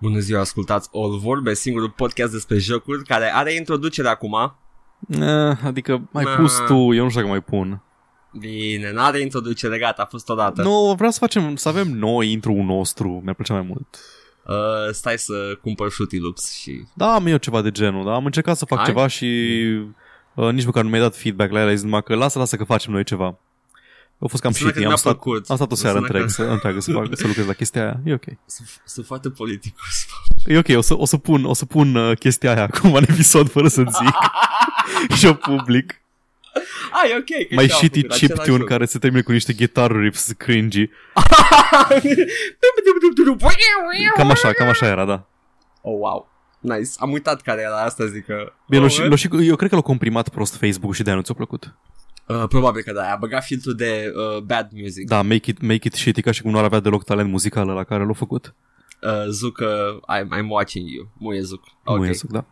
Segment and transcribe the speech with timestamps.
[0.00, 4.54] Bună ziua, ascultați All Vorbe, singurul podcast despre jocuri care are introducere acum.
[5.08, 6.34] Eh, adică mai Na.
[6.34, 7.82] pus tu, eu nu știu dacă mai pun.
[8.38, 10.62] Bine, n-are introducere, gata, a fost odată.
[10.62, 13.98] Nu, vreau să facem, să avem noi intro-ul nostru, mi-ar plăcea mai mult.
[14.46, 16.84] Uh, stai să cumpăr Fruity Loops și...
[16.94, 18.14] Da, am eu ceva de genul, da?
[18.14, 18.86] Am încercat să fac Hai.
[18.86, 19.26] ceva și
[20.34, 22.56] uh, nici măcar nu mi-ai dat feedback la el, ai zis numai că lasă, lasă
[22.56, 23.38] că facem noi ceva.
[24.22, 25.50] A fost cam Sună că shitty, am mi-a stat, plăcut.
[25.50, 27.82] am stat o seară Sună că- întreg, să, întreagă să, fac, să lucrez la chestia
[27.82, 28.00] aia.
[28.04, 28.24] E ok.
[28.46, 30.06] Sunt, sunt foarte politicos.
[30.46, 33.02] E ok, o să, o să pun, o să pun uh, chestia aia acum în
[33.08, 34.14] episod fără să zic.
[35.18, 35.94] și o public.
[36.92, 37.48] Ah, e ok.
[37.48, 40.90] că Mai și-au shitty făcut chiptune același care se termină cu niște guitar riffs cringy.
[43.24, 43.36] lucru.
[44.16, 45.26] Cam așa, cam așa era, da.
[45.80, 46.28] Oh, wow.
[46.60, 46.90] Nice.
[46.98, 48.52] Am uitat care era asta, zic că...
[48.68, 51.18] Bine, oh, l-o și, l-o și, eu cred că l-a comprimat prost Facebook și de-aia
[51.18, 51.74] nu ți-a plăcut.
[52.34, 55.08] Uh, probabil că da, a băgat filtrul de uh, bad music.
[55.08, 57.66] Da, make it, make it shitty ca și cum nu ar avea deloc talent muzical
[57.66, 58.54] la care l-a făcut.
[59.02, 61.10] Uh, Zuc, uh, I'm, I'm watching you.
[61.18, 61.62] Muie Zuc.
[61.84, 61.96] Okay.
[61.96, 61.98] Ok.
[61.98, 62.44] Nu e să, da.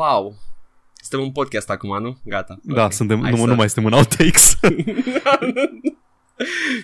[0.00, 0.34] Wow.
[0.94, 2.18] Suntem un podcast acum, nu?
[2.24, 2.58] Gata.
[2.62, 2.92] Da, Ok.
[2.92, 4.58] suntem, Hai nu, să- nu mai suntem în outtakes.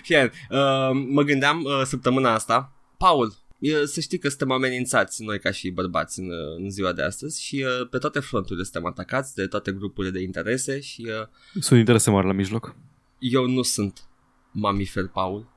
[0.03, 5.39] Fie, uh, mă gândeam uh, săptămâna asta, Paul, uh, să știi că suntem amenințați noi
[5.39, 8.85] ca și bărbați în, uh, în ziua de astăzi și uh, pe toate fronturile suntem
[8.85, 11.27] atacați de toate grupurile de interese și uh,
[11.61, 12.75] Sunt interese mari la mijloc.
[13.19, 14.03] eu nu sunt
[14.51, 15.47] mamifer, Paul.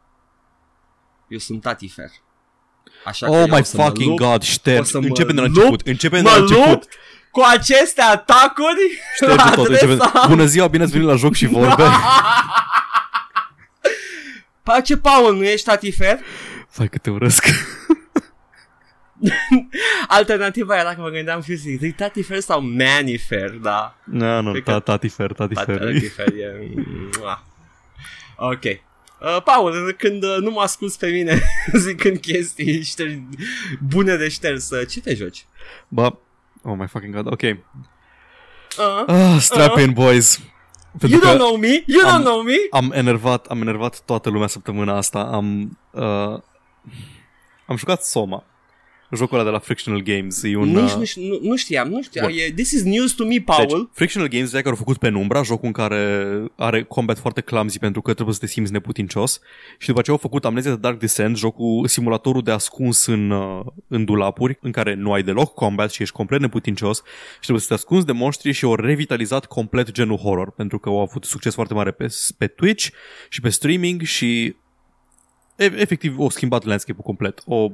[1.28, 2.10] Eu sunt tatifer.
[3.04, 4.84] Așa că Oh eu my o să mă fucking lupt, god, o șterg.
[4.84, 5.86] să mă Începem de la lupt, început.
[5.86, 6.88] Începem de la Mă început.
[7.32, 9.66] Lupt cu aceste atacuri Șterge la tot.
[9.68, 9.90] Începem.
[10.00, 11.82] adresa Bună ziua, bine ați venit la joc și vorbe.
[14.62, 16.18] Pace, Paul, nu ești tatifer?
[16.68, 17.44] Fai că te urăsc.
[20.08, 23.96] Alternativa era că mă gândeam fizic, zic tatifer sau manifer, da.
[24.04, 25.78] Nu, nu, Cred că- ta- tati fer, tati fer.
[25.78, 26.70] Tatifer e...
[27.18, 27.44] Mua.
[28.36, 28.62] Ok.
[28.64, 33.22] Uh, Paul, când uh, nu mă asculti pe mine zicând chestii ștergi,
[33.88, 35.46] bune de șters, uh, ce te joci?
[35.88, 36.18] Ba,
[36.62, 37.42] oh my fucking god, ok.
[37.42, 37.54] Uh,
[39.06, 40.40] Ah, strap in, boys.
[40.98, 41.82] Pentru you don't că know me?
[41.86, 42.54] You am- don't know me?
[42.70, 45.20] am enervat, am enervat toată lumea săptămâna asta.
[45.20, 46.38] Am, uh,
[47.66, 48.44] am jucat Soma.
[49.16, 50.42] Jocul ăla de la Frictional Games.
[50.42, 52.26] E un, Nici uh, nu, ș- nu, nu știam, nu știam.
[52.26, 52.36] Bun.
[52.38, 53.66] E, this is news to me, Paul.
[53.66, 56.24] Deci, Frictional Games, de care au făcut Penumbra, jocul în care
[56.56, 59.40] are combat foarte clumsy pentru că trebuie să te simți neputincios.
[59.78, 63.60] Și după ce au făcut Amnesia The Dark Descent, jocul, simulatorul de ascuns în, uh,
[63.88, 66.96] în dulapuri, în care nu ai deloc combat și ești complet neputincios
[67.32, 70.88] și trebuie să te ascunzi de monștri și au revitalizat complet genul horror, pentru că
[70.88, 72.06] au avut succes foarte mare pe,
[72.38, 72.88] pe Twitch
[73.28, 74.56] și pe streaming și
[75.56, 77.42] e- efectiv au schimbat landscape-ul complet.
[77.46, 77.70] O,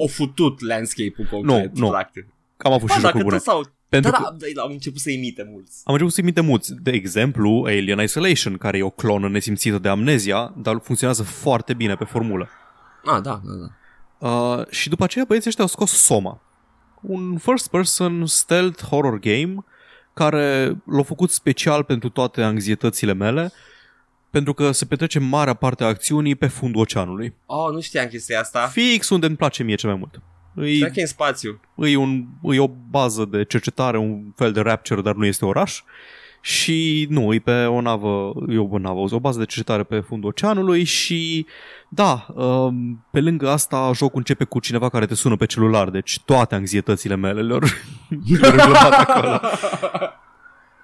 [0.00, 1.88] O, o futut landscape-ul complet, Nu, nu.
[1.90, 2.26] practic.
[2.56, 3.36] am avut Ba, și dacă jocuri bune.
[3.36, 3.78] tot sau...
[3.88, 5.80] Pentru da, că- da, da, au început să imite mulți.
[5.84, 6.74] Am început să-i minte mulți.
[6.82, 11.94] De exemplu, Alien Isolation, care e o clonă nesimțită de Amnesia, dar funcționează foarte bine
[11.94, 12.48] pe formulă.
[13.04, 14.28] Ah, da, da, da.
[14.28, 16.40] Uh, și după aceea băieții ăștia au scos Soma.
[17.00, 19.54] Un first-person stealth horror game
[20.14, 23.52] care l-a făcut special pentru toate anxietățile mele,
[24.30, 27.34] pentru că se petrece marea parte a acțiunii pe fundul oceanului.
[27.46, 28.66] Oh, nu știam chestia asta.
[28.66, 30.22] Fix unde îmi place mie cel mai mult.
[30.54, 31.60] Cred E, că e în spațiu.
[31.76, 35.82] e, un, e o bază de cercetare, un fel de rapture, dar nu este oraș.
[36.42, 40.28] Și nu, e pe o navă, e o navă, o bază de cercetare pe fundul
[40.28, 41.46] oceanului și
[41.88, 46.20] da, um, pe lângă asta jocul începe cu cineva care te sună pe celular, deci
[46.24, 47.58] toate anxietățile mele le-au
[48.40, 49.40] le-au reglamat acolo.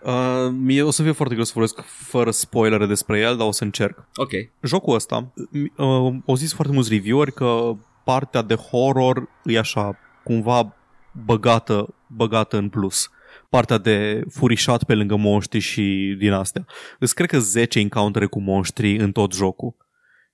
[0.07, 3.51] Uh, mie o să fie foarte greu să vorbesc fără spoilere despre el, dar o
[3.51, 4.09] să încerc.
[4.15, 4.31] Ok.
[4.61, 5.33] Jocul ăsta,
[5.77, 10.77] uh, au zis foarte mulți reviewer că partea de horror e așa, cumva
[11.25, 13.11] băgată, băgată în plus.
[13.49, 16.67] Partea de furișat pe lângă monștri și din astea.
[16.99, 19.75] Îți cred că 10 encountere cu monștri în tot jocul.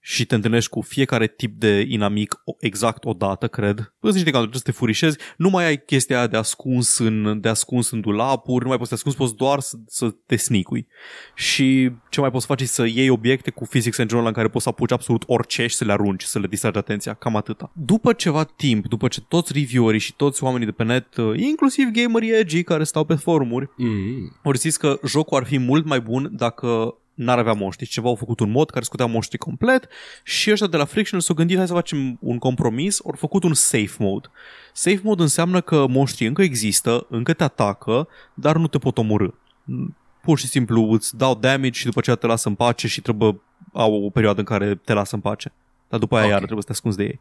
[0.05, 3.93] Și te întâlnești cu fiecare tip de inamic o- exact o dată, cred.
[4.01, 5.19] Îți niște encountere, să te furișezi.
[5.37, 8.89] Nu mai ai chestia aia de ascuns în, de ascuns în dulapuri, nu mai poți
[8.89, 10.87] să te ascunzi, poți doar să, să te snicui.
[11.35, 14.37] Și ce mai poți face e să iei obiecte cu physics în genul ăla în
[14.37, 17.37] care poți să apuci absolut orice și să le arunci, să le distragi atenția, cam
[17.37, 17.73] atâta.
[17.75, 21.89] După ceva timp, după ce toți reviewerii și toți oamenii de pe net, uh, inclusiv
[21.89, 24.37] gamerii edgy care stau pe forumuri, Mm.
[24.45, 27.87] au zis că jocul ar fi mult mai bun dacă n-ar avea monștri.
[27.87, 29.89] Ceva au făcut un mod care scotea monștri complet
[30.25, 33.55] și ăștia de la Friction s-au gândit hai să facem un compromis, au făcut un
[33.55, 34.29] safe mode.
[34.73, 39.29] Safe mode înseamnă că monștrii încă există, încă te atacă, dar nu te pot omorâ.
[40.23, 43.41] pur și simplu îți dau damage și după aceea te lasă în pace și trebuie
[43.73, 45.53] au o perioadă în care te lasă în pace.
[45.89, 46.37] Dar după aia okay.
[46.37, 47.21] iar trebuie să te ascunzi de ei.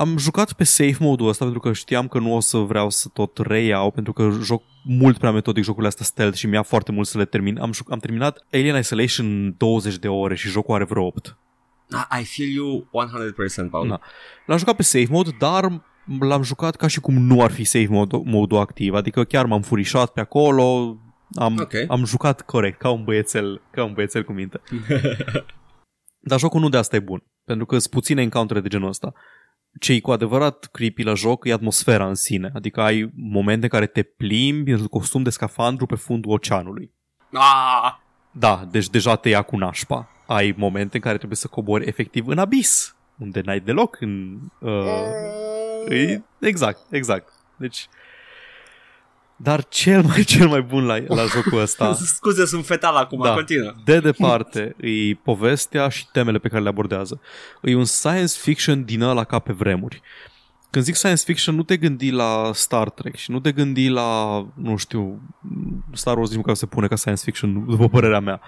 [0.00, 3.08] Am jucat pe safe mode-ul ăsta pentru că știam că nu o să vreau să
[3.08, 7.06] tot reiau pentru că joc mult prea metodic jocurile astea stealth și mi-a foarte mult
[7.06, 7.58] să le termin.
[7.58, 11.36] Am, am terminat Alien Isolation 20 de ore și jocul are vreo 8.
[12.20, 12.88] I feel you
[13.66, 13.88] 100%, Paul.
[13.88, 14.00] Da.
[14.46, 15.82] L-am jucat pe safe mode, dar
[16.20, 19.62] l-am jucat ca și cum nu ar fi safe mode, mode activ, adică chiar m-am
[19.62, 20.96] furișat pe acolo,
[21.34, 21.84] am, okay.
[21.88, 24.60] am jucat corect, ca un băiețel, ca un băiețel cu minte.
[26.28, 29.12] Dar jocul nu de asta e bun, pentru că sunt puține encountere de genul ăsta.
[29.78, 33.68] Ce e cu adevărat creepy la joc e atmosfera în sine, adică ai momente în
[33.68, 36.92] care te plimbi în costum de scafandru pe fundul oceanului.
[37.32, 37.94] Ah!
[38.30, 40.08] Da, deci deja te ia cu nașpa.
[40.26, 44.38] Ai momente în care trebuie să cobori efectiv în abis, unde n-ai deloc în...
[44.58, 47.32] Uh, e, exact, exact.
[47.56, 47.88] Deci
[49.42, 51.94] dar cel mai, cel mai bun la, la jocul ăsta...
[52.16, 53.74] Scuze, sunt fetal acum, da, continuă.
[53.84, 57.20] De departe, e povestea și temele pe care le abordează.
[57.62, 60.02] E un science fiction din ăla ca pe vremuri.
[60.70, 64.40] Când zic science fiction, nu te gândi la Star Trek și nu te gândi la,
[64.54, 65.20] nu știu,
[65.92, 68.40] Star Wars nici măcar se pune ca science fiction, după părerea mea.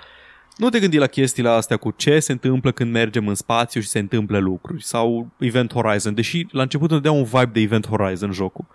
[0.56, 3.89] Nu te gândi la chestiile astea cu ce se întâmplă când mergem în spațiu și
[3.89, 7.87] se întâmplă lucruri sau Event Horizon, deși la început îmi dea un vibe de Event
[7.87, 8.67] Horizon jocul.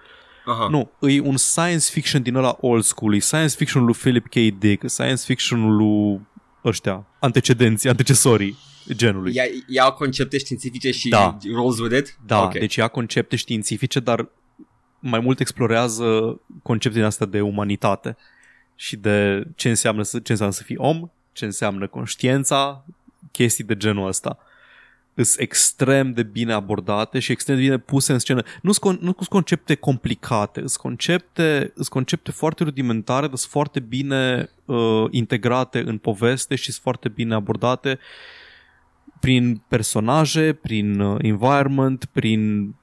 [0.48, 0.68] Aha.
[0.68, 4.60] Nu, e un science fiction din ăla old school, e science fiction lui Philip K.
[4.60, 6.20] Dick, science fiction lui
[6.64, 8.58] ăștia, antecedenții, antecesorii
[8.92, 9.36] genului.
[9.36, 11.38] Ia, ia concepte științifice și da.
[11.54, 12.18] rolls with it?
[12.26, 12.60] Da, okay.
[12.60, 14.30] deci ia concepte științifice, dar
[15.00, 18.18] mai mult explorează conceptele astea de umanitate
[18.76, 22.86] și de ce înseamnă să, ce înseamnă să fii om, ce înseamnă conștiința,
[23.32, 24.38] chestii de genul ăsta
[25.24, 28.44] sunt extrem de bine abordate și extrem de bine puse în scenă.
[28.62, 34.50] Nu sunt nu concepte complicate, sunt concepte, sunt concepte foarte rudimentare, dar sunt foarte bine
[34.66, 38.00] uh, integrate în poveste și sunt foarte bine abordate
[39.20, 42.74] prin personaje, prin uh, environment, prin,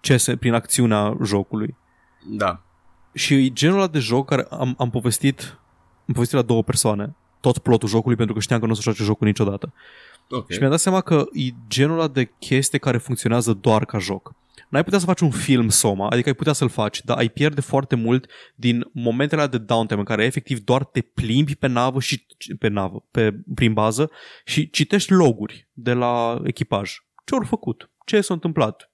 [0.00, 1.76] ce se, prin acțiunea jocului.
[2.28, 2.62] Da.
[3.12, 5.58] Și genul ăla de joc care am, am povestit
[6.06, 8.82] am povestit la două persoane tot plotul jocului pentru că știam că nu o să
[8.82, 9.72] joace jocul niciodată.
[10.30, 10.46] Okay.
[10.50, 14.34] Și mi-am dat seama că e genul ăla de chestie care funcționează doar ca joc.
[14.68, 17.60] N-ai putea să faci un film Soma, adică ai putea să-l faci, dar ai pierde
[17.60, 22.26] foarte mult din momentele de downtime în care efectiv doar te plimbi pe navă și
[22.58, 24.10] pe navă, pe, prin bază
[24.44, 26.92] și citești loguri de la echipaj.
[27.24, 27.90] Ce au făcut?
[28.04, 28.89] Ce s-a întâmplat?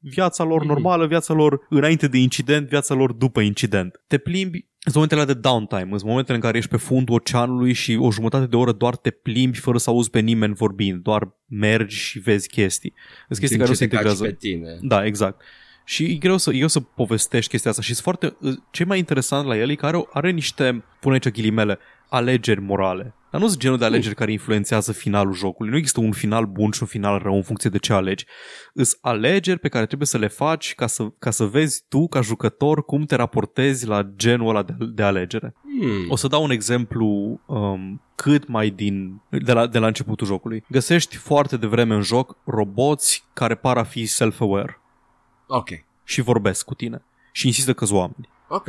[0.00, 0.68] Viața lor mhm.
[0.68, 4.00] normală, viața lor înainte de incident, viața lor după incident.
[4.06, 7.96] Te plimbi sunt momentele de downtime, sunt momentele în care ești pe fundul oceanului și
[8.00, 11.96] o jumătate de oră doar te plimbi fără să auzi pe nimeni vorbind, doar mergi
[11.96, 12.92] și vezi chestii.
[13.26, 14.24] Sunt chestii care nu se integrează.
[14.24, 14.78] Pe tine.
[14.80, 15.42] Da, exact.
[15.84, 18.36] Și e greu să, e greu să povestești chestia asta și foarte,
[18.70, 23.14] ce mai interesant la el e că are, are niște, pune aici ghilimele, alegeri morale.
[23.30, 25.70] Dar nu sunt genul de alegeri care influențează finalul jocului.
[25.70, 28.26] Nu există un final bun și un final rău în funcție de ce alegi.
[28.72, 32.20] Îs alegeri pe care trebuie să le faci ca să, ca să vezi tu, ca
[32.20, 35.54] jucător, cum te raportezi la genul ăla de, de alegere.
[35.62, 36.10] Hmm.
[36.10, 40.64] O să dau un exemplu um, cât mai din de la, de la începutul jocului.
[40.68, 44.80] Găsești foarte devreme în joc roboți care par a fi self-aware.
[45.46, 45.68] Ok.
[46.04, 47.04] Și vorbesc cu tine.
[47.32, 48.28] Și insistă că oameni.
[48.48, 48.68] Ok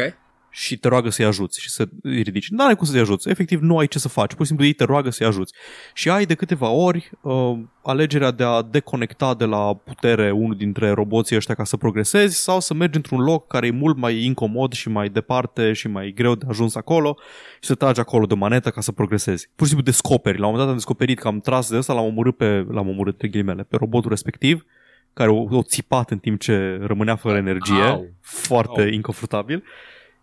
[0.52, 2.50] și te roagă să-i ajuți și să îi ridici.
[2.50, 3.30] Nu ai cum să-i ajuți.
[3.30, 4.34] Efectiv, nu ai ce să faci.
[4.34, 5.54] Pur și simplu ei te roagă să-i ajuți.
[5.94, 10.92] Și ai de câteva ori uh, alegerea de a deconecta de la putere unul dintre
[10.92, 14.74] roboții ăștia ca să progresezi sau să mergi într-un loc care e mult mai incomod
[14.74, 17.18] și mai departe și mai greu de ajuns acolo
[17.62, 19.50] și să tragi acolo de manetă ca să progresezi.
[19.56, 20.40] Pur și simplu descoperi.
[20.40, 22.90] La un moment dat am descoperit că am tras de asta, l-am omorât pe, l-am
[22.90, 24.66] omorât pe ghilimele, pe robotul respectiv
[25.14, 28.08] care o, o țipat în timp ce rămânea fără energie, Au.
[28.22, 28.88] foarte Au.
[28.88, 29.64] inconfortabil.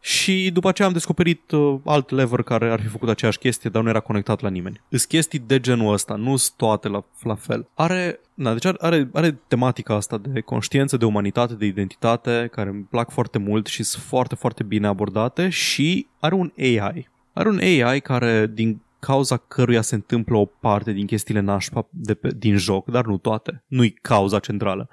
[0.00, 3.82] Și după aceea am descoperit uh, alt lever care ar fi făcut aceeași chestie, dar
[3.82, 4.80] nu era conectat la nimeni.
[4.88, 7.68] Sunt chestii de genul ăsta, nu sunt toate la, la fel.
[7.74, 12.86] Are, na, deci are, are tematica asta de conștiință, de umanitate, de identitate, care îmi
[12.90, 17.08] plac foarte mult și sunt foarte, foarte bine abordate și are un AI.
[17.32, 22.14] Are un AI care, din cauza căruia se întâmplă o parte din chestiile nașpa de
[22.14, 23.64] pe, din joc, dar nu toate.
[23.66, 24.88] Nu-i cauza centrală.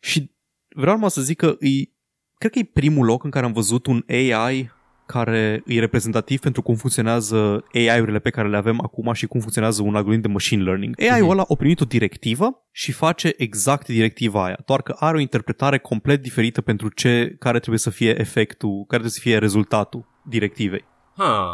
[0.00, 0.30] Și
[0.68, 1.95] vreau să zic că îi
[2.38, 4.74] cred că e primul loc în care am văzut un AI
[5.06, 9.82] care e reprezentativ pentru cum funcționează AI-urile pe care le avem acum și cum funcționează
[9.82, 11.00] un algoritm de machine learning.
[11.00, 15.20] AI-ul ăla a primit o directivă și face exact directiva aia, doar că are o
[15.20, 20.04] interpretare complet diferită pentru ce, care trebuie să fie efectul, care trebuie să fie rezultatul
[20.22, 20.84] directivei.
[21.16, 21.50] Ha.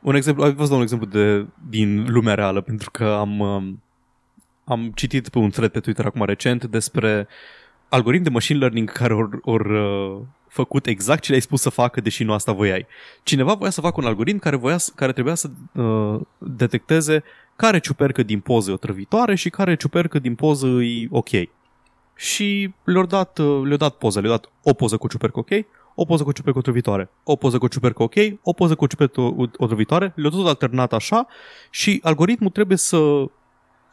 [0.00, 3.82] Un exemplu, vă dau un exemplu de, din lumea reală, pentru că am, um,
[4.64, 7.26] am citit pe un thread pe Twitter acum recent despre uh,
[7.94, 12.00] algoritmi de machine learning care or, or uh, făcut exact ce le-ai spus să facă,
[12.00, 12.86] deși nu asta voiai.
[13.22, 17.22] Cineva voia să facă un algoritm care, voia, să- care trebuia să uh, detecteze
[17.56, 21.28] care ciupercă din poză e otrăvitoare și care ciupercă din poză e ok.
[22.16, 25.48] Și le-au dat, uh, le-au dat poza, le-au dat o poză cu ciupercă ok,
[25.94, 29.20] o poză cu ciupercă otrăvitoare, o poză cu ciupercă ok, o poză cu ciupercă
[29.56, 31.26] otrăvitoare, le-au tot alternat așa
[31.70, 32.96] și algoritmul trebuie să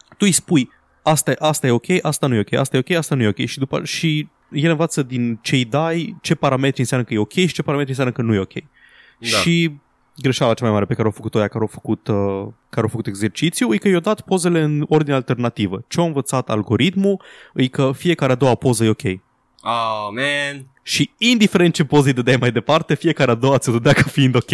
[0.08, 0.70] tu îi spui
[1.03, 3.27] asta, e- asta e ok, asta nu e ok, asta e ok, asta nu e
[3.27, 7.17] ok și, după, și el învață din ce îi dai ce parametri înseamnă că e
[7.17, 8.53] ok și ce parametri înseamnă că nu e ok.
[8.53, 9.27] Da.
[9.27, 9.72] Și
[10.17, 12.88] greșeala cea mai mare pe care au făcut-o aia care au făcut, uh, care au
[12.88, 15.84] făcut exercițiu e că i-au dat pozele în ordine alternativă.
[15.88, 17.22] Ce a învățat algoritmul
[17.53, 19.03] e că fiecare a doua poză e ok.
[19.63, 20.65] Oh, man.
[20.84, 24.36] Și indiferent ce poză îi dădeai mai departe, fiecare a doua ți-o dădea ca fiind
[24.36, 24.51] ok.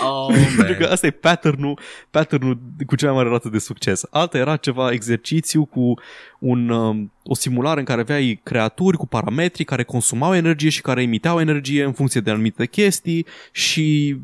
[0.00, 0.92] Oh, Pentru că man.
[0.92, 1.78] asta e pattern-ul,
[2.10, 4.02] pattern-ul cu cea mai mare rată de succes.
[4.10, 5.94] Alta era ceva exercițiu cu
[6.38, 11.02] un, um, o simulare în care aveai creaturi cu parametri care consumau energie și care
[11.02, 14.16] emiteau energie în funcție de anumite chestii și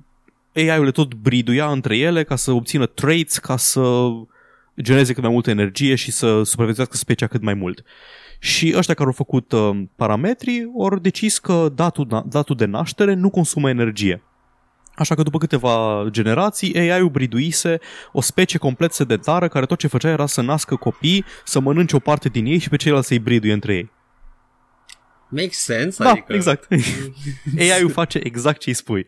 [0.55, 4.09] AI-ul le tot briduia între ele ca să obțină traits, ca să
[4.81, 7.85] genereze cât mai multă energie și să supraviețuiască specia cât mai mult.
[8.39, 13.31] Și ăștia care au făcut uh, parametrii au decis că datul, datul de naștere nu
[13.31, 14.23] consumă energie.
[15.01, 17.79] Așa că după câteva generații, AI-ul briduise
[18.13, 21.99] o specie complet sedentară care tot ce făcea era să nască copii, să mănânce o
[21.99, 23.91] parte din ei și pe ceilalți să-i briduie între ei.
[25.29, 26.33] Makes sense, Da, adică...
[26.33, 26.69] exact.
[27.59, 29.07] AI-ul face exact ce îi spui.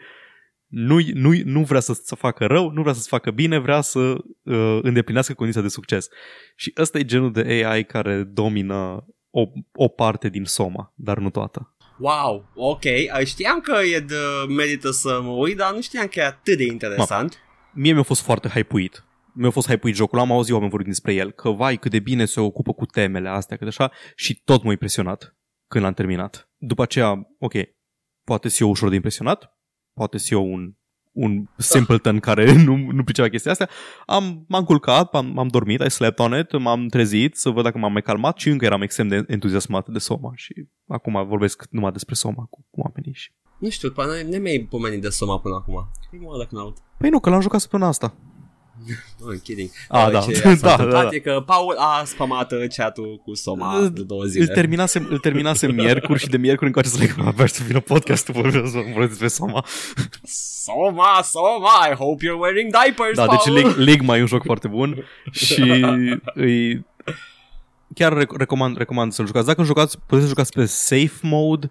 [0.67, 3.99] Nu, nu, nu vrea să, să facă rău, nu vrea să-ți facă bine, vrea să
[3.99, 6.09] uh, îndeplinească condiția de succes.
[6.57, 11.31] Și ăsta e genul de AI care domină o, o parte din Soma, dar nu
[11.31, 11.77] toată.
[11.99, 14.17] Wow, ok, uh, știam că e de
[14.49, 17.39] merită să mă uit, dar nu știam că e atât de interesant.
[17.75, 19.05] Mie mi-a fost foarte hypuit.
[19.35, 22.25] Mi-a fost hypuit jocul, am auzit oameni vorbind despre el, că vai cât de bine
[22.25, 25.37] se ocupă cu temele astea, cât așa, și tot m-a impresionat
[25.69, 26.51] când l-am terminat.
[26.57, 27.53] După aceea, ok,
[28.25, 29.59] poate să eu ușor de impresionat,
[29.93, 30.73] poate să eu un,
[31.13, 33.69] un simpleton care nu, nu pricea chestia astea,
[34.07, 37.79] am, m-am culcat, am, am dormit, I slept on it, m-am trezit să văd dacă
[37.79, 41.93] m-am mai calmat și încă eram extrem de entuziasmat de Soma și acum vorbesc numai
[41.93, 43.33] despre Soma cu, cu oamenii și...
[43.59, 45.91] Nu știu, până ne mi-ai pomenit de Soma până acum.
[46.11, 46.77] Prima oară când aud.
[46.99, 48.15] Păi nu, că l-am jucat săptămâna asta.
[49.25, 49.71] Oh, kidding.
[49.89, 50.21] Ah, Uh, da.
[50.21, 51.15] Ce Da, s-a da, întâmplat da.
[51.15, 54.47] e că Paul a spamat uh, chat-ul cu Soma de două Îl zile.
[54.55, 58.73] terminasem, îl terminasem miercuri și de miercuri încoace să le abia să vină podcastul vorbesc
[58.73, 59.65] vorbesc despre Soma.
[60.25, 63.39] Soma, Soma, I hope you're wearing diapers, Da, Paul.
[63.45, 65.63] deci League, League e un joc foarte bun și
[66.35, 66.87] îi,
[67.95, 69.47] chiar rec- recomand, recomand să-l jucați.
[69.47, 71.71] Dacă îl jucați, puteți să jucați pe safe mode,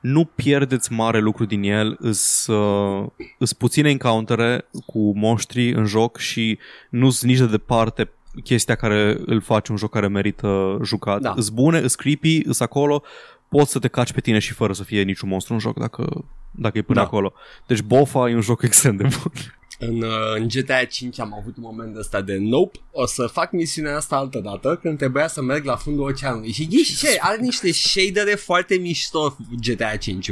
[0.00, 3.06] nu pierdeți mare lucru din el, îs, uh,
[3.38, 6.58] îs puține encountere cu monștri în joc și
[6.90, 8.10] nu sunt nici de departe
[8.44, 11.20] chestia care îl face un joc care merită jucat.
[11.20, 11.32] Da.
[11.36, 13.02] Îs bune, îs creepy, îs acolo,
[13.48, 16.24] poți să te caci pe tine și fără să fie niciun monstru în joc dacă,
[16.50, 17.04] dacă e până Da.
[17.04, 17.32] acolo.
[17.66, 19.32] Deci Bofa e un joc extrem de bun.
[19.78, 23.52] În, uh, în GTA 5 am avut un moment ăsta de nope, o să fac
[23.52, 26.52] misiunea asta altă dată când trebuia să merg la fundul oceanului.
[26.52, 27.18] Și ghiși ce?
[27.20, 30.30] Are niște shadere foarte mișto GTA 5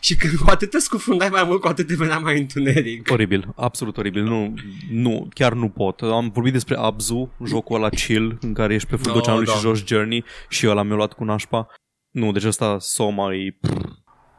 [0.00, 3.10] Și când cu atât te scufundai mai mult, cu atât devenea mai întuneric.
[3.10, 4.22] Oribil, absolut oribil.
[4.22, 4.54] Nu,
[4.90, 6.00] nu, chiar nu pot.
[6.00, 9.52] Am vorbit despre Abzu, jocul ăla chill, în care ești pe fundul Oh, oceanului da.
[9.52, 11.66] și joci Journey și ăla mi-a luat cu nașpa.
[12.10, 13.58] Nu, deci ăsta Soma e...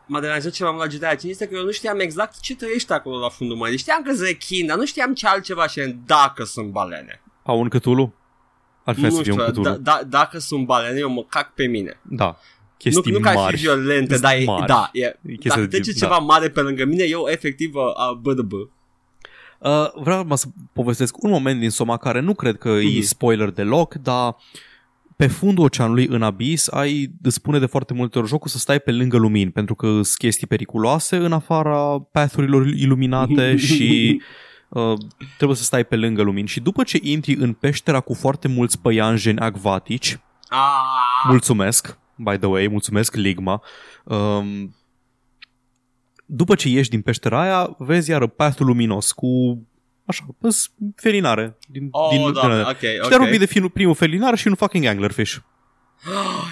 [0.07, 2.93] M-a deranjat ceva mult la GTA 5 este că eu nu știam exact ce trăiește
[2.93, 3.77] acolo la fundul mării.
[3.77, 7.21] Știam că sunt rechin, dar nu știam ce altceva și dacă sunt balene.
[7.43, 8.13] Au un Cthulhu?
[8.83, 9.69] Ar fi nu să fie un știu, Cthulhu.
[9.69, 12.00] da, da, dacă sunt balene, eu mă cac pe mine.
[12.01, 12.38] da.
[12.77, 13.55] Chestii nu, nu că ar fi mari.
[13.57, 14.65] violente, dar e, Mari.
[14.67, 17.81] da, e, chestii dacă de trece tip- ceva mare pe lângă mine, eu efectiv uh,
[17.83, 18.51] uh, BDB.
[18.51, 18.67] Uh,
[19.95, 23.01] vreau mă să povestesc un moment din Soma care nu cred că e Mhm.
[23.01, 24.35] spoiler deloc, dar
[25.15, 28.79] pe fundul oceanului în abis ai îți spune de foarte multe ori jocul să stai
[28.79, 34.22] pe lângă lumini pentru că sunt chestii periculoase în afara pathurilor iluminate și
[34.69, 34.93] uh,
[35.38, 38.79] trebuie să stai pe lângă lumini și după ce intri în peștera cu foarte mulți
[38.79, 40.19] păianjeni acvatici
[40.50, 43.62] Ah, Mulțumesc, by the way, mulțumesc Ligma.
[44.03, 44.75] Um,
[46.25, 49.62] după ce ieși din peștera aia, vezi iară pathul luminos cu
[50.05, 51.57] așa, îs felinare.
[51.67, 53.07] Din, oh, din, da, din, ok, Și ok.
[53.09, 55.35] te-a vorbit de finul, primul felinar și un fucking anglerfish.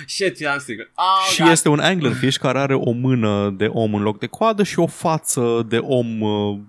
[0.05, 0.91] Shit, eram sigur.
[0.95, 1.51] Oh, și God.
[1.51, 4.87] este un anglerfish care are o mână de om în loc de coadă și o
[4.87, 6.59] față de om uh,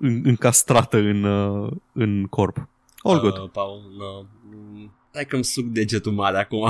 [0.00, 2.68] în- încastrată în, uh, în corp.
[2.98, 3.36] All good.
[3.38, 4.22] Uh, Paul, no.
[4.50, 6.68] Mm, Hai că-mi suc degetul mare acum.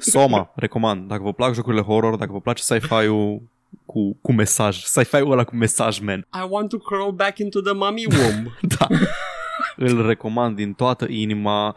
[0.00, 1.08] Soma, recomand.
[1.08, 3.42] Dacă vă plac jocurile horror, dacă vă place sci-fi-ul
[3.84, 6.18] cu, cu mesaj, sci-fi-ul ăla cu mesaj, man.
[6.18, 8.46] I want to crawl back into the mummy womb.
[8.78, 8.86] Da.
[9.76, 11.76] Îl recomand din toată inima.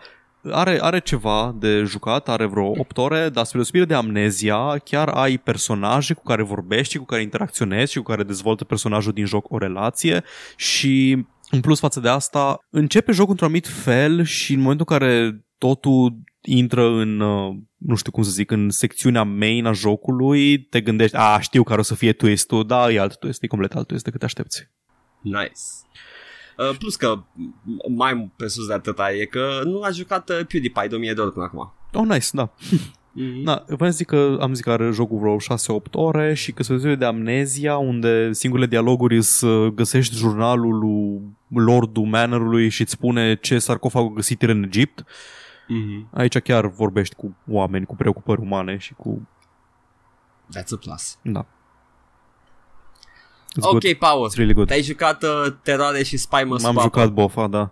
[0.51, 5.08] are, are ceva de jucat, are vreo 8 ore, dar spre deosebire de amnezia, chiar
[5.08, 9.51] ai personaje cu care vorbești, cu care interacționezi și cu care dezvoltă personajul din joc
[9.51, 10.24] o relație
[10.56, 14.98] și în plus față de asta, începe jocul într-un anumit fel și în momentul în
[14.98, 20.60] care totul intră în, uh, nu știu cum să zic, în secțiunea main a jocului,
[20.60, 23.75] te gândești, a, știu care o să fie twist-ul, da, e alt twist, e complet
[23.75, 24.69] alt twist decât te aștepți.
[25.22, 25.62] Nice.
[26.58, 27.24] Uh, plus că
[27.98, 31.31] mai pe sus de atâta e că nu a jucat uh, PewDiePie 2000 de ori
[31.34, 31.74] până acum.
[31.93, 32.53] Oh, nice, da.
[33.19, 33.43] Mm-hmm.
[33.43, 35.38] Da, vreau să zic că am zis că are jocul vreo
[35.79, 42.05] 6-8 ore și că se de amnezia unde singurele dialoguri să găsești jurnalul lui Lordul
[42.05, 45.05] Manorului și îți spune ce sarcofag a găsit el în Egipt.
[45.69, 46.09] Mm-hmm.
[46.13, 49.27] Aici chiar vorbești cu oameni, cu preocupări umane și cu...
[50.57, 51.17] That's a plus.
[51.21, 51.45] Da.
[53.57, 53.93] It's ok, good.
[53.93, 54.29] Paul.
[54.29, 54.67] It's really good.
[54.67, 56.83] Te-ai jucat uh, Teroare și Spy Must M-am Pop.
[56.83, 57.71] jucat bofa, da.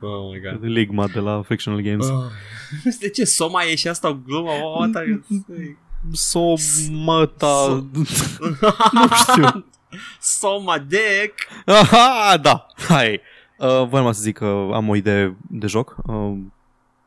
[0.00, 0.64] Oh my god.
[0.64, 2.06] Ligma de la Frictional Games.
[2.08, 2.22] Uh,
[3.00, 4.50] de ce Soma e și asta o glumă?
[4.50, 5.76] What are you saying?
[6.12, 7.66] Somăta...
[7.68, 7.90] So-
[8.92, 9.64] nu știu.
[10.38, 11.34] Soma dick.
[11.66, 13.20] Aha, da, hai.
[13.58, 15.96] Uh, voiam să zic că am o idee de joc.
[16.06, 16.32] Uh,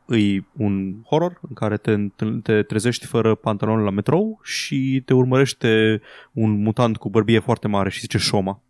[0.08, 1.96] e un horror în care te,
[2.42, 6.00] te trezești fără pantaloni la metrou și te urmărește
[6.32, 8.62] un mutant cu bărbie foarte mare și zice Shoma.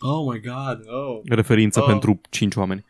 [0.00, 0.80] Oh my god.
[0.86, 1.20] Oh.
[1.24, 1.86] Referință Oh.
[1.86, 2.84] pentru cinci oameni.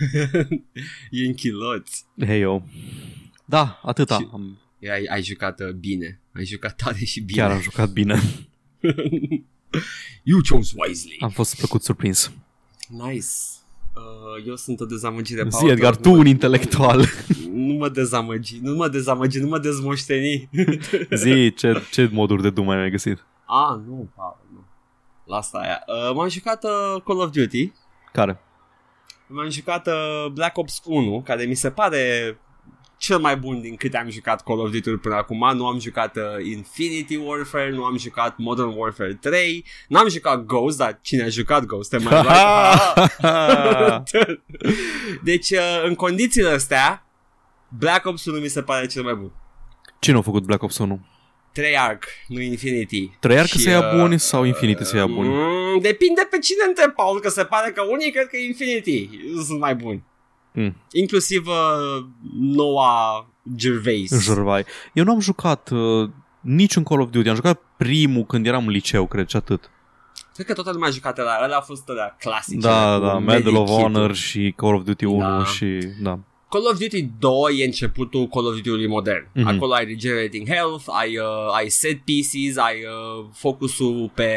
[1.10, 2.04] e în chiloți.
[2.26, 2.68] Hei eu.
[3.44, 4.16] Da, atâta.
[4.18, 4.58] Și- Am,
[4.90, 6.20] Ai, ai jucat uh, bine.
[6.34, 7.40] Ai jucat tare și bine.
[7.40, 8.20] chiar am jucat bine.
[10.22, 11.16] You chose wisely.
[11.20, 12.32] Am fost plăcut surprins.
[12.88, 13.26] Nice.
[13.96, 15.42] Uh, eu sunt o dezamăgire.
[15.48, 17.04] Zi, Paul, Edgar, nu tu mă- un intelectual.
[17.52, 20.48] Nu mă dezamăgi, nu mă dezamăgi, nu mă dezmoșteni.
[21.22, 23.24] Zi, ce, ce moduri de Doom ai găsit?
[23.46, 24.64] ah, nu, Paul, nu.
[25.24, 25.82] La asta aia.
[25.86, 27.72] Uh, m-am jucat uh, Call of Duty.
[28.12, 28.40] Care?
[29.26, 31.98] M-am jucat uh, Black Ops 1, care mi se pare
[33.04, 35.50] cel mai bun din câte am jucat Call of Duty până acum.
[35.54, 40.44] Nu am jucat uh, Infinity Warfare, nu am jucat Modern Warfare 3, nu am jucat
[40.44, 41.94] Ghost, dar cine a jucat Ghost?
[41.94, 42.30] Am I right?
[45.22, 47.06] deci, uh, în condițiile astea,
[47.78, 49.32] Black Ops 1 mi se pare cel mai bun.
[49.98, 51.06] Cine a făcut Black Ops 1?
[51.52, 53.16] Treyarch, nu Infinity.
[53.20, 55.28] Treyarch Și, să ia uh, buni sau Infinity să ia buni?
[55.28, 59.08] Mm, depinde pe cine întreb, Paul, că se pare că unii cred că Infinity
[59.46, 60.04] sunt mai buni.
[60.54, 60.76] Mm.
[60.92, 62.04] Inclusiv uh,
[62.40, 64.22] noua Gervais.
[64.22, 64.64] Jurvai.
[64.92, 67.28] Eu nu am jucat uh, niciun Call of Duty.
[67.28, 69.70] Am jucat primul când eram în liceu, cred, și atât.
[70.34, 71.40] Cred că toată lumea a jucat ăla.
[71.44, 72.60] Ăla a fost ăla clasic.
[72.60, 73.90] Da, da, Medal of Honor.
[73.90, 75.44] Honor și Call of Duty 1 Da.
[75.44, 75.78] și...
[76.02, 76.18] Da.
[76.48, 79.28] Call of Duty 2 e începutul Call of Duty-ului modern.
[79.32, 79.44] Mhm.
[79.44, 79.54] Mm-hmm.
[79.54, 84.28] Acolo ai regenerating health, ai, uh, ai set pieces, ai uh, focusul pe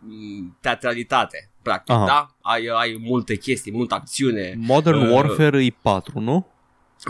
[0.00, 2.06] mm, teatralitate, practic, Aha.
[2.06, 2.34] da?
[2.40, 4.54] Ai, uh, ai multe chestii, multă acțiune.
[4.58, 6.46] Modern Uh, Warfare e 4, nu?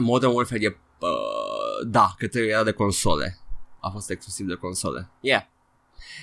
[0.01, 3.39] Modern Warfare e, uh, da, că trebuie era de console.
[3.81, 5.11] A fost exclusiv de console.
[5.21, 5.43] Yeah.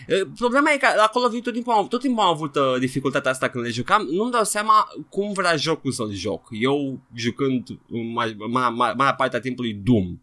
[0.07, 2.55] Uh, Problema e că la Call of Duty tot timpul am, tot timpul am avut
[2.55, 4.07] uh, dificultatea asta când le jucam.
[4.11, 6.47] Nu-mi dau seama cum vrea jocul să-l joc.
[6.51, 10.19] Eu jucând în mai, mai, mai, mai parte a timpului Doom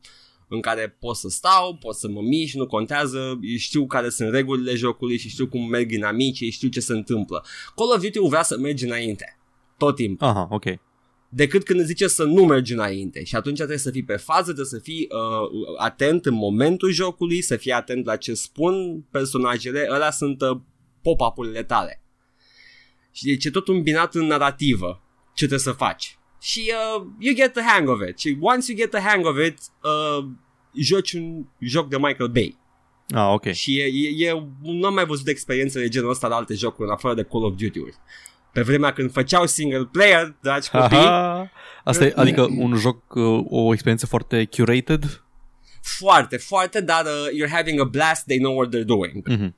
[0.53, 4.75] în care pot să stau, pot să mă mișc, nu contează, știu care sunt regulile
[4.75, 7.45] jocului și știu cum merg inamicii, știu ce se întâmplă.
[7.77, 9.38] Call of Duty vrea să mergi înainte,
[9.77, 10.65] tot timpul Aha, ok.
[11.29, 14.43] decât când îți zice să nu mergi înainte și atunci trebuie să fii pe fază,
[14.43, 19.88] trebuie să fii uh, atent în momentul jocului, să fii atent la ce spun personajele,
[19.91, 20.61] ăla sunt uh,
[21.03, 22.03] pop-up-urile tale.
[23.12, 26.17] Și deci e tot îmbinat în narrativă ce trebuie să faci.
[26.41, 28.19] Și uh, you get the hang of it.
[28.19, 30.25] Și once you get the hang of it, uh,
[30.75, 32.59] joci un joc de Michael Bay.
[33.15, 33.47] Ah, ok.
[33.47, 36.89] Și e, e, e, nu am mai văzut experiențe de genul ăsta la alte jocuri,
[36.89, 37.95] în afară de Call of Duty-uri.
[38.53, 41.51] Pe vremea când făceau single player, dragi copii, Aha.
[41.85, 45.23] Asta e, adică un joc, uh, o experiență foarte curated?
[45.83, 49.29] foarte, foarte, dar uh, you're having a blast, they know what they're doing.
[49.29, 49.55] Mhm.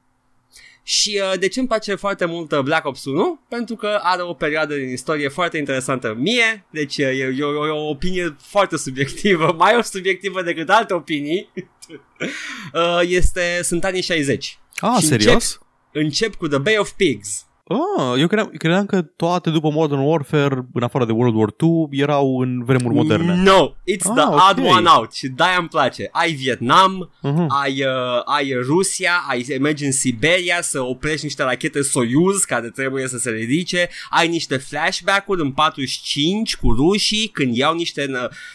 [0.87, 3.41] Și uh, de ce îmi place foarte mult uh, Black Ops 1?
[3.49, 7.67] Pentru că are o perioadă din istorie foarte interesantă mie, deci uh, e, e, o-
[7.67, 11.51] e o opinie foarte subiectivă, mai subiectivă decât alte opinii.
[12.73, 14.59] uh, este, sunt anii 60.
[14.77, 15.59] Ah, Și serios?
[15.93, 17.47] Încep cu The Bay of Pigs.
[17.99, 22.01] Ah, eu credeam, credeam că toate după Modern Warfare, în afară de World War II,
[22.01, 23.43] erau în vremuri moderne.
[23.43, 24.51] No, it's Ah, the ok.
[24.51, 26.09] odd one out și de-aia îmi place.
[26.13, 27.47] Ai Vietnam, Mhm.
[27.63, 33.09] ai, uh, ai Rusia, ai mergi în Siberia să oprești niște rachete Soyuz care trebuie
[33.09, 38.11] să se ridice, ai niște flashback-uri în 45 cu rușii când iau niște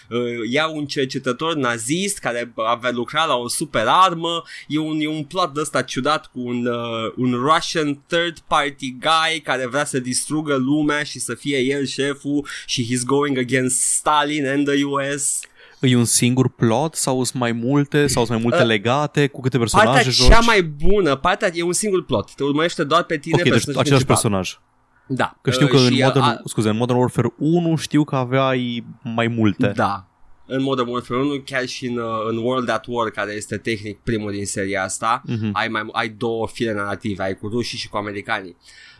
[0.09, 0.19] uh,
[0.51, 5.23] iau un cercetător nazist care avea lucrat la o super armă, e un, e un
[5.23, 9.08] plot de ăsta ciudat cu un, uh, un Russian third party guy
[9.43, 14.47] care vrea să distrugă lumea și să fie el șeful și he's going against Stalin
[14.47, 15.39] and the US.
[15.79, 19.41] E un singur plot sau sunt mai multe sau sunt mai multe Uh, legate cu
[19.41, 20.27] câte personaje Partea joci?
[20.27, 22.33] cea mai bună, partea e un singur plot.
[22.35, 24.31] Te urmărește doar pe tine, Ok, deci personajul același principal.
[24.31, 24.59] personaj.
[25.07, 25.37] Da.
[25.41, 28.15] Că știu Uh, că în și, Modern, a- scuze, în Modern Warfare 1 știu că
[28.15, 29.71] aveai mai multe.
[29.75, 30.03] Da.
[30.45, 33.97] În Modern Warfare 1, chiar și în, uh, în World at War, care este tehnic
[33.99, 35.49] primul din seria asta, Mhm.
[35.53, 38.55] ai, mai, ai două file narrative, ai cu rușii și cu americanii.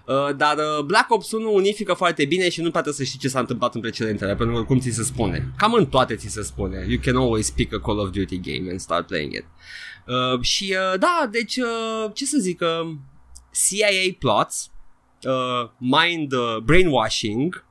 [0.10, 3.28] Uh, dar uh, Black Ops 1 unifică foarte bine și nu poate să știi ce
[3.28, 5.52] s-a întâmplat în precedentele, pentru că oricum ți se spune.
[5.58, 6.86] Cam în toate ți se spune.
[6.88, 9.46] You can always pick a Call of Duty game and start playing it.
[10.08, 12.90] Uh, și uh, da, deci, uh, ce să zic, uh,
[13.52, 14.72] CIA plots,
[15.24, 17.66] uh, mind uh, brainwashing,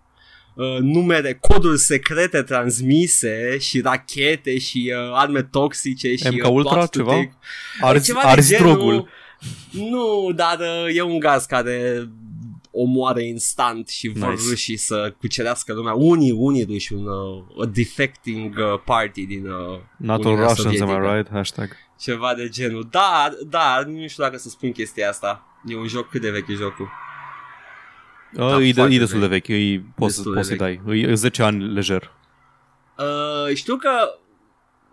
[0.54, 6.72] uh, numere, coduri secrete transmise și rachete și uh, arme toxice și MK uh, Ultra,
[6.74, 7.12] plots to ceva?
[7.12, 7.32] take-
[7.80, 9.08] Arzi, ceva de arzi genul- drogul.
[9.70, 12.08] Nu, dar uh, e un gaz care
[12.80, 14.42] omoară instant și vor Nice.
[14.48, 15.92] rușii să cucerească lumea.
[15.94, 20.80] Unii, unii ruși, un uh, a defecting uh, party din uh, Not all Uniunea Russians,
[20.80, 21.12] am Sovietică.
[21.12, 21.30] I right?
[21.32, 21.68] Hashtag.
[22.00, 22.88] Ceva de genul.
[22.90, 25.42] Da, da, nu știu dacă să spun chestia asta.
[25.68, 26.88] E un joc cât de vechi e jocul.
[28.32, 29.46] Da, Da, e, de, foarte e destul de vechi.
[29.46, 30.82] vechi, e, poți, Destul de poți să-i vechi.
[30.84, 30.98] dai.
[30.98, 32.10] E, e 10 ani lejer.
[32.98, 33.90] Uh, știu că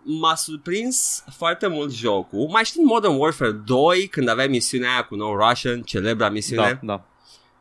[0.02, 2.48] m-a surprins foarte mult jocul.
[2.50, 6.78] Mai știi în Modern Warfare 2 când avea misiunea aia cu No Russian, celebra misiune?
[6.82, 7.04] Da, da.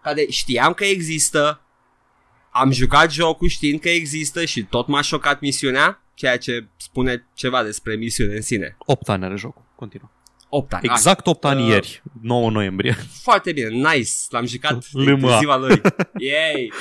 [0.06, 1.62] Care știam că există,
[2.52, 7.64] am jucat jocul știind că există și tot m-a șocat misiunea, ceea ce spune ceva
[7.64, 8.76] despre misiune în sine.
[8.80, 9.64] 8 ani are jocul.
[9.76, 10.10] Continuă.
[10.50, 10.82] 8 ani.
[10.84, 12.96] Exact 8 ani Uh, ieri, 9 noiembrie.
[13.00, 14.12] Ah, foarte bine, nice.
[14.30, 15.28] L-am jucat Lâmă.
[15.30, 15.82] de ziua lui.
[16.20, 16.72] Yay!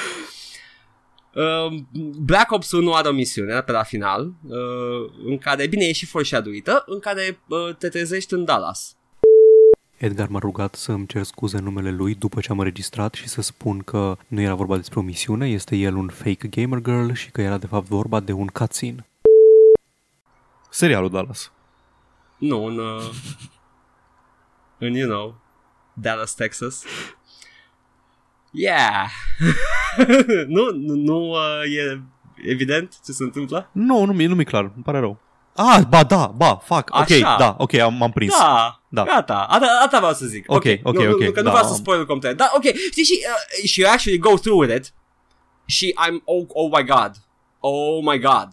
[1.34, 1.88] Um,
[2.24, 6.06] Black Ops 1 are o misiune pe la final uh, în care, bine, e și
[6.06, 8.96] foreshadow-ită, în care uh, te trezești în Dallas.
[10.04, 13.28] Edgar m-a rugat să îmi cer scuze în numele lui după ce am înregistrat și
[13.28, 17.12] să spun că nu era vorba despre o misiune, este el un fake gamer girl
[17.12, 19.06] și că era de fapt vorba de un cutscene.
[20.70, 21.52] Serialul Dallas.
[22.38, 23.10] Nu, în, uh,
[24.78, 25.40] în, you know,
[25.92, 26.84] Dallas, Texas.
[28.50, 29.10] Yeah!
[30.46, 32.00] nu, nu, nu uh, e
[32.50, 33.68] evident ce se întâmplă?
[33.72, 35.20] Nu, nu, mi- nu mi-e clar, îmi pare rău.
[35.56, 37.36] Ah, ba da, ba, fac, ok, Așa.
[37.38, 38.34] da, ok, am, m-am prins.
[38.38, 39.02] Da, Da.
[39.02, 40.44] gata, asta, asta vreau să zic.
[40.52, 41.50] Ok, ok, nu, ok, Nu, că nu da.
[41.50, 42.36] vreau să spoil complet.
[42.36, 43.20] Da, ok, știi și,
[43.62, 44.92] uh, și you actually go through with it
[45.66, 47.10] și I'm, oh, oh my god,
[47.60, 48.48] oh my god.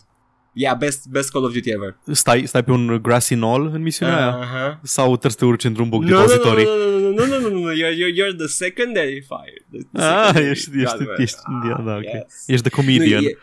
[0.54, 1.98] Yeah, best, best Call of Duty ever.
[2.12, 4.40] Stai, stai pe un grassy knoll în misiunea aia?
[4.40, 4.80] Uh-huh.
[4.82, 6.66] Sau trebuie să te urci într-un buc No, no, no, depozitorii?
[6.66, 9.66] no, no, no, no, no, no, no, you're, you're, you're the secondary fire.
[9.72, 11.16] The Ah, secondary ești, ești, gunman.
[11.22, 11.38] ești,
[11.68, 12.04] da, da, ok.
[12.04, 12.44] yes.
[12.48, 13.24] Ești de Nu, comedian.
[13.24, 13.38] e,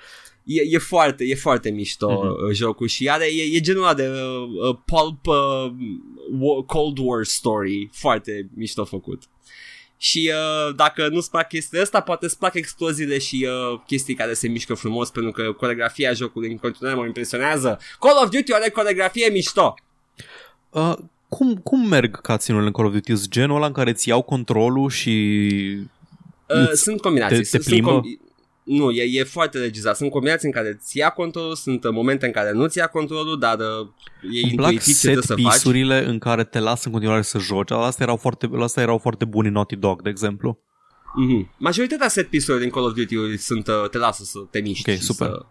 [0.48, 2.46] e, e, foarte, e foarte mișto Mhm.
[2.48, 5.70] uh, jocul și are, e, e genul ăla de uh, uh, pulp uh,
[6.32, 9.22] wa- Cold War story, foarte mișto făcut.
[10.00, 14.32] Și uh, dacă nu-ți plac chestiile astea, poate îți plac exploziile și uh, chestii care
[14.34, 17.78] se mișcă frumos, pentru că coregrafia jocului în continuare mă impresionează.
[18.00, 19.74] Call of Duty are coregrafie mișto.
[20.70, 20.94] Uh,
[21.28, 23.14] cum, cum merg cutscene în Call of Duty?
[23.16, 25.38] Sunt genul ăla în care îți iau controlul și...
[26.48, 27.37] Uh, Îți- sunt combinații.
[27.37, 27.90] te- te Sunt- plimbă?
[27.90, 28.20] Sunt
[28.68, 29.96] nu, e, e foarte regizat.
[29.96, 33.38] Sunt combinații în care îți ia controlul, sunt uh, momente în care nu-ți ia controlul,
[33.38, 33.88] dar uh,
[34.33, 35.52] e Îmi plac intuitiv ce trebuie set să faci.
[35.52, 37.70] pisurile în care te lasă în continuare să joci.
[37.70, 40.59] Asta erau foarte, asta erau foarte buni în Naughty Dog, de exemplu.
[41.22, 41.57] Mm-hmm.
[41.57, 44.90] Majoritatea set pisurilor din Call of Duty sunt, uh, te lasă să te miști.
[44.90, 45.28] Ok, și super.
[45.28, 45.44] Să...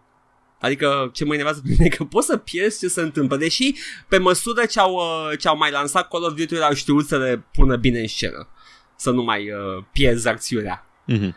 [0.60, 3.36] Adică ce mă enervează pe mine e că poți să pierzi ce se întâmplă.
[3.36, 3.74] Deși
[4.08, 7.18] pe măsură ce au, uh, ce au mai lansat Call of Duty au știut să
[7.18, 8.48] le pună bine în scenă.
[8.96, 10.86] Să nu mai uh, pierzi acțiunea.
[11.06, 11.36] Mhm.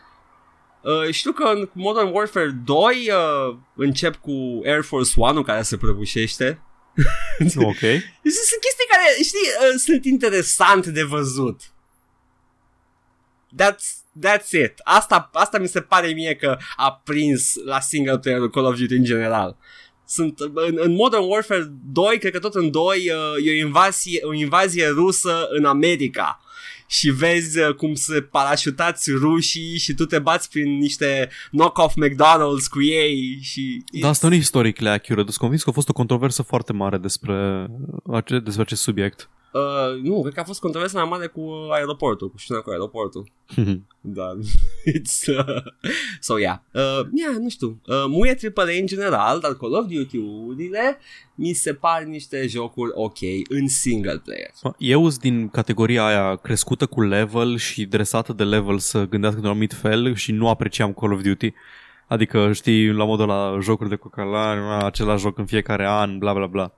[0.81, 5.77] Uh, știu că în Modern Warfare 2 uh, încep cu Air Force One-ul care se
[5.77, 6.61] prăbușește.
[7.55, 7.79] Ok.
[7.79, 11.61] Sunt chestii care, știi, uh, sunt interesant de văzut.
[13.61, 14.73] That's, that's it.
[14.83, 18.93] Asta, asta mi se pare mie că a prins la single player Call of Duty
[18.93, 19.57] în general.
[20.07, 24.19] Sunt în, în Modern Warfare 2, cred că tot în 2 uh, e o invazie,
[24.23, 26.39] o invazie rusă în America.
[26.91, 32.69] Și vezi uh, cum se parașutați rușii și tu te bați prin niște knock-off McDonald's
[32.69, 33.83] cu ei și...
[33.99, 35.27] Dar asta nu e istorically accurate.
[35.27, 37.67] Sunt convins că a fost o controversă foarte mare despre,
[38.11, 39.29] ace- despre acest subiect.
[39.53, 42.69] Uh, nu, cred că a fost controversa mai mare cu uh, aeroportul, cu știunea cu
[42.69, 43.31] aeroportul.
[44.03, 44.31] Da,
[44.95, 45.63] it's, uh,
[46.19, 50.97] so yeah, uh, yeah, nu știu, uh, muie AAA în general, dar Call of Duty-urile
[51.35, 53.17] mi se par niște jocuri ok
[53.49, 54.51] în single player.
[54.77, 59.45] Eu sunt din categoria aia crescută cu level și dresată de level să gândească de
[59.45, 61.53] un anumit fel și nu apreciam Call of Duty.
[62.07, 66.47] Adică, știi, la modul la jocuri de cocalari, același joc în fiecare an, bla bla
[66.47, 66.73] bla.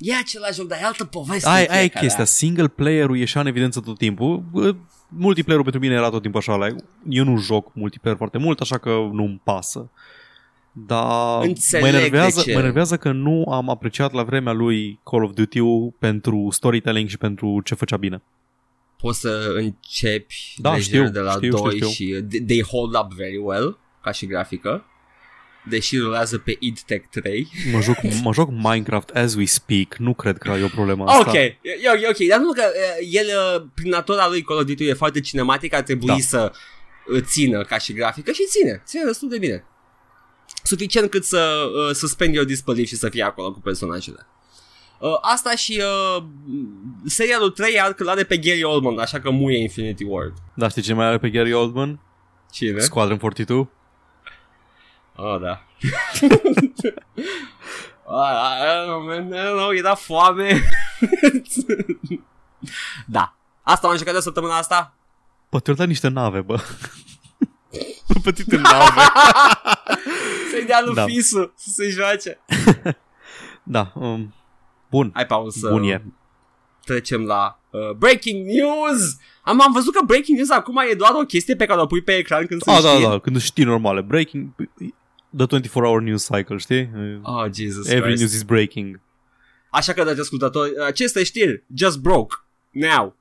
[0.00, 1.48] E același joc, dar e altă poveste.
[1.48, 4.44] Ai, în ai fiecare chestia, single player-ul ieșea în evidență tot timpul.
[4.50, 4.74] Bă,
[5.08, 8.78] Multiplayer-ul pentru mine era tot timpul așa, like, eu nu joc multiplayer foarte mult, așa
[8.78, 9.90] că nu-mi pasă.
[10.72, 12.52] Dar Înțeleg mă de enervează, ce.
[12.52, 17.18] mă enervează că nu am apreciat la vremea lui Call of Duty-ul pentru storytelling și
[17.18, 18.22] pentru ce făcea bine.
[18.96, 22.94] Poți să începi Da, lejer știu, de la știu, 2 știu, și uh, they hold
[22.94, 24.84] up very well ca și grafică.
[25.68, 27.48] Deși rulează pe id Tech 3.
[27.72, 31.28] Mă joc, mă joc Minecraft as we speak, nu cred că e o problemă asta.
[31.28, 34.66] Ok, e, e ok, dar nu că uh, el, uh, prin natura lui Call of
[34.66, 36.16] Duty e foarte cinematic, ar trebui Da.
[36.18, 36.52] să
[37.12, 39.64] uh, țină ca și grafică și ține, ține destul de bine.
[40.62, 44.26] Suficient cât să uh, suspend your disbelief și să fie acolo cu personajele.
[45.00, 45.82] Uh, asta și
[46.16, 46.24] uh,
[47.06, 50.32] serialul 3 ar are pe Gary Oldman, așa că muie Infinity Ward.
[50.54, 52.00] Da, știi ce mai are pe Gary Oldman?
[52.52, 52.78] Cine?
[52.78, 53.68] Squadron 42.
[55.22, 55.62] Oh, da.
[58.12, 59.26] Ah, I don't know, man.
[59.32, 60.62] I don't know, era foame.
[63.06, 63.34] da.
[63.62, 64.94] Asta am jucat de săptămâna asta.
[65.48, 66.60] Poate ori da niște nave, bă.
[68.24, 69.00] Pătit în nave.
[70.50, 71.04] Să-i dea lui Da.
[71.04, 72.38] Fisu să se joace.
[73.62, 74.34] Da, um,
[74.90, 75.10] bun.
[75.14, 76.02] Hai, Paul, să Bun e.
[76.84, 79.16] trecem la uh, Breaking News.
[79.42, 82.02] Am, am văzut că Breaking News acum e doar o chestie pe care o pui
[82.02, 83.08] pe ecran când Ah, se da, știe.
[83.08, 84.00] da, când știi normale.
[84.00, 84.48] Breaking,
[85.36, 86.90] the 24-hour news cycle, știi?
[87.22, 88.18] Oh, Jesus Every Christ.
[88.20, 89.00] news is breaking.
[89.70, 92.34] Așa că, dragi ascultători, aceste știri, just broke,
[92.70, 93.16] now.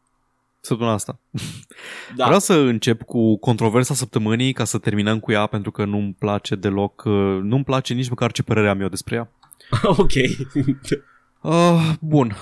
[0.61, 1.19] Săptămâna asta.
[2.15, 2.25] Da.
[2.25, 6.55] Vreau să încep cu controversa săptămânii ca să terminăm cu ea pentru că nu-mi place
[6.55, 9.31] deloc, uh, nu-mi place nici măcar ce părere am eu despre ea.
[9.97, 10.11] ok.
[11.41, 12.35] Uh, bun.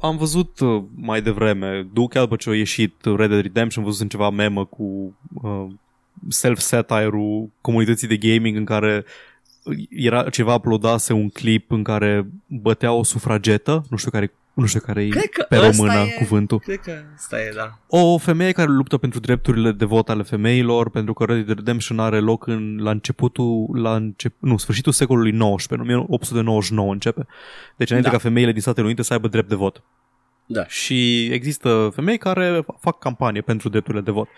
[0.00, 3.88] Am văzut uh, mai devreme, du chiar după ce a ieșit Red Dead Redemption, am
[3.90, 5.66] văzut în ceva memă cu uh,
[6.28, 9.04] self-satire-ul comunității de gaming în care
[9.88, 14.80] era ceva uploadase un clip în care bătea o sufragetă, nu știu care nu știu
[14.80, 16.58] care e Cred că pe ăsta română e- cuvântul.
[16.58, 17.78] Cred că asta e, da.
[17.88, 21.98] O femeie care luptă pentru drepturile de vot ale femeilor, pentru că Red Dead Redemption
[21.98, 27.26] are loc în, la începutul, la încep, nu, sfârșitul secolului XIX, în 1899 începe.
[27.76, 28.16] Deci înainte Da.
[28.16, 29.82] ca femeile din Statele Unite să aibă drept de vot.
[30.46, 30.66] Da.
[30.66, 34.28] Și există femei care fac campanie pentru drepturile de vot.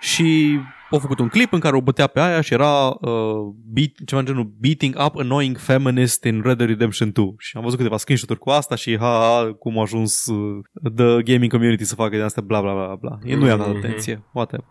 [0.00, 0.58] Și
[0.90, 4.20] au făcut un clip în care o bătea pe aia și era uh, beat, ceva
[4.20, 7.34] în genul Beating up annoying feminist in Red Dead Redemption 2.
[7.38, 10.58] Și am văzut câteva screenshot-uri cu asta și ha, ha cum a ajuns uh,
[10.96, 13.18] the gaming community să facă din astea bla bla bla bla.
[13.24, 13.76] E nu i-a dat Mhm.
[13.76, 14.22] atenție.
[14.32, 14.64] Whatever.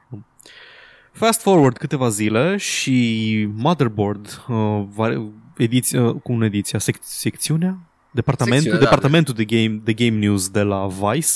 [1.12, 7.78] Fast forward câteva zile și Motherboard, uh, va- ediția, uh, cum ediția, sec- secțiunea?
[8.12, 8.96] Departamentul, Secțiunea, da.
[8.96, 11.28] departamentul de, game, de Game News de la Vice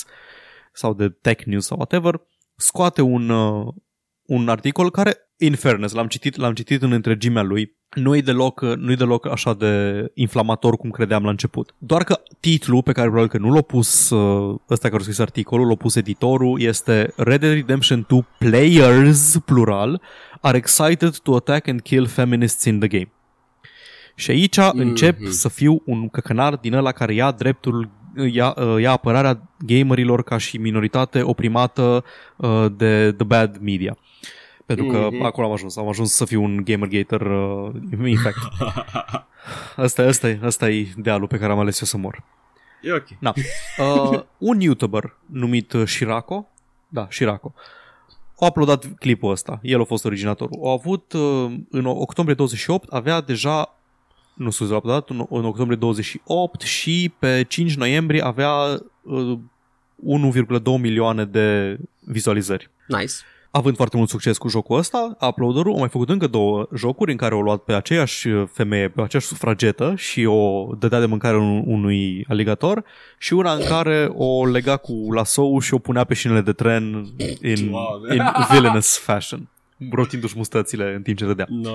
[0.74, 2.22] sau de Tech News sau whatever,
[2.56, 3.74] scoate un, uh,
[4.26, 8.62] un articol care, in fairness, l-am citit, l-am citit în întregimea lui, nu e deloc,
[8.62, 11.76] nu e deloc așa de inflamator cum credeam la început.
[11.78, 15.20] Doar că titlul pe care probabil că nu l-a pus uh, ăsta care a scris
[15.20, 20.02] articolul, l-a pus editorul, este Red Dead Redemption 2 players, plural,
[20.42, 23.12] are excited to attack and kill feminists in the game.
[24.16, 24.74] Și aici mm-hmm.
[24.74, 27.90] încep să fiu un căcănar din ăla care ia dreptul,
[28.32, 32.04] ia, uh, ia apărarea gamerilor ca și minoritate oprimată
[32.36, 33.98] uh, de the bad media.
[34.66, 35.24] Pentru că Mhm.
[35.24, 35.78] acolo am ajuns.
[35.78, 37.72] Am ajuns să fiu un gamergater uh,
[38.06, 38.38] in fact.
[39.76, 42.24] Asta, asta, e, asta e idealul pe care am ales eu să mor.
[42.82, 43.08] E ok.
[43.20, 43.34] Na.
[43.78, 46.48] Uh, un YouTuber numit uh, Shirako,
[46.88, 47.54] da, Shirako,
[48.40, 49.60] a uploadat clipul ăsta.
[49.62, 50.60] El a fost originatorul.
[50.66, 53.76] A avut uh, în octombrie 28, avea deja
[54.34, 58.52] nu scuze, l-a uploadat în, în octombrie 28 și pe 5 noiembrie avea
[59.02, 59.38] uh,
[60.34, 62.70] 1,2 milioane de vizualizări.
[62.88, 63.14] Nice.
[63.52, 67.18] Având foarte mult succes cu jocul ăsta, uploaderul a mai făcut încă două jocuri în
[67.18, 71.64] care au luat pe aceeași femeie, pe aceeași sufragetă și o dădea de mâncare un-
[71.66, 72.84] unui aligator
[73.18, 76.84] și una în care o lega cu lasou și o punea pe șinele de tren
[77.42, 78.16] in, Doamne.
[78.16, 79.48] in villainous fashion,
[79.92, 81.46] rotindu-și mustățile în timp ce dădea.
[81.50, 81.70] No,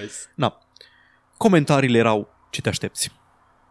[0.00, 0.14] nice.
[0.34, 0.58] Na.
[1.40, 3.12] Comentariile erau ce te aștepți.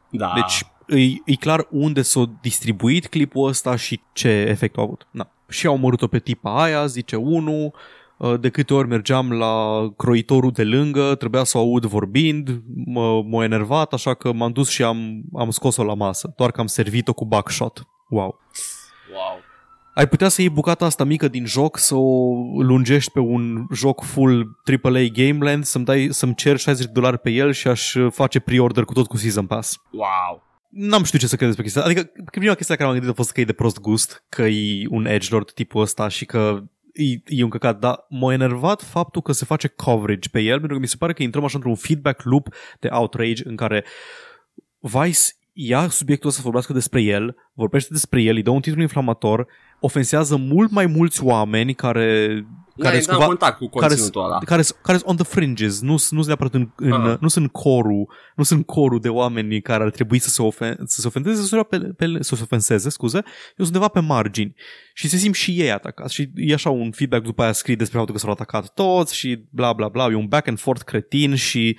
[0.10, 0.32] Da.
[0.36, 0.66] Deci
[1.00, 5.08] e, e clar unde s-a distribuit clipul ăsta și ce efect a avut.
[5.12, 5.30] Na.
[5.50, 7.74] Și au omorât-o pe tipa aia, zice unul,
[8.18, 13.24] uh, de câte ori mergeam la croitorul de lângă, trebuia să o aud vorbind, mă,
[13.24, 16.68] m-a enervat, așa că m-am dus și am, am scos-o la masă, doar că am
[16.68, 17.88] servit-o cu buckshot.
[18.08, 18.40] Wow.
[19.12, 19.49] Wow.
[20.00, 24.04] Ai putea să iei bucata asta mică din joc, să o lungești pe un joc
[24.04, 27.94] full AAA Game Land, să-mi, dai, să-mi cer 60 de dolari pe el și aș
[27.94, 30.44] uh, face pre-order cu tot cu Season Pass Wow.
[30.70, 31.94] n-am știut ce să cred despre chestia asta.
[31.94, 34.42] Adică prima chestie la care m-am gândit a fost că e de prost gust, că
[34.42, 39.22] e un edgelord tipul ăsta și că e, e un căcat, dar m-a enervat faptul
[39.22, 41.76] că se face coverage pe el, pentru că mi se pare că intrăm așa într-un
[41.76, 42.48] feedback loop
[42.80, 43.86] de outrage în care
[44.82, 45.20] Vice
[45.62, 49.48] ia subiectul ăsta să vorbească despre el, vorbește despre el, îi dă un titlu inflamator,
[49.80, 52.46] ofensează mult mai mulți oameni care
[52.78, 54.38] care sunt contact cu conținutul ăla.
[54.38, 57.20] Care, care sunt on the fringes, nu, nu sunt neapărat în, în uh-huh.
[57.20, 61.02] nu sunt corul, nu sunt corul de oameni care ar trebui să se, ofen, să
[61.02, 64.56] se ofendeze, să se, pe, pe, să se ofenseze, scuze, eu sunt undeva pe margini
[64.94, 67.98] și se simt și ei atacați și e așa un feedback după aia scris despre
[67.98, 71.36] faptul că s-au atacat toți și bla bla bla, e un back and forth cretin
[71.36, 71.78] și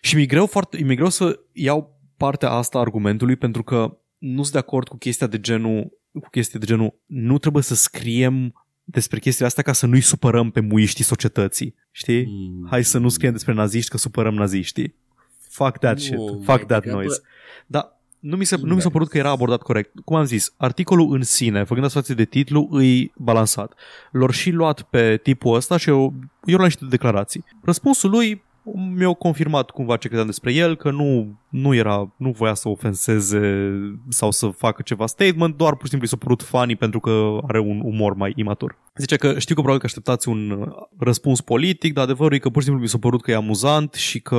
[0.00, 4.42] și mi-e greu, foarte, mi-e greu să iau partea asta a argumentului pentru că nu
[4.42, 8.66] sunt de acord cu chestia de genul cu chestii de genul nu trebuie să scriem
[8.84, 11.74] despre chestia asta ca să nu-i supărăm pe muiștii societății.
[11.90, 12.26] Știi?
[12.26, 12.66] Mm.
[12.70, 14.94] Hai să nu scriem despre naziști că supărăm naziștii.
[15.48, 16.44] Fuck that no, shit.
[16.44, 17.20] Fuck that noise.
[17.66, 19.90] Dar nu mi, se, nu mi s-a părut că era abordat corect.
[20.04, 23.74] Cum am zis, articolul în sine, făcând față de titlu, îi balansat.
[24.10, 27.44] L-or și luat pe tipul ăsta și eu, eu la niște declarații.
[27.62, 32.54] Răspunsul lui mi-au confirmat cumva ce credeam despre el, că nu, nu era, nu voia
[32.54, 33.70] să ofenseze
[34.08, 37.58] sau să facă ceva statement, doar pur și simplu s-a părut funny pentru că are
[37.58, 38.78] un umor mai imatur.
[38.96, 42.60] Zice că știu că probabil că așteptați un răspuns politic, dar adevărul e că pur
[42.60, 44.38] și simplu mi s-a părut că e amuzant și că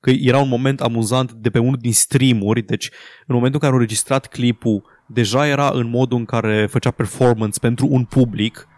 [0.00, 2.90] că era un moment amuzant de pe unul din streamuri, deci
[3.26, 7.58] în momentul în care au registrat clipul, deja era în modul în care făcea performance
[7.58, 8.68] pentru un public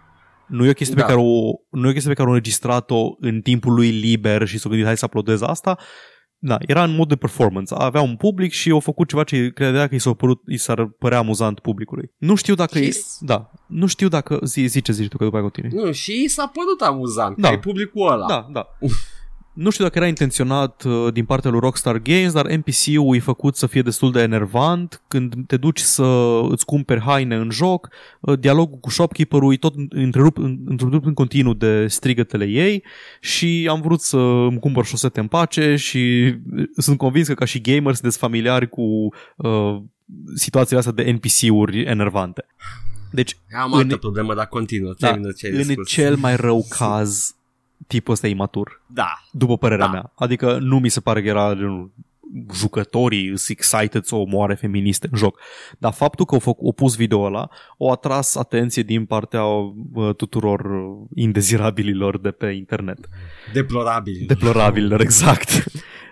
[0.48, 1.02] nu e o chestie, da.
[1.02, 4.46] pe, care o, nu e o chestie pe care o înregistrat-o în timpul lui liber
[4.46, 5.78] și s-a gândit hai să uploadez asta.
[6.40, 7.74] Da, era în mod de performance.
[7.74, 10.86] Avea un public și au făcut ceva ce credea că i, s-a părut, i s-ar
[10.86, 12.12] părea amuzant publicului.
[12.16, 12.90] Nu știu dacă e...
[13.20, 14.38] Da, nu știu dacă...
[14.44, 15.84] Zi, zi ce zici tu, că după aia continui.
[15.84, 17.48] Nu, și i s-a părut amuzant, da.
[17.48, 18.26] că e publicul ăla.
[18.26, 18.66] Da, da.
[19.58, 23.56] Nu știu dacă era intenționat uh, din partea lui Rockstar Games, dar NPC-ul e făcut
[23.56, 25.02] să fie destul de enervant.
[25.08, 27.88] Când te duci să îți cumperi haine în joc,
[28.20, 32.84] uh, dialogul cu shopkeeper-ul e tot întrerup, întrerup în continuu de strigătele ei
[33.20, 37.44] și am vrut să îmi cumpăr șosete în pace și uh, sunt convins că ca
[37.44, 39.80] și gamer sunt familiari cu uh,
[40.34, 42.46] situațiile astea de NPC-uri enervante.
[43.10, 44.94] Deci, Am altă în, problemă, dar continuă.
[44.98, 47.36] Da, ce în cel mai rău caz,
[47.86, 48.82] tipul ăsta e imatur.
[48.86, 49.22] Da.
[49.32, 49.92] După părerea da.
[49.92, 50.12] mea.
[50.14, 51.90] Adică nu mi se pare că era genul
[52.52, 55.40] jucătorii sunt excited să omoare feministe în joc.
[55.78, 60.14] Dar faptul că au, făcut, au pus video ăla au atras atenție din partea uh,
[60.16, 60.66] tuturor
[61.14, 63.08] indezirabililor de pe internet.
[63.52, 64.26] Deplorabililor.
[64.26, 65.48] Deplorabililor, exact.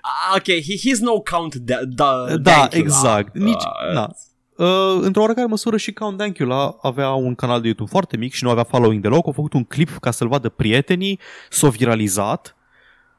[0.03, 3.37] Ah, ok, he, he's no count da, da, da exact.
[3.39, 4.11] Nici, uh, na.
[4.57, 8.45] Uh, într-o oarecare măsură și Count Dankula avea un canal de YouTube foarte mic și
[8.45, 9.29] nu avea following deloc.
[9.29, 12.57] A făcut un clip ca să-l vadă prietenii, s-a viralizat,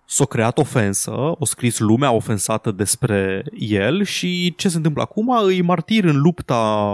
[0.06, 5.30] s-a creat ofensă, o scris lumea ofensată despre el și ce se întâmplă acum?
[5.44, 6.92] Îi martir în lupta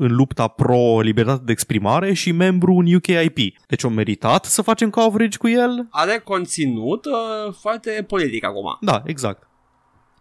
[0.00, 3.38] în lupta pro-libertate de exprimare și membru în UKIP.
[3.66, 5.86] Deci o meritat să facem coverage cu el.
[5.90, 8.76] Are conținut uh, foarte politic acum.
[8.80, 9.47] Da, exact.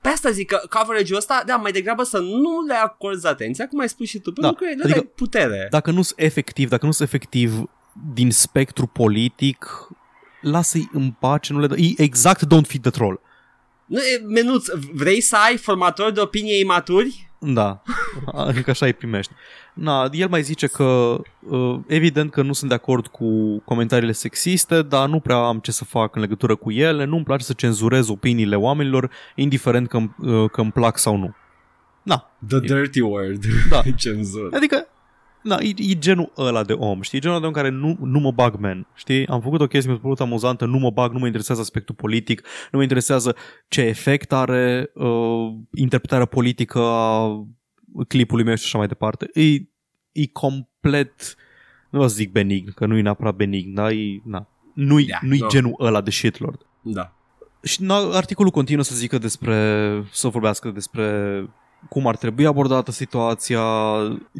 [0.07, 3.79] Pe asta zic că coverage-ul ăsta, da, mai degrabă să nu le acorzi atenția, cum
[3.79, 4.57] ai spus și tu, pentru da.
[4.57, 5.67] că le adică, dai putere.
[5.69, 7.69] Dacă nu sunt efectiv, dacă nu sunt efectiv
[8.13, 9.87] din spectru politic,
[10.41, 11.75] lasă-i în pace, nu le dă.
[11.97, 13.21] Exact don't feed the troll.
[13.85, 17.26] Nu, menuț, vrei să ai formatori de opinie imaturi?
[17.39, 17.81] Da,
[18.25, 19.33] adică așa îi primești.
[19.73, 24.81] Na, el mai zice că uh, evident că nu sunt de acord cu comentariile sexiste,
[24.81, 28.07] dar nu prea am ce să fac în legătură cu ele, nu-mi place să cenzurez
[28.07, 31.35] opiniile oamenilor, indiferent că, uh, că îmi plac sau nu.
[32.01, 32.31] Na.
[32.47, 33.43] The dirty word.
[33.69, 33.81] Da.
[33.95, 34.49] Cenzură.
[34.55, 34.87] Adică
[35.47, 37.19] da, e, e genul ăla de om, știi?
[37.19, 39.27] Genul de om care nu, nu mă bag, man, știi?
[39.27, 42.41] Am făcut o chestie, mi-a părut amuzantă, nu mă bag, nu mă interesează aspectul politic,
[42.71, 43.35] nu mă interesează
[43.67, 47.45] ce efect are uh, interpretarea politică a
[48.07, 49.29] clipului meu și așa mai departe.
[49.33, 49.53] E,
[50.11, 51.35] e complet,
[51.89, 55.39] nu vă zic benign, că nu e neapărat benign, dar e, na, nu-i, yeah, nu-i
[55.39, 55.47] no.
[55.47, 56.65] genul ăla de shitlord.
[56.81, 57.13] Da.
[57.63, 59.57] Și na, articolul continuă să zică despre,
[60.11, 61.05] să vorbească despre
[61.89, 63.63] cum ar trebui abordată situația,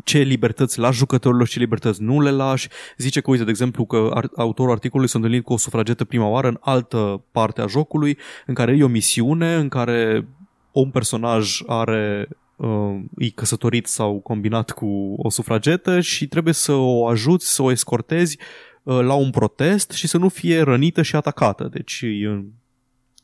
[0.04, 2.68] ce libertăți lași jucătorilor, ce libertăți nu le lași.
[2.98, 6.48] Zice că, uite, de exemplu, că autorul articolului s-a întâlnit cu o sufragetă prima oară
[6.48, 10.28] în altă parte a jocului, în care e o misiune, în care
[10.72, 17.08] un personaj are uh, e căsătorit sau combinat cu o sufragetă și trebuie să o
[17.08, 18.38] ajuți, să o escortezi
[18.84, 21.70] uh, la un protest și să nu fie rănită și atacată.
[21.72, 22.46] Deci e,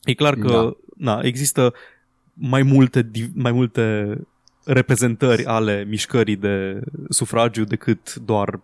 [0.04, 0.74] e clar că da.
[0.98, 1.74] na, există
[2.34, 4.18] mai multe, mai multe
[4.64, 8.60] reprezentări ale mișcării de sufragiu decât doar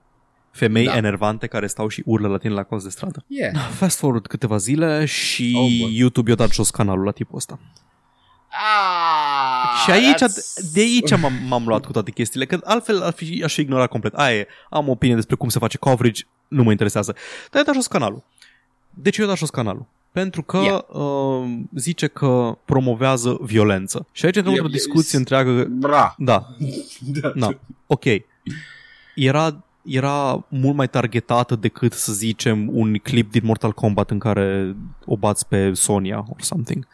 [0.52, 0.96] femei da.
[0.96, 3.24] enervante care stau și urlă la tine la colț de stradă.
[3.28, 3.56] Yeah.
[3.72, 7.60] Fast forward câteva zile și oh, YouTube i-a dat jos canalul la tipul ăsta.
[8.52, 10.72] Ah, și aici, that's...
[10.74, 13.90] de aici m-am, m-am luat cu toate chestiile, că altfel ar fi, aș fi ignorat
[13.90, 14.14] complet.
[14.14, 17.16] Aia e, am opinie despre cum se face coverage, nu mă interesează.
[17.52, 18.24] Dar i-a dat jos canalul.
[18.90, 19.86] De ce i-a dat jos canalul?
[20.12, 20.82] Pentru că Yeah.
[20.88, 24.06] uh, zice că promovează violență.
[24.12, 25.64] Și aici intrăm E- într-o e- discuție întreagă.
[25.70, 26.16] Bra.
[26.18, 26.48] Da,
[27.22, 27.32] Da.
[27.36, 27.50] da,
[27.88, 28.04] ok.
[29.16, 34.76] Era, era mult mai targetată decât, să zicem, un clip din Mortal Kombat în care
[35.06, 36.88] o bați pe Sonia or something.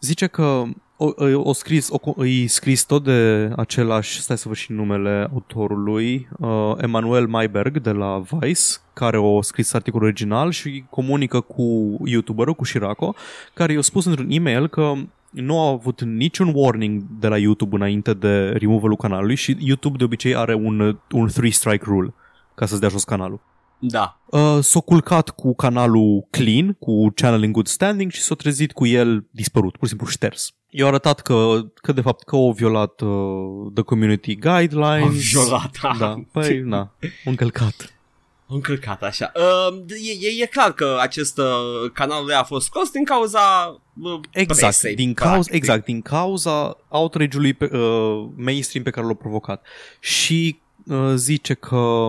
[0.00, 0.62] Zice că
[1.04, 6.28] o, o scris, o, îi scris tot de același, stai să văd și numele autorului,
[6.38, 12.54] uh, Emanuel Mayberg de la Vice, care a scris articolul original și comunică cu youtuberul,
[12.54, 13.14] cu Shirako,
[13.54, 14.92] care i-a spus într-un e-mail că
[15.30, 20.04] nu a avut niciun warning de la YouTube înainte de removal-ul canalului și YouTube de
[20.04, 22.14] obicei are un, un three strike rule
[22.54, 23.40] ca să-ți dea jos canalul.
[23.78, 24.20] Da.
[24.26, 28.86] Uh, s-a culcat cu canalul clean, cu channel in good standing și s-a trezit cu
[28.86, 30.54] el dispărut, pur și simplu șters.
[30.70, 35.02] I-a arătat că, că de fapt că au violat uh, the community guidelines.
[35.02, 35.70] Am violat.
[35.98, 36.88] Da, păi, na, au
[37.24, 37.94] încălcat.
[38.48, 39.32] Am încălcat așa.
[39.34, 43.40] Uh, e, e, e clar că acest uh, canal lui a fost scos din cauza
[44.02, 45.54] uh, Exact, presei, din cauza, practic.
[45.54, 49.66] exact, din cauza outrage-ului pe, uh, mainstream pe care l-a provocat.
[50.00, 52.08] Și uh, zice că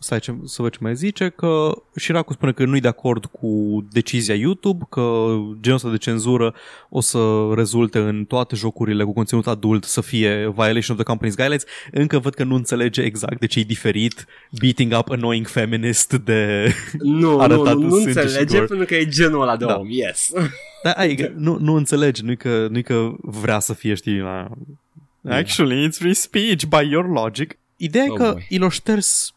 [0.00, 3.84] stai ce, să văd ce mai zice, că Shiraku spune că nu-i de acord cu
[3.92, 6.54] decizia YouTube, că genul ăsta de cenzură
[6.88, 11.34] o să rezulte în toate jocurile cu conținut adult să fie violation of the company's
[11.34, 11.64] guidelines.
[11.92, 14.26] Încă văd că nu înțelege exact de ce e diferit
[14.60, 16.72] beating up annoying feminist de...
[16.98, 18.66] Nu, nu, arătat nu, în nu sânge și înțelege gore.
[18.66, 19.76] pentru că e genul ăla de Da.
[19.76, 20.30] om, yes.
[20.82, 24.48] Dar ai, nu, nu înțelege, nu-i că, nu-i că vrea să fie, știi, la...
[25.28, 27.58] Actually, it's free speech by your logic.
[27.76, 28.46] Ideea e Oh că boy.
[28.48, 29.32] i l șters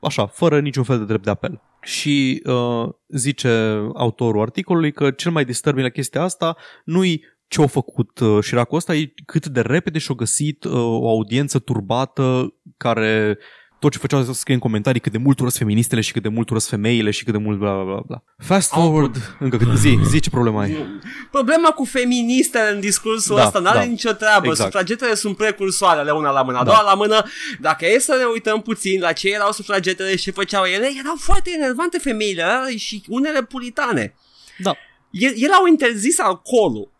[0.00, 1.60] așa, fără niciun fel de drept de apel.
[1.82, 7.66] Și uh, zice autorul articolului că cel mai disturbing la chestia asta nu-i ce a
[7.66, 13.38] făcut uh, Shiraku ăsta, e cât de repede și-a găsit uh, o audiență turbată care
[13.80, 16.28] tot ce făceau să scrie în comentarii cât de mult urăsc feministele și cât de
[16.28, 18.22] mult urăsc femeile și cât de mult bla bla bla bla.
[18.38, 20.86] Fast Au forward, încă câte zi, zi ce problema ai.
[21.30, 23.84] Problema cu feministele în discursul Da, ăsta n-are da.
[23.84, 24.46] nicio treabă.
[24.46, 24.70] Exact.
[24.72, 26.70] Sufragetele sunt precursoarele una la mână, a Da.
[26.70, 27.22] doua la mână.
[27.60, 31.14] Dacă e să ne uităm puțin la ce erau sufragetele și ce făceau ele, erau
[31.18, 34.14] foarte enervante femeile ăla și unele puritane.
[34.58, 34.76] Da,
[35.10, 36.90] E- Ele au interzis alcoolul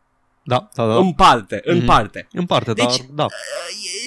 [0.44, 0.96] da, da, da.
[0.96, 1.86] în parte, în Mhm.
[1.86, 2.28] parte.
[2.32, 3.99] În parte, Deci- dar da, E-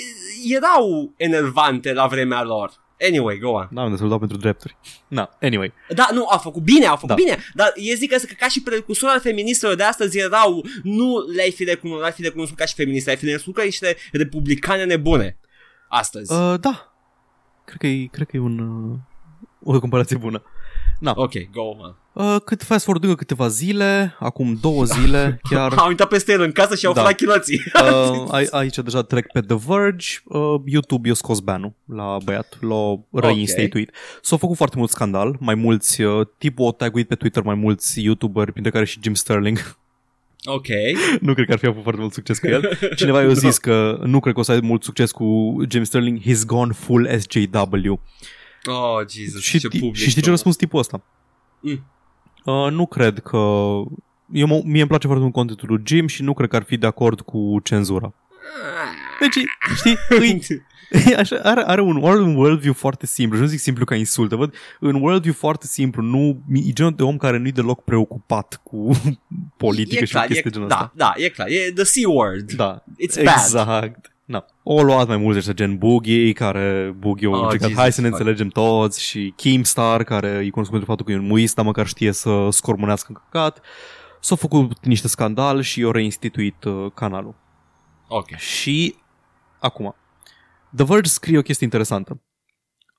[0.49, 2.81] Erau enervante la vremea lor.
[3.07, 3.67] Anyway, go on.
[3.71, 4.77] da, unde să-l dau pentru drepturi.
[5.07, 5.73] Na, anyway.
[5.89, 7.13] Da, nu, au făcut bine, au făcut Da.
[7.15, 11.51] bine, dar eu zic că, că ca și precursorii feministelor de astăzi erau, nu le-ai
[11.51, 15.37] fi recunoscut, le-ai fi recunoscut ca și feministe, ai fi recunoscut ca niște republicane nebune.
[15.89, 16.31] Astăzi.
[16.33, 16.93] Uh, da,
[17.65, 20.43] cred că e, cred că e un, uh, o comparație bună.
[21.03, 21.95] Na, ok, go on.
[22.13, 26.41] uh, cât fast forward încă câteva zile, acum două zile chiar, Au intrat peste el
[26.41, 27.01] în casă și au Da.
[27.01, 27.61] furat chiloții.
[27.81, 32.57] uh, ai- aici deja trec pe The Verge, uh, YouTube i-a scos banul la băiat,
[32.61, 33.91] l-a reinstituit.
[34.21, 38.01] S-a făcut foarte mult scandal, mai mulți, uh, tipul a taguit pe Twitter mai mulți
[38.01, 39.77] YouTuberi, printre care și Jim Sterling.
[40.45, 40.67] ok.
[41.21, 42.77] nu cred că ar fi avut foarte mult succes cu el.
[42.95, 46.19] Cineva i-a zis că nu cred că o să ai mult succes cu Jim Sterling,
[46.21, 47.99] he's gone full SJW.
[48.69, 49.95] Oh, Jesus, Și, ce ti- public.
[50.03, 51.01] și știi ce a răspuns tipul ăsta?
[51.59, 51.83] Mm.
[52.45, 53.37] Uh, nu cred că...
[54.33, 56.63] Eu, mă- mie îmi place foarte mult contentul lui Jim și nu cred că ar
[56.63, 58.13] fi de acord cu cenzura.
[59.19, 59.33] Deci,
[59.75, 60.41] știi, îi,
[61.17, 63.35] așa, are, are, un, are un worldview foarte simplu.
[63.37, 67.03] Și nu zic simplu ca insultă, văd, în worldview foarte simplu, nu, e genul de
[67.03, 68.91] om care nu e deloc preocupat cu
[69.57, 70.91] politică e și clar, chestii e, genul da, ăsta.
[70.95, 72.51] da, e clar, e the C-word.
[72.51, 73.35] Da, It's bad.
[73.37, 74.12] exact.
[74.25, 74.45] Na.
[74.63, 78.01] O luat mai mulți ăștia gen Boogie, care Boogie a Oh, încercat, Jesus hai să
[78.01, 78.19] ne fuck.
[78.19, 81.87] înțelegem toți, și Keemstar, care e cunoscut pentru faptul că e un muist, dar măcar
[81.87, 83.61] știe să scormonească în căcat.
[84.19, 87.35] S-au făcut niște scandal și i-au reinstituit uh, canalul.
[88.07, 88.35] Ok.
[88.35, 88.95] Și
[89.59, 89.95] acum,
[90.75, 92.21] The Verge scrie o chestie interesantă.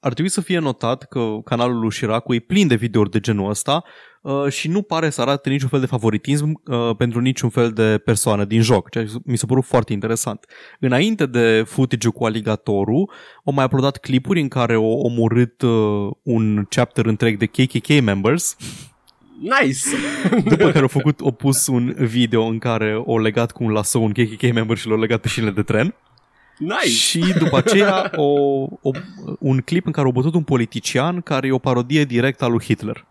[0.01, 3.51] Ar trebui să fie notat că canalul lui Shiraku e plin de videouri de genul
[3.51, 3.91] ăsta uh,
[4.49, 8.45] și nu pare să arate niciun fel de favoritism uh, pentru niciun fel de persoană
[8.45, 10.47] din joc, ceea ce mi s-a părut foarte interesant.
[10.81, 13.11] Înainte de footage cu aligatorul,
[13.45, 18.57] au mai uploadat clipuri în care au omorât uh, un chapter întreg de KKK members,
[19.39, 19.81] Nice.
[20.51, 23.99] după care au făcut, au pus un video în care au legat cu un lasso
[23.99, 25.95] un KKK member și l-au legat pe șinele de tren.
[26.59, 26.89] nice.
[26.89, 28.31] Și după aceea o,
[28.81, 28.91] o,
[29.39, 32.64] un clip în care au bătut un politician care e o parodie directă a lui
[32.64, 33.07] Hitler.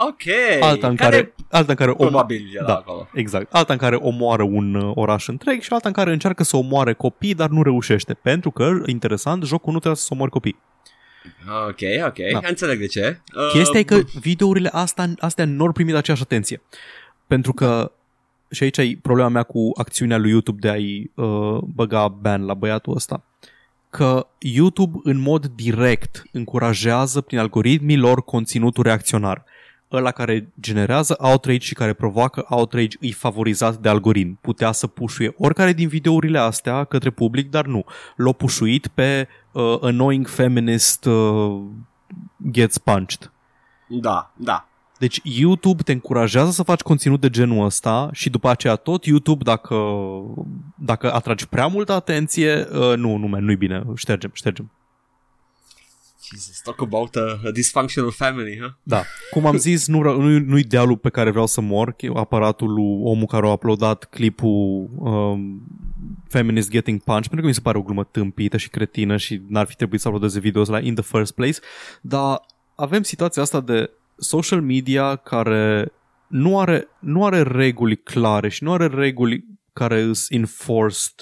[0.00, 0.22] Ok.
[0.60, 2.74] Alta în care, alta în care om, probabil era da.
[2.74, 3.08] acolo.
[3.12, 3.52] Exact.
[3.54, 6.92] Alta în care omoară un uh, oraș întreg și alta în care încearcă să omoare
[6.92, 8.14] copii, dar nu reușește.
[8.14, 10.56] Pentru că, interesant, jocul nu trebuie să omoare copii.
[11.68, 12.40] Ok, ok.
[12.40, 12.48] Da.
[12.48, 13.20] Înțeleg de ce.
[13.36, 16.62] Uh, Chestia e că videourile astea, astea nu au primit aceeași atenție.
[17.26, 17.92] Pentru că,
[18.50, 22.54] și aici e problema mea cu acțiunea lui YouTube de a-i uh, băga ban la
[22.54, 23.22] băiatul ăsta,
[23.90, 29.44] că YouTube în mod direct încurajează prin algoritmii lor conținutul reacționar.
[29.92, 34.38] Ăla care generează outrage și care provoacă outrage îi favorizat de algoritm.
[34.40, 37.84] Putea să pușuie oricare din videourile astea către public, dar nu.
[38.16, 41.60] L-a pușuit pe uh, annoying feminist uh,
[42.50, 43.32] gets punched.
[43.88, 44.68] Da, da.
[44.98, 49.44] Deci YouTube te încurajează să faci conținut de genul ăsta și după aceea tot YouTube,
[49.44, 49.76] dacă,
[50.74, 54.70] dacă atragi prea multă atenție, uh, nu, nu, man, nu-i bine, ștergem, ștergem.
[56.32, 58.70] Jesus, talk about a, a dysfunctional family, huh?
[58.82, 59.04] Da.
[59.30, 62.10] Cum am zis, nu, vreau- nu, nu idealul pe care vreau să mor, că e
[62.14, 65.62] aparatul lui omul care a uploadat clipul um,
[66.28, 69.66] Feminist Getting Punch, pentru că mi se pare o glumă tâmpită și cretină și n-ar
[69.66, 71.58] fi trebuit să uploadeze videoul ăla in the first place,
[72.00, 72.40] dar
[72.74, 75.92] avem situația asta de social media care
[76.26, 81.12] nu are, nu are reguli clare și nu are reguli care sunt enforced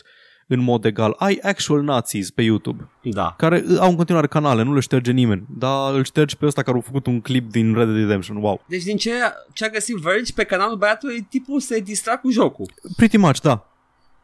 [0.47, 1.15] în mod egal.
[1.19, 3.35] Ai actual Nazis pe YouTube Da.
[3.39, 6.79] care au în continuare canale, nu le șterge nimeni, dar îl ștergi pe ăsta care
[6.79, 8.37] a făcut un clip din Red Dead Redemption.
[8.37, 8.65] Wow.
[8.69, 9.11] Deci din ce,
[9.53, 12.67] ce a găsit Verge pe canalul băiatului, tipul se distra cu jocul.
[12.97, 13.67] Pretty much, da.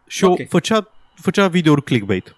[0.07, 0.31] Și Ok.
[0.33, 0.47] okay.
[0.49, 2.37] făcea, făcea videouri clickbait.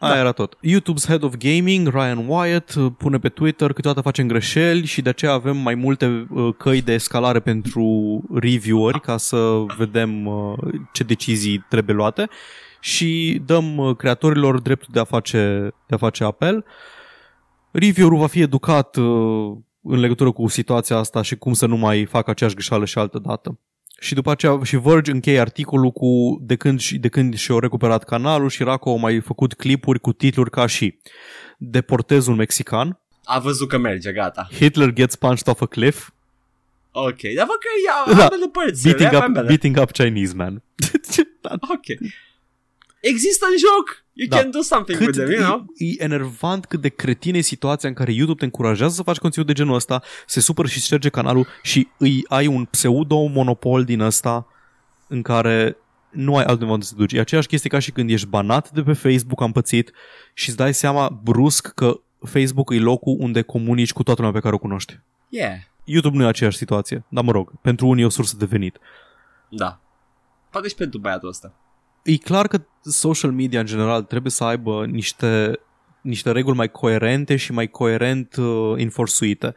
[0.00, 0.18] Aia Da.
[0.18, 0.56] era tot.
[0.56, 5.08] YouTube's Head of Gaming, Ryan Wyatt, uh, pune pe Twitter câteodată facem greșeli și de
[5.08, 7.84] aceea avem mai multe uh, căi de escalare pentru
[8.34, 10.52] revieweri ca să vedem uh,
[10.92, 12.28] ce decizii trebuie luate
[12.80, 16.64] și dăm uh, creatorilor dreptul de a face, de a face apel.
[17.70, 22.04] Reviewerul va fi educat uh, în legătură cu situația asta și cum să nu mai
[22.04, 23.58] facă aceeași greșeală și altă dată.
[24.00, 28.04] Și după aceea și Verge încheie articolul cu de când, și- de când și-au recuperat
[28.04, 30.98] canalul și Raco a mai făcut clipuri cu titluri ca și
[31.58, 34.48] Deportez un mexican, A văzut că merge, gata.
[34.52, 36.08] Hitler gets punched off a cliff,
[36.92, 38.22] Ok, dar văd că ia Da.
[38.24, 38.82] ambele părți.
[38.82, 39.46] beating le up, ambele.
[39.46, 40.62] beating up Chinese man.
[41.74, 42.10] Ok.
[43.00, 44.04] Există în joc.
[44.12, 44.36] You Da.
[44.38, 45.64] can do something cât with them, you know?
[45.76, 49.16] e, e enervant cât de cretin e situația în care YouTube te încurajează să faci
[49.16, 54.00] conținut de genul ăsta, se supără și șterge canalul și îi ai un pseudo-monopol din
[54.00, 54.46] ăsta
[55.08, 55.76] în care
[56.10, 57.12] nu ai altundeva unde să te duci.
[57.12, 59.92] E aceeași chestie ca și când ești banat de pe Facebook, am pățit,
[60.34, 64.42] și îți dai seama brusc că Facebook e locul unde comunici cu toată lumea pe
[64.42, 65.00] care o cunoști.
[65.28, 65.54] Yeah.
[65.84, 68.78] YouTube nu e aceeași situație, dar mă rog, pentru unii e o sursă de venit.
[69.48, 69.80] Da.
[70.50, 71.54] Poate și pentru băiatul ăsta.
[72.02, 75.60] E clar că social media în general trebuie să aibă niște,
[76.00, 79.54] niște reguli mai coerente și mai coerent uh, enforțuite.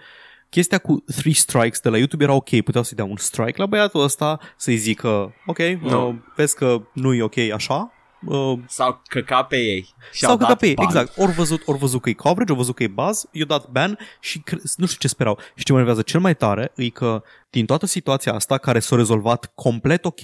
[0.50, 3.66] Chestia cu three strikes de la YouTube era ok, puteau să-i dea un strike la
[3.66, 6.08] băiatul ăsta, să-i zică, ok, No.
[6.08, 7.92] uh, vezi că nu e ok așa,
[8.26, 9.94] uh, Sau căca pe ei.
[10.12, 10.86] Și sau au că dat pe ei, ban.
[10.86, 11.18] exact.
[11.18, 13.98] Ori văzut, ori văzut că e coverage, ori văzut că e buzz, i-a dat ban
[14.20, 15.40] și cre- nu știu ce sperau.
[15.56, 18.96] Și ce mă enervează cel mai tare e că din toată situația asta, care s-a
[18.96, 20.20] rezolvat complet ok,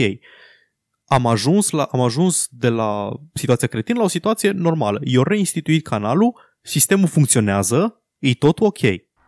[1.10, 4.99] am ajuns, la, am ajuns de la situația cretină la o situație normală.
[5.03, 8.80] Eu reinstituit canalul, sistemul funcționează, e tot ok.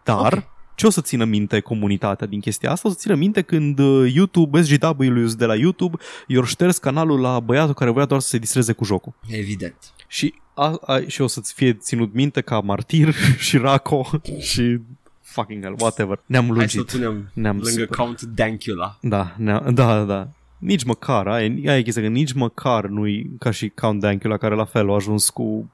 [0.04, 0.44] Dar Ok.
[0.76, 2.88] ce o să țină minte comunitatea din chestia asta?
[2.88, 5.04] O să țină minte când uh, YouTube, SGW
[5.38, 8.84] de la YouTube, i-au șters canalul la băiatul care voia doar să se distreze cu
[8.84, 9.14] jocul.
[9.28, 9.76] Evident.
[10.08, 13.14] Și, a, a, și o să-ți fie ținut minte ca martir
[13.48, 14.10] și Raco
[14.52, 14.80] și
[15.22, 16.20] fucking hell, whatever.
[16.26, 16.92] Ne-am Hai să-l lungit.
[16.92, 17.96] punem Ne-am lângă super.
[17.96, 18.98] Count Dankula.
[19.02, 20.28] Da, ne da, da, da.
[20.60, 24.38] Nici măcar, aia, e- aia e chestia, că nici măcar nu-i ca și Count Dankula
[24.38, 25.72] care la fel a ajuns cu...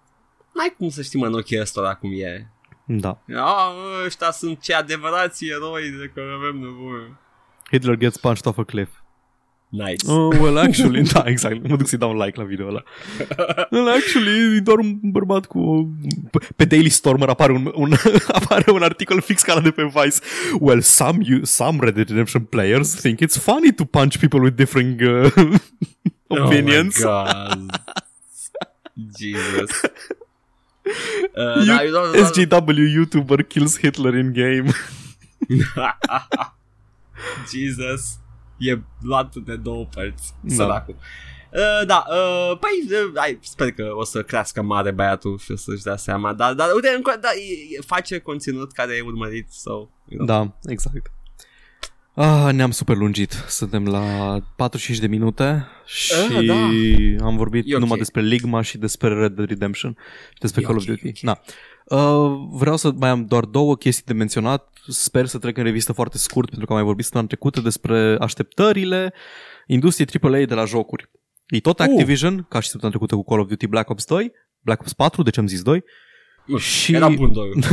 [0.53, 2.49] N-ai cum să știm în ochii ăstora cum e.
[2.85, 3.21] Da.
[3.35, 3.73] A,
[4.05, 7.17] ăștia sunt cei adevărați eroi de care avem nevoie.
[7.71, 8.91] Hitler gets punched off a cliff.
[9.77, 10.07] Nice.
[10.07, 11.67] Oh, well, actually, da, exact.
[11.67, 12.83] Mă duc să-i dau un like la video ăla.
[13.71, 15.89] Well, actually, e doar un bărbat cu...
[16.31, 17.93] Pe- Pe Daily Stormer apare un, un,
[18.39, 20.19] apare un articol fix ca la de pe Vice.
[20.59, 24.55] Well, some, you, some Red Dead Redemption players think it's funny to punch people with
[24.55, 25.29] different uh,
[26.27, 26.95] opinions.
[27.05, 27.81] Oh my god.
[29.19, 29.81] Jesus.
[31.35, 34.67] Uh, You- da, eu doar, SGW YouTuber kills Hitler in game.
[37.51, 38.19] Jesus.
[38.57, 40.33] E luat de două părți.
[40.41, 40.53] Da.
[40.53, 40.95] Săracul.
[41.51, 45.55] Uh, da, uh, păi, uh, ai, sper că o să crească mare băiatul și o
[45.55, 49.47] să-și dea seama, dar, dar uite, încă, da, e, e, face conținut care e urmărit,
[49.51, 50.25] so, you know.
[50.25, 51.11] Da, exact.
[52.13, 53.31] Ah, ne-am super lungit.
[53.47, 57.25] Suntem la 45 de minute și Ah, da.
[57.25, 57.79] am vorbit E ok.
[57.81, 59.97] numai despre Ligma și despre Red Dead Redemption
[60.33, 61.07] și despre E Call ok, of Duty.
[61.07, 61.19] ok.
[61.19, 61.41] Da.
[61.89, 64.69] Uh, vreau să mai am doar două chestii de menționat.
[64.87, 68.15] Sper să trec în revistă foarte scurt pentru că am mai vorbit săptămâna trecută despre
[68.19, 69.13] așteptările
[69.67, 71.09] industriei AAA de la jocuri.
[71.47, 71.85] E tot Uh.
[71.89, 75.23] Activision, ca și săptămâna trecută cu Call of Duty Black Ops 2, Black Ops 4,
[75.23, 75.83] de ce am zis 2,
[76.45, 77.49] Nu, și- Era bun doi.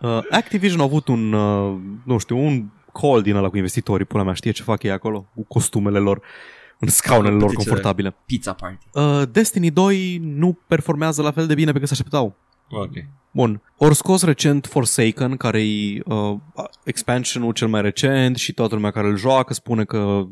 [0.00, 4.22] Uh, Activision a avut un, uh, nu știu, un call din ăla cu investitorii, pula
[4.22, 6.22] mea, știe ce fac ei acolo, cu costumele lor,
[6.84, 7.74] în scaunele lor Competițiile.
[7.74, 8.14] confortabile.
[8.26, 8.86] Pizza Party.
[8.92, 12.36] Uh, Destiny 2 nu performează la fel de bine pe cât se așteptau.
[12.70, 12.92] Ok.
[13.32, 13.62] Bun.
[13.76, 16.34] Ori scos recent Forsaken, care e uh,
[16.84, 20.22] expansionul cel mai recent și toată lumea care îl joacă spune că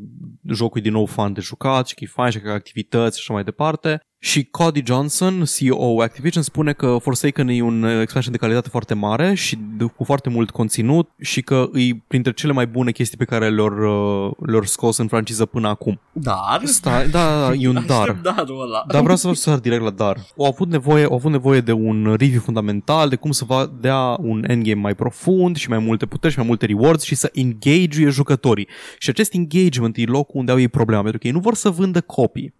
[0.49, 3.23] jocul e din nou fan de jucat și că e fain și că activități și
[3.23, 4.01] așa mai departe.
[4.23, 9.35] Și Cody Johnson, CEO Activision, spune că Forsaken e un expansion de calitate foarte mare
[9.35, 9.59] și
[9.97, 14.27] cu foarte mult conținut și că e printre cele mai bune chestii pe care le-au,
[14.27, 16.01] uh, le scos în franciză până acum.
[16.13, 16.61] Dar?
[16.65, 18.19] Stai, da, e un dar.
[18.23, 18.85] darul ăla.
[18.89, 20.17] Dar vreau să vă sar direct la dar.
[20.39, 24.17] Au avut, nevoie, au avut nevoie de un review fundamental, de cum să va dea
[24.21, 28.09] un endgame mai profund și mai multe puteri și mai multe rewards și să engage
[28.09, 28.69] jucătorii.
[28.99, 31.71] Și acest engagement e locul unde au ei problema, pentru că ei nu vor să
[31.71, 32.55] vândă copii.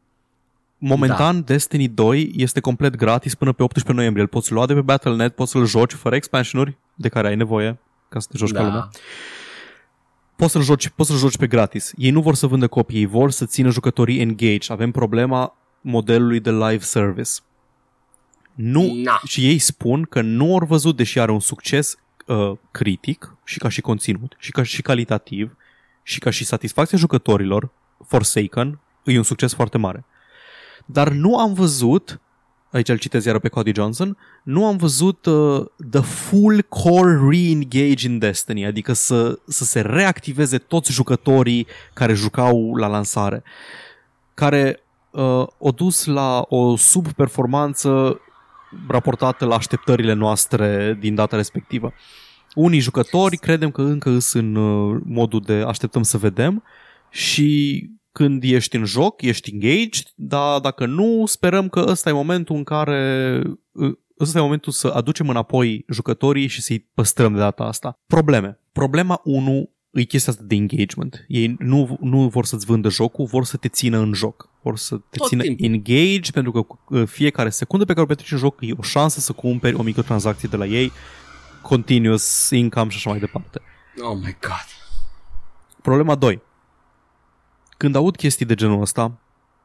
[0.79, 1.41] Momentan, da.
[1.41, 4.23] Destiny 2 este complet gratis până pe 18 noiembrie.
[4.23, 7.79] Îl poți lua de pe Battle.net, poți să-l joci fără expansionuri de care ai nevoie
[8.09, 8.59] ca să te joci da.
[8.59, 8.89] ca lumea.
[10.37, 11.93] Poți să-l, joci, poți să-l joci pe gratis.
[11.97, 14.71] Ei nu vor să vândă copii, ei vor să țină jucătorii engaged.
[14.71, 17.31] Avem problema modelului de live service.
[18.55, 19.21] Nu, Na.
[19.27, 21.97] și ei spun că nu au văzut, deși are un succes
[22.27, 25.57] uh, critic și ca și conținut, și ca și calitativ,
[26.03, 27.71] și ca și satisfacția jucătorilor,
[28.07, 30.05] Forsaken e un succes foarte mare.
[30.87, 32.21] Dar nu am văzut,
[32.71, 38.07] aici îl citez iară pe Cody Johnson, nu am văzut uh, the full core re-engage
[38.07, 43.43] in Destiny, adică să, să se reactiveze toți jucătorii care jucau la lansare,
[44.35, 48.21] care uh, o dus la o subperformanță
[48.89, 51.93] raportată la așteptările noastre din data respectivă.
[52.55, 56.63] Unii jucători credem că încă sunt în uh, modul de așteptăm să vedem
[57.11, 62.57] și când ești în joc, ești engaged, dar dacă nu, sperăm că ăsta e momentul
[62.57, 63.43] în care
[63.73, 67.99] uh, ăsta e momentul să aducem înapoi jucătorii și să-i păstrăm de data asta.
[68.07, 68.59] Probleme.
[68.73, 71.25] Problema 1 e chestia asta de engagement.
[71.29, 74.49] Ei nu, nu vor să-ți vândă jocul, vor să te țină în joc.
[74.63, 75.65] Vor să te Tot țină timpul.
[75.65, 79.21] engaged pentru că uh, fiecare secundă pe care o petreci în joc e o șansă
[79.21, 80.93] să cumperi o mică tranzacție de la ei,
[81.63, 83.61] continuous income și așa mai departe.
[84.03, 84.67] Oh my god.
[85.83, 86.43] Problema 2.
[87.77, 89.19] Când aud chestii de genul ăsta,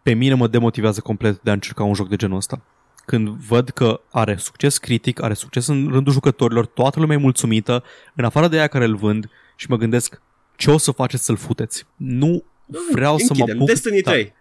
[0.04, 2.62] pe mine mă demotivează complet de a încerca un joc de genul ăsta.
[3.06, 7.84] Când văd că are succes critic, are succes în rândul jucătorilor, toată lumea e mulțumită,
[8.16, 10.22] în afară de aia care îl vând și mă gândesc
[10.56, 11.86] ce o să faceți să-l futeți.
[11.96, 12.44] Nu
[12.92, 13.56] vreau să mă Închidem.
[13.56, 13.68] apuc...
[13.68, 14.12] Destiny Da.
[14.12, 14.34] 3.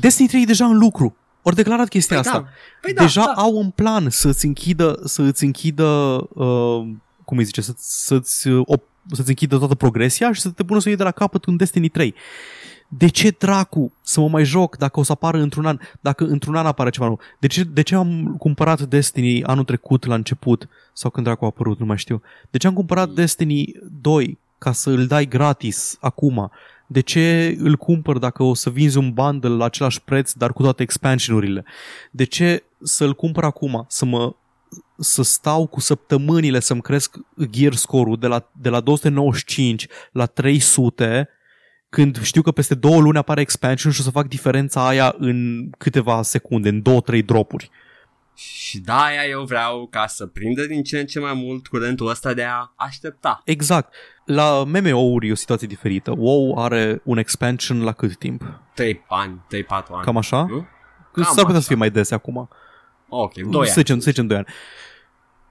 [0.00, 1.16] Destiny 3 e deja în lucru.
[1.42, 2.40] Ori declarat chestia Păi asta.
[2.42, 2.48] da.
[2.80, 3.42] Păi da, deja da.
[3.42, 5.84] au un plan să-ți închidă, să-ți închidă
[6.28, 6.86] uh,
[7.24, 10.78] cum îi zice, să, să-ți, uh, op- să-ți închidă toată progresia și să te pună
[10.78, 12.14] să o iei de la capăt în Destiny 3.
[12.88, 16.54] De ce dracu să mă mai joc dacă o să apară într-un an, dacă într-un
[16.54, 17.20] an apare ceva nou?
[17.38, 21.46] De ce, de ce am cumpărat Destiny anul trecut la început sau când dracu a
[21.46, 22.22] apărut, nu mai știu.
[22.50, 26.50] De ce am cumpărat Destiny 2 ca să îl dai gratis acum?
[26.86, 30.62] De ce îl cumpăr dacă o să vinzi un bundle la același preț, dar cu
[30.62, 31.64] toate expansionurile?
[32.10, 33.84] De ce să-l cumpăr acum?
[33.88, 34.34] Să mă
[34.98, 37.16] să stau cu săptămânile să-mi cresc
[37.50, 41.28] gear score-ul de la, de la 295 la 300
[41.88, 45.70] când știu că peste două luni apare expansion și o să fac diferența aia în
[45.78, 47.70] câteva secunde, în două, trei dropuri.
[48.34, 52.08] Și de aia eu vreau ca să prindă din ce în ce mai mult curentul
[52.08, 53.40] ăsta de a aștepta.
[53.44, 53.94] Exact.
[54.24, 56.14] La MMO-uri e o situație diferită.
[56.16, 58.42] WoW are un expansion la cât timp?
[58.74, 60.04] 3 ani, 3-4 ani.
[60.04, 60.46] Cam așa?
[60.48, 60.66] Nu?
[61.14, 61.60] S-ar Cam putea așa.
[61.60, 62.48] să fie mai dese acum.
[63.08, 63.68] Ok, 2 să ani.
[63.68, 64.46] zicem, să zicem 2 ani.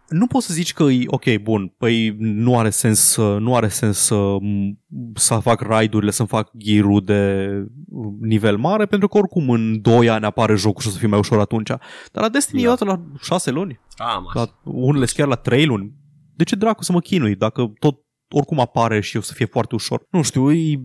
[0.10, 3.68] Nu poți să zici că e ok, bun, păi nu are sens să, nu are
[3.68, 4.36] sens să,
[5.14, 7.50] să fac raidurile, să-mi fac gear de
[8.22, 11.20] nivel mare, pentru că oricum în 2 ani apare jocul și o să fie mai
[11.20, 11.68] ușor atunci.
[12.12, 12.76] Dar la Destiny Da.
[12.76, 12.86] da.
[12.86, 14.40] e la 6 luni, Cam așa.
[14.64, 15.94] la unele sunt chiar la 3 luni.
[16.36, 18.00] De ce dracu să mă chinui dacă tot
[18.30, 20.02] oricum apare și o să fie foarte ușor?
[20.10, 20.80] Nu știu, e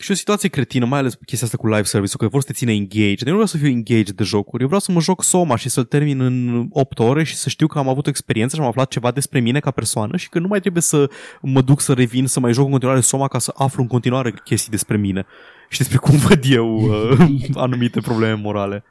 [0.00, 2.52] și o situație cretină, mai ales chestia asta cu live service-ul, că vor să te
[2.52, 3.26] ține engaged.
[3.26, 5.68] Eu nu vreau să fiu engaged de jocuri, eu vreau să mă joc Soma și
[5.68, 8.68] să-l termin în 8 ore și să știu că am avut o experiență și am
[8.68, 11.10] aflat ceva despre mine ca persoană și că nu mai trebuie să
[11.40, 14.34] mă duc să revin, să mai joc în continuare Soma ca să aflu în continuare
[14.44, 15.26] chestii despre mine
[15.68, 17.18] și despre cum văd eu uh,
[17.54, 18.84] anumite probleme morale.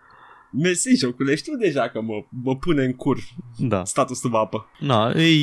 [0.51, 3.17] Mersi, jocule, știu deja că mă, mă pune în cur
[3.57, 3.85] Da.
[3.85, 4.69] statul sub apă.
[4.79, 5.41] Na, e,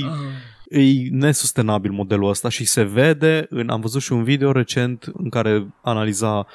[0.81, 5.29] e nesustenabil modelul ăsta și se vede, în, am văzut și un video recent în
[5.29, 6.47] care analiza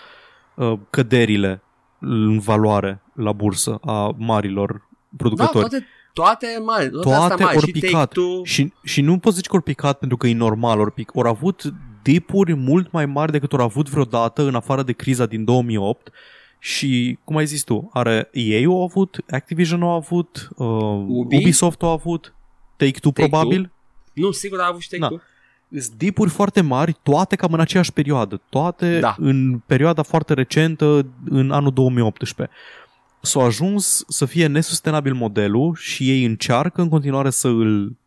[0.56, 1.62] uh, căderile
[2.00, 5.70] în valoare la bursă a marilor Da, producători.
[5.70, 7.58] toate, toate mari, toate, Toate astea mari.
[7.58, 8.12] ori și picat.
[8.12, 11.16] Take-Two, Și, și nu poți zici că ori picat pentru că e normal ori pic.
[11.16, 15.44] Ori avut dipuri mult mai mari decât ori avut vreodată în afară de criza din
[15.44, 16.12] 2008
[16.60, 20.68] și, cum ai zis tu, are EA au avut, Activision au avut, uh,
[21.08, 21.36] Ubi?
[21.36, 22.34] Ubisoft au avut,
[22.78, 23.28] Take-Two Take-Two?
[23.28, 23.72] probabil.
[24.20, 25.20] Nu, sigur a avut și Take-Two.
[25.80, 29.16] Sunt dipuri foarte mari, toate cam în aceeași perioadă, toate Da.
[29.20, 32.56] în perioada foarte recentă, în anul 2018.
[33.22, 37.98] s-a ajuns să fie nesustenabil modelul și ei încearcă în continuare să îl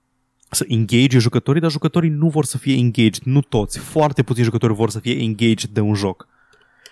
[0.50, 3.78] să engage jucătorii, dar jucătorii nu vor să fie engaged, nu toți.
[3.78, 6.28] Foarte puțini jucători vor să fie engaged de un joc.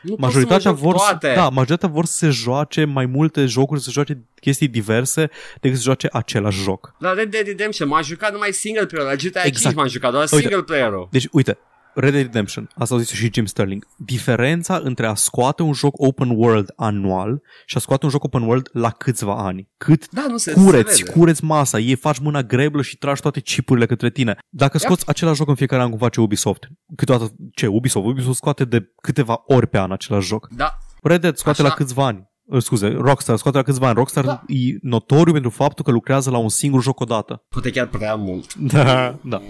[0.03, 1.33] Nu pot Majoritatea să mă joc vor, să, toate.
[1.35, 5.31] da, majoritatea vor să se joace mai multe jocuri, să se joace chestii diverse
[5.61, 6.95] decât să joace același joc.
[6.99, 9.45] La Red Dead Redemption m-am jucat numai single player, la GTA exact.
[9.45, 9.77] 5 Exact.
[9.77, 10.37] m-am jucat doar Uite.
[10.47, 11.09] single player-ul.
[11.11, 11.59] Deci, uite,
[11.95, 15.93] Red Dead Redemption, asta au zis și Jim Sterling, diferența între a scoate un joc
[16.03, 19.69] open world anual și a scoate un joc open world la câțiva ani.
[19.77, 21.19] Cât Da, nu se cureți, se vede.
[21.19, 24.37] cureți masa, ei faci mâna greblă și tragi toate chipurile către tine.
[24.49, 24.87] Dacă Yep.
[24.87, 28.07] scoți același joc în fiecare an cum face Ubisoft, câteodată, ce, Ubisoft?
[28.07, 30.49] Ubisoft scoate de câteva ori pe an același joc.
[30.57, 31.69] Da, Red Dead scoate Așa.
[31.71, 32.29] la câțiva ani.
[32.45, 33.97] Uh, Scuze, Rockstar scoate la câțiva ani.
[33.97, 34.43] Rockstar Da.
[34.47, 37.45] e notoriu pentru faptul că lucrează la un singur joc odată.
[37.49, 38.55] poate chiar prea mult.
[38.55, 39.43] Da, da.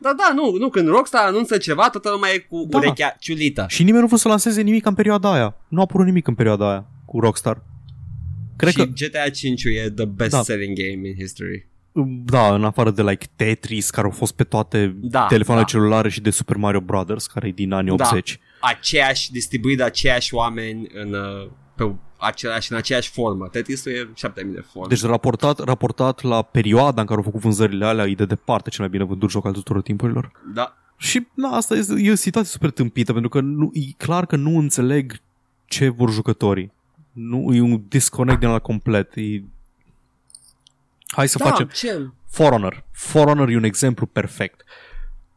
[0.00, 2.78] Da, da, nu, nu, când Rockstar anunță ceva, toată lumea e cu Da.
[2.78, 3.64] urechea ciulită.
[3.68, 5.54] Și nimeni nu vrea să lanseze nimic în perioada aia.
[5.68, 7.62] Nu a apărut nimic în perioada aia cu Rockstar.
[8.56, 11.68] Cred și că, GTA 5 e the best-selling game in history.
[12.24, 15.72] da, în afară de like Tetris, care au fost pe toate Da, telefoanele da.
[15.78, 18.04] celulare și de Super Mario Brothers, care e din anii Da.
[18.04, 18.40] 80.
[18.60, 23.48] Aceeași, distribuit de aceiași oameni în, uh, pe același, în aceeași formă.
[23.48, 24.88] Tetris-ul e 7000 de forme.
[24.88, 28.80] Deci raportat, raportat la perioada în care au făcut vânzările alea, e de departe cel
[28.80, 30.30] mai bine vândut joc al tuturor timpurilor.
[30.54, 30.76] Da.
[30.96, 34.36] Și na, asta este, e o situație super tâmpită, pentru că nu, e clar că
[34.36, 35.20] nu înțeleg
[35.64, 36.72] ce vor jucătorii.
[37.12, 39.12] Nu, e un disconnect din la complet.
[39.14, 39.42] E...
[41.06, 42.10] Hai să da, facem ce?
[42.28, 42.84] For Honor.
[42.90, 44.64] For Honor e un exemplu perfect.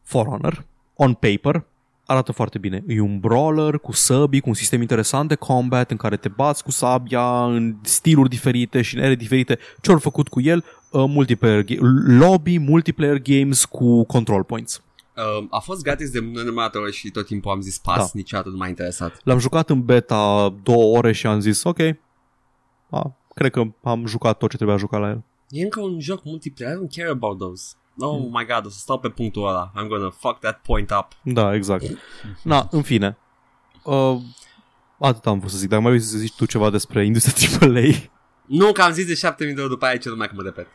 [0.02, 0.64] For Honor,
[0.94, 1.64] on paper,
[2.10, 2.84] arată foarte bine.
[2.86, 6.62] E un brawler cu săbii, cu un sistem interesant de combat în care te bați
[6.62, 9.58] cu sabia în stiluri diferite și în ere diferite.
[9.80, 10.64] Ce au făcut cu el?
[10.90, 11.78] Uh, multiplayer ga-
[12.18, 14.82] lobby, multiplayer games cu control points.
[15.16, 18.04] Uh, a fost gratis de nenumărate ori și tot timpul am zis pas, Da.
[18.12, 19.20] niciodată nu m-a interesat.
[19.24, 21.78] L-am jucat în beta două ore și am zis ok,
[22.90, 25.22] a, cred că am jucat tot ce trebuia juca la el.
[25.48, 27.72] E încă un joc multiplayer, I don't care about those.
[28.06, 29.72] Oh my god, o să stau pe punctul ăla.
[29.76, 31.06] I'm gonna fuck that point up.
[31.22, 31.84] Da, exact.
[32.42, 33.18] Na, în fine.
[33.84, 34.16] Uh,
[34.98, 37.90] atât am vrut să zic, dar mai vrei să zici tu ceva despre industria AAA?
[38.46, 40.66] Nu, că am zis de 7000 de euro după aia ce lumea că mă repet.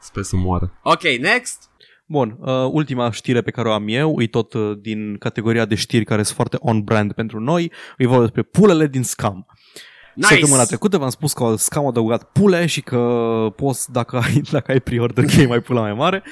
[0.00, 0.72] Sper să moară.
[0.82, 1.70] Ok, next.
[2.06, 5.74] Bun, uh, ultima știre pe care o am eu e tot uh, din categoria de
[5.74, 7.72] știri care sunt foarte on-brand pentru noi.
[7.96, 9.46] E vorba despre pulele din Scam.
[10.14, 10.34] Nice.
[10.34, 12.98] Săptămâna trecută v-am spus că Scam a adăugat pule și că
[13.56, 16.22] poți, dacă ai, dacă ai pre-order game, mai pula mai mare.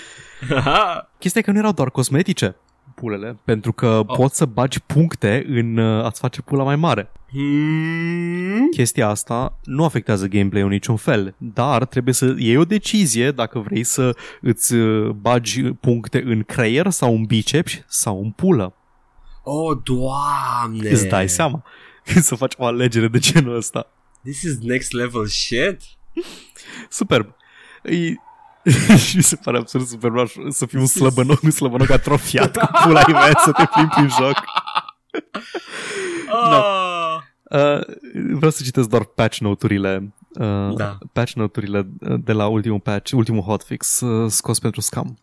[1.19, 2.57] Chestia e că nu erau doar cosmetice
[2.95, 4.17] pulele, pentru că oh.
[4.17, 7.11] poți să bagi puncte în uh, a-ți face pula mai mare.
[7.31, 8.69] hmm?
[8.71, 13.59] Chestia asta nu afectează gameplay-ul în niciun fel, dar trebuie să iei o decizie dacă
[13.59, 18.75] vrei să îți uh, bagi puncte în creier sau în biceps sau în pulă.
[19.43, 20.91] Oh, doamne.
[20.91, 21.63] Îți dai seama când
[22.21, 23.87] să faci o alegere de genul ăsta.
[24.23, 25.81] This is next level shit.
[26.89, 27.35] Superb.
[27.83, 28.15] E...
[29.07, 32.69] și mi se pare absolut superb aș- să fii un slăbănoc, un slăbănoc atrofiat cu
[32.85, 34.45] pula imensă să te plimbi prin joc.
[36.33, 37.19] Oh.
[37.45, 37.81] Uh,
[38.35, 40.99] vreau să citesc doar patch note-urile uh, Da.
[41.13, 45.19] patch note-urile uh, de la ultimul patch, ultimul hotfix uh, scos pentru scam.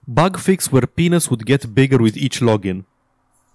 [0.00, 2.84] Bug fix where penis would get bigger with each login.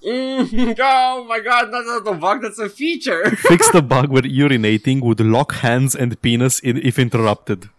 [0.05, 0.39] Mm,
[0.79, 3.35] oh my god, that's not a bug, that's a feature.
[3.51, 7.69] Fix the bug where urinating would lock hands and penis in, if interrupted.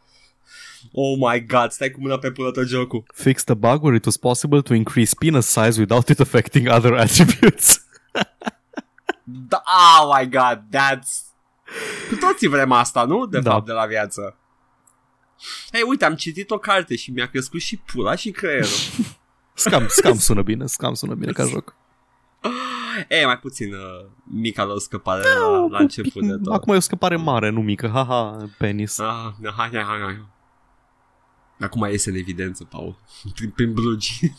[0.93, 3.05] Oh my god, stai cu mâna pe pulă tot jocul.
[3.15, 6.95] Fix the bug where it was possible to increase penis size without it affecting other
[6.95, 7.79] attributes.
[9.49, 11.23] Da, oh my god, that's...
[12.09, 13.27] Cu toții vrem asta, nu?
[13.27, 13.51] De Da.
[13.51, 14.37] fapt, de la viață.
[15.73, 18.69] Hei, uite, am citit o carte și mi-a crescut și pula și creierul.
[19.55, 21.75] Scam, scam sună bine, scam sună bine ca joc.
[23.09, 26.53] e, mai puțin uh, mica la o scăpare la, la început de tot.
[26.53, 27.89] Acum e o scăpare mare, nu mică.
[27.89, 28.99] Haha, penis.
[28.99, 30.27] Ah, hai, hai, hai, hai.
[31.61, 32.99] Acum iese în evidență, Paul.
[33.35, 34.21] Prin, prin blugi.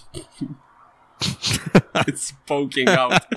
[2.09, 3.27] It's poking out.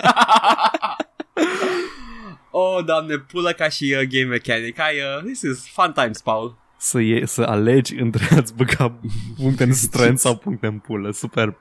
[2.51, 4.79] oh, doamne, pulă ca și uh, game mechanic.
[4.79, 6.57] Ai, uh, this is fun times, Paul.
[6.77, 8.99] Să, ie, să alegi între a-ți băga
[9.37, 11.11] puncte în strength sau puncte în pulă.
[11.11, 11.55] Superb.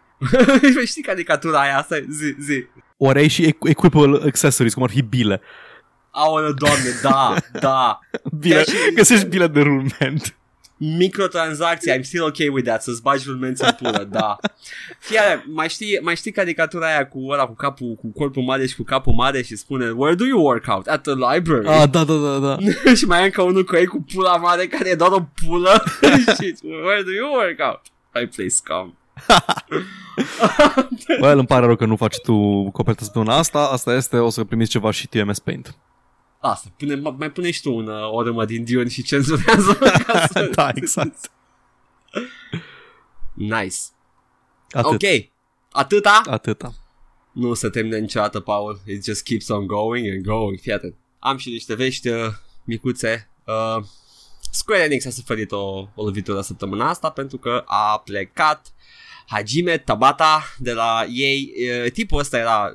[0.86, 1.96] Știi caricatura aia asta?
[2.10, 2.64] Zi, zi.
[3.06, 5.40] Ori ai și equ- equipable accessories, cum ar fi bile.
[6.10, 7.98] Aoleu, doamne, da, da.
[8.38, 10.36] bile Chiar și- găsești bile de rulment.
[10.76, 14.36] Microtransacții, I'm still okay with that, să-ți bagi rulmenți în pulă, da.
[14.98, 18.76] Fiare, mai știi, mai știi caricatura aia cu ăla cu capul, cu corpul mare și
[18.76, 20.86] cu capul mare și spune Where do you work out?
[20.86, 21.66] At the library.
[21.68, 22.56] Ah, da, da, da, da.
[22.98, 25.82] și mai e încă unul cu ei cu pula mare care e doar o pulă
[26.40, 27.80] și Where do you work out?
[28.22, 28.96] I play scum.
[31.20, 33.58] Bă, îmi pare rău că nu faci tu coperta săptămâna asta.
[33.58, 35.76] Asta este, o să primiți ceva și TMS Paint.
[36.40, 39.74] Asta, pune, mai pune și tu un, uh, o râmă din Dune și cenzurează
[40.06, 40.48] ca să...
[40.54, 41.30] da, exact.
[43.34, 43.76] Nice.
[44.70, 44.92] Atât.
[44.92, 45.30] Ok.
[45.70, 46.20] Atâta?
[46.26, 46.74] Atâta.
[47.32, 48.80] Nu se termine niciodată, Paul.
[48.86, 50.58] It just keeps on going and going.
[50.60, 50.94] Fii atent.
[51.18, 52.26] Am și niște vești uh,
[52.64, 53.28] micuțe.
[53.44, 53.84] Uh,
[54.50, 58.72] Square Enix a suferit o, o lovitură săptămâna asta pentru că a plecat
[59.26, 61.52] Hajime Tabata de la ei.
[61.84, 62.72] Uh, tipul ăsta era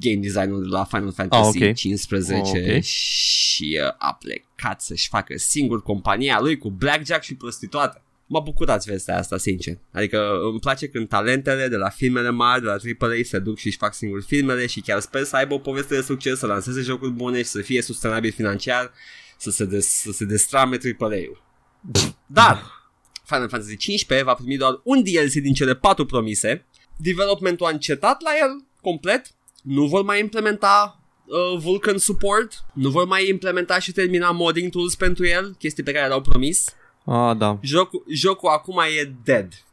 [0.00, 1.74] game designer de la Final Fantasy Ah, ok.
[1.74, 2.82] 15 Oh, ok.
[2.82, 8.00] și uh, a plecat să-și facă singur compania lui cu blackjack și prostituate.
[8.28, 9.78] M-a bucurat vestea asta, sincer.
[9.92, 12.76] Adică îmi place când talentele de la filmele mari, de la
[13.06, 15.94] AAA se duc și își fac singur filmele și chiar sper să aibă o poveste
[15.94, 18.90] de succes, să lanseze jocuri bune și să fie sustenabil financiar,
[19.36, 21.42] să se, des, să se destrame AAA-ul.
[22.26, 22.62] Dar
[23.26, 26.66] Final Fantasy 15 va primi doar un DLC din cele patru promise.
[26.96, 29.34] Developmentul a încetat la el complet.
[29.62, 32.64] Nu vor mai implementa uh, Vulcan support.
[32.72, 36.74] Nu vor mai implementa și termina modding tools pentru el, chestii pe care le-au promis.
[37.04, 37.58] Ah, da.
[37.62, 39.64] Jocul, jocul acum e dead.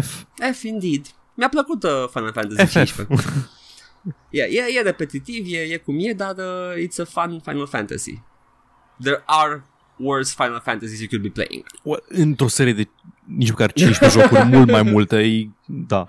[0.00, 0.24] F.
[0.52, 1.06] F, indeed.
[1.34, 3.06] Mi-a plăcut uh, Final Fantasy FF.
[3.06, 3.48] 15.
[4.30, 8.22] E, e, e repetitiv, e, e cum e, dar uh, it's a fun Final Fantasy.
[9.00, 9.64] There are
[9.98, 11.66] worse Final Fantasies you could be playing.
[11.82, 12.88] Well, Într-o serie de
[13.24, 16.04] nici măcar 15 jocuri, mult mai multe, e, da.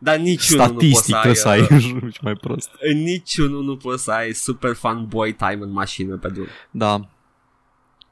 [0.00, 2.70] Dar niciunul nu poți Statistic să ai, trebuie să ai uh, și mai prost.
[2.80, 6.46] în niciunul nu poți să ai super fun boy time în mașină pe drum.
[6.70, 7.08] Da.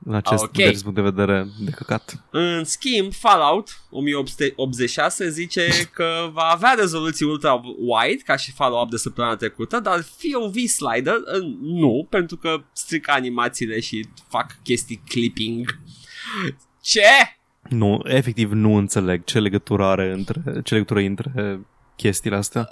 [0.09, 0.59] În acest Ah, ok.
[0.59, 0.79] okay.
[0.83, 2.25] punct de vedere de căcat.
[2.31, 9.37] În schimb, Fallout 1886 zice că va avea rezoluții ultra-wide ca și follow-up de săptămâna
[9.37, 15.79] trecută, dar FOV slider uh, nu, pentru că strică animațiile și fac chestii clipping.
[16.81, 17.03] Ce?
[17.69, 21.61] Nu, efectiv nu înțeleg ce legătură are între, ce legătură e între
[21.97, 22.69] chestiile astea.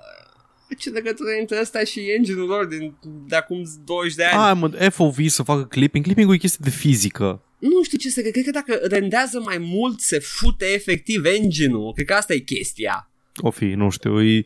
[0.79, 2.95] Ce legătură e între ăsta și engine-ul lor din,
[3.29, 4.43] de acum 20 de ani?
[4.43, 6.05] Ah, mă, FOV să facă clipping.
[6.05, 7.41] Clipping-ul e chestie de fizică.
[7.59, 8.33] Nu știu ce să cred.
[8.33, 11.93] Cred că dacă rendează mai mult, se fute efectiv engine-ul.
[11.93, 13.11] Cred că asta e chestia.
[13.37, 14.45] O fi, nu știu, e...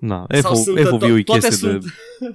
[0.00, 1.88] Na, Sau FO, sunt- FOV-ul e to- toate chestie sunt- de...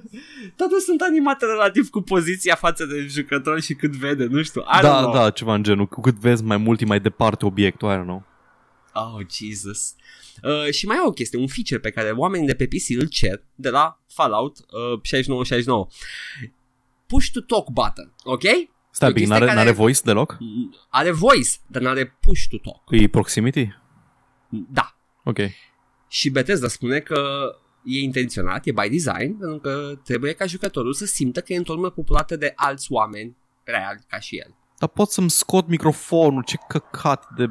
[0.56, 4.60] Toate sunt animate relativ cu poziția față de jucător și cât vede, nu știu.
[4.60, 5.12] I don't Da, know.
[5.12, 5.86] da, ceva în genul.
[5.86, 8.22] Cu cât vezi mai mult, e mai departe obiectul, I don't know.
[8.94, 9.94] Oh, Jesus.
[10.42, 13.06] Uh, și mai e o chestie, un feature pe care oamenii de pe PC îl
[13.06, 15.86] cer de la Fallout uh, 6969.
[17.06, 18.42] Push to talk button, ok?
[18.90, 20.36] Stai O un pic, chestie n-are, care- n-are voice deloc?
[20.88, 22.82] Are voice, dar n-are push to talk.
[23.02, 23.78] E proximity?
[24.48, 24.96] Da.
[25.24, 25.38] Ok.
[26.08, 27.50] Și Bethesda spune că
[27.84, 31.74] e intenționat, e by design, pentru că trebuie ca jucătorul să simtă că e într-o
[31.74, 34.54] lume populată de alți oameni reali ca și el.
[34.78, 37.46] Dar pot să-mi scot microfonul, ce căcat de...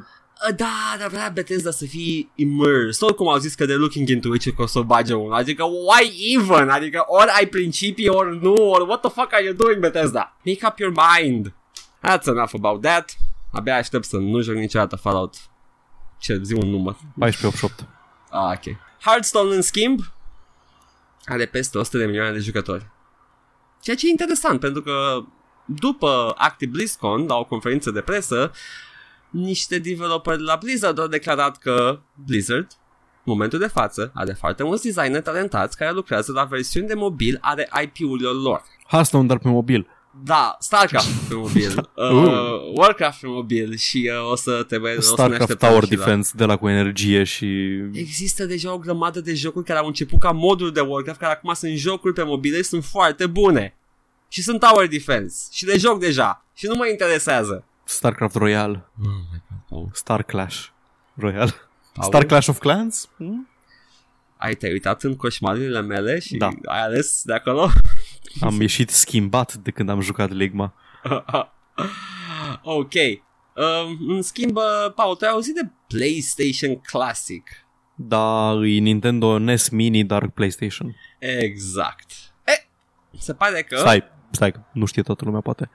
[0.50, 3.08] Uh, Da, dar vrea Bethesda să fie immersed.
[3.08, 5.34] Oricum au zis că de looking into it și că o să o bage unul.
[5.34, 6.70] Adică, why even?
[6.70, 10.38] Adică, ori ai principii, ori nu, ori what the fuck are you doing, Bethesda?
[10.46, 11.54] Make up your mind.
[12.08, 13.16] That's enough about that.
[13.52, 15.36] Abia aștept să nu joc niciodată Fallout.
[16.18, 16.96] Ce, zi un număr.
[17.20, 17.88] 1488.
[18.30, 18.78] Ah, ok.
[19.06, 20.00] Hearthstone, în schimb,
[21.26, 22.86] are peste 100 de milioane de jucători.
[23.82, 25.24] Ceea ce e interesant, pentru că
[25.66, 28.52] după Active BlizzCon, la o conferință de presă,
[29.32, 32.67] niște developeri la Blizzard au declarat că Blizzard,
[33.23, 37.38] în momentul de față, are foarte mulți designeri talentați care lucrează la versiuni de mobil
[37.41, 38.61] ale IP-urilor lor.
[38.88, 39.88] Hearthstone, dar pe mobil.
[40.23, 45.09] Da, StarCraft pe mobil, uh, Warcraft pe mobil și uh, o să trebuie o să
[45.09, 47.45] ne StarCraft așteptăm Tower și la- Defense de la cu energie și...
[47.93, 51.53] Există deja o grămadă de jocuri care au început ca moduri de Warcraft, care acum
[51.53, 53.77] sunt jocuri pe mobile și sunt foarte bune.
[54.27, 55.47] Și sunt Tower Defense.
[55.51, 56.45] Și le joc deja.
[56.53, 57.65] Și nu mă interesează.
[57.84, 58.86] StarCraft Royale.
[59.01, 60.67] Oh my God, Star Clash
[61.15, 61.51] Royale.
[61.93, 62.07] Paul?
[62.07, 63.09] Star Clash of Clans?
[63.17, 63.47] Hmm?
[64.38, 66.49] Ai te uitat în coșmarurile mele și Da.
[66.65, 67.69] ai ales de acolo?
[68.41, 70.73] Am ieșit schimbat de când am jucat Ligma.
[72.63, 72.93] ok.
[73.55, 77.43] Um, în schimb, uh, Paul, tu ai auzit de PlayStation Classic?
[77.95, 80.95] Da, e Nintendo NES Mini, dar PlayStation.
[81.19, 82.11] Exact.
[82.45, 82.51] E,
[83.17, 83.77] se pare că...
[83.77, 85.69] Stai, stai, că nu știe toată lumea poate.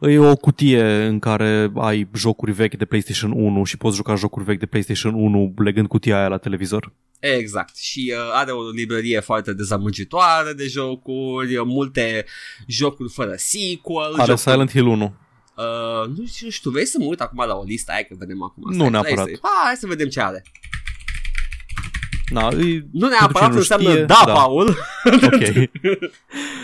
[0.00, 4.44] E o cutie în care ai jocuri vechi de PlayStation 1 și poți juca jocuri
[4.44, 6.92] vechi de PlayStation 1 legând cutia aia la televizor.
[7.18, 7.76] Exact.
[7.76, 12.24] Și uh, are o librerie foarte dezamăgitoare de jocuri, uh, multe
[12.66, 14.12] jocuri fără sequel.
[14.12, 15.14] Are jocuri, Silent Hill 1.
[15.56, 18.14] Uh, nu știu, nu știu, vrei să mă uit acum la o listă aia că
[18.18, 18.62] vedem acum.
[18.66, 19.18] Nu Stai, neapărat.
[19.18, 19.50] Stai, stai.
[19.64, 20.42] hai să vedem ce are.
[22.28, 24.76] Na, e, Nu pentru neapărat cine nu înseamnă știe, da, Paul.
[25.04, 25.42] Ok.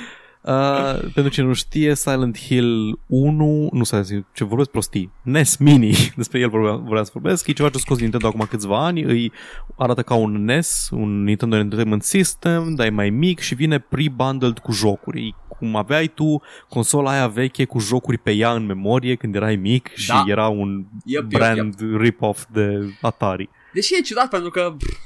[0.46, 5.56] Uh, pentru cine nu știe, Silent Hill 1, nu să zic ce vorbesc prostii, NES
[5.56, 8.84] Mini, despre el vreau, vreau să vorbesc, e ceva ce a scos Nintendo acum câțiva
[8.84, 9.32] ani, îi
[9.76, 14.58] arată ca un NES, un Nintendo Entertainment System, dar e mai mic și vine pre-bundled
[14.58, 15.34] cu jocuri.
[15.48, 19.94] Cum aveai tu consola aia veche cu jocuri pe ea în memorie când erai mic
[19.94, 20.24] și Da.
[20.26, 23.48] era un Yep, yep, brand rip-off de Atari.
[23.72, 24.98] Deși e ciudat pentru că pff,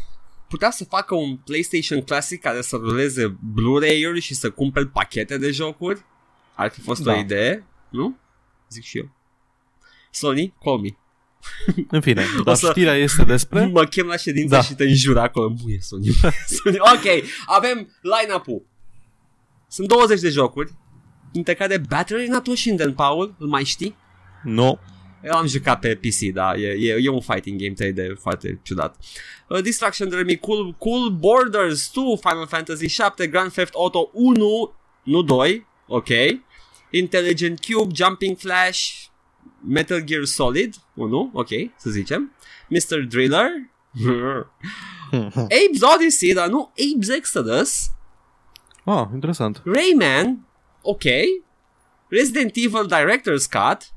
[0.51, 5.51] putea să facă un PlayStation Classic care să ruleze Blu-ray-uri și să cumperi pachete de
[5.51, 6.05] jocuri.
[6.55, 7.13] Ar fi fost Da.
[7.13, 8.17] o idee, nu?
[8.71, 9.11] Zic și eu.
[10.11, 10.89] Sony, call me.
[11.97, 13.67] În fine, dar să- știrea este despre...
[13.73, 14.63] Mă chem la ședință Da.
[14.63, 15.55] și te înjur acolo.
[15.63, 16.07] Muie Sony.
[16.47, 16.77] Sony.
[16.79, 18.67] Ok, avem line-up-ul.
[19.69, 20.73] Sunt 20 de jocuri,
[21.33, 23.97] dintre care Battery Not Shinden, Paul, îl mai știi?
[24.43, 24.75] No,
[25.23, 28.97] Eu am jucat pe PC, da, e, e, e un fighting game 3D foarte ciudat.
[29.49, 35.23] Uh, Distraction Derby, cool, cool Borders 2, Final Fantasy 7, Grand Theft Auto 1, nu
[35.23, 36.09] 2, ok.
[36.91, 39.09] Intelligent Cube, Jumping Flash,
[39.61, 42.33] Metal Gear Solid 1, ok, să zicem.
[42.68, 43.07] Mr.
[43.09, 43.71] Driller,
[45.33, 47.91] Abe's Odyssey, dar nu Abe's Exodus,
[48.85, 49.62] ah, interesant.
[49.64, 50.47] Rayman,
[50.83, 51.05] ok.
[52.09, 53.93] Resident Evil Director's Cut,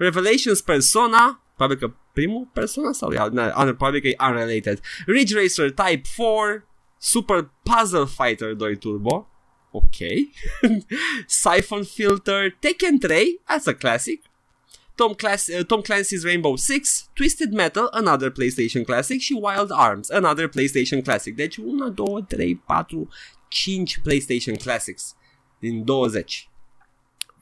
[0.00, 4.80] Revelations Persona, probabil că primul Persona sau e na, probabil că e unrelated.
[5.06, 6.64] Ridge Racer Type 4,
[6.98, 9.28] Super Puzzle Fighter 2 Turbo,
[9.70, 9.96] ok.
[11.42, 14.22] Siphon Filter, Tekken 3, that's a classic.
[14.94, 20.10] Tom, Class- uh, Tom Clancy's Rainbow Six, Twisted Metal, another PlayStation Classic și Wild Arms,
[20.10, 21.34] another PlayStation Classic.
[21.34, 23.08] Deci 1, 2, 3, 4,
[23.48, 25.14] 5 PlayStation Classics
[25.58, 26.49] din 20.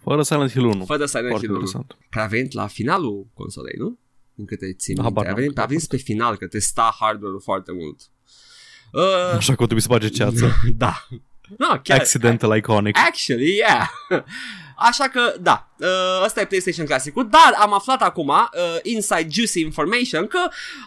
[0.09, 0.85] Fără Silent Hill 1.
[0.85, 1.65] Fără Silent Foarte Hill 1.
[1.65, 1.97] interesant.
[2.11, 3.99] Care a venit la finalul consolei, nu?
[4.35, 5.29] Din câte țin Habar minte.
[5.29, 5.91] A n-am venit, când a a venit fost.
[5.91, 8.01] pe final, că testa hardware-ul foarte mult.
[8.93, 10.53] Uh, Așa că o trebuie să bage ceață.
[10.85, 11.07] da.
[11.59, 12.97] No, chiar, Accidental iconic.
[13.07, 13.89] Actually, yeah.
[14.77, 15.87] Așa că, da, uh,
[16.25, 20.39] ăsta e PlayStation Classic-ul, dar am aflat acum, uh, inside juicy information, că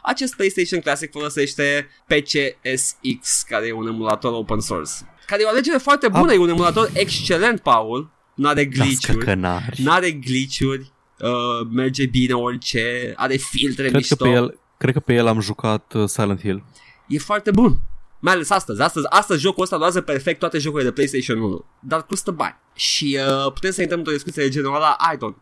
[0.03, 4.91] acest PlayStation Classic folosește PCSX, care e un emulator open source.
[5.25, 6.35] Care e o alegere foarte bună, Ah.
[6.35, 9.81] e un emulator excelent, Paul, n-are Da, glitch-uri, scăcănari.
[9.83, 14.15] n-are glitch-uri, uh, merge bine orice, are filtre Cred că, mișto.
[14.23, 16.63] pe el, cred că pe el am jucat uh, Silent Hill.
[17.07, 17.79] E foarte bun.
[18.19, 18.81] Mai ales astăzi.
[18.81, 21.65] Astăzi, astăzi jocul ăsta luează perfect toate jocurile de PlayStation 1.
[21.79, 22.55] Dar costă bani.
[22.75, 24.95] Și uh, putem să intrăm într-o discuție generală.
[25.13, 25.37] I don't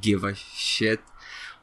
[0.00, 1.00] give a shit.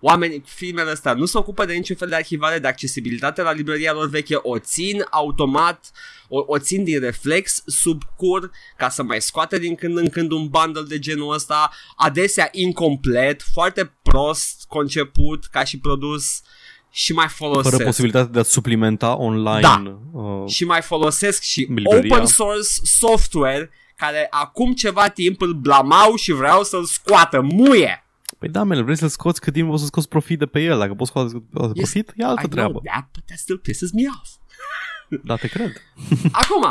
[0.06, 3.94] Oamenii, filmele astea nu se ocupă de niciun fel de arhivare, de accesibilitate la librăria
[3.94, 5.92] lor veche, o țin automat,
[6.28, 10.32] o, o țin din reflex, sub cur, ca să mai scoate din când în când
[10.32, 16.42] un bundle de genul ăsta, adesea incomplet, foarte prost conceput ca și produs
[16.90, 19.62] și mai folosesc Fără posibilitatea de a suplimenta online.
[19.62, 20.00] Da.
[20.12, 22.14] Uh, și mai folosesc și Librăria.
[22.14, 27.42] open source software care acum ceva timp îl blamau și vreau să-l scoată.
[27.42, 28.03] Muie!
[28.40, 30.78] Păi da, mele, vrei să-l scoți cât timp o să scoți profit de pe el.
[30.80, 32.70] Dacă poți scoate scoate Yes, profit, e altă I treabă.
[32.70, 34.30] know that, but that still pisses me off.
[35.24, 35.74] Da, te cred.
[36.42, 36.64] Acum,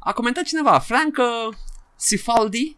[0.00, 1.54] a comentat cineva, Frank uh,
[1.96, 2.76] Sifaldi,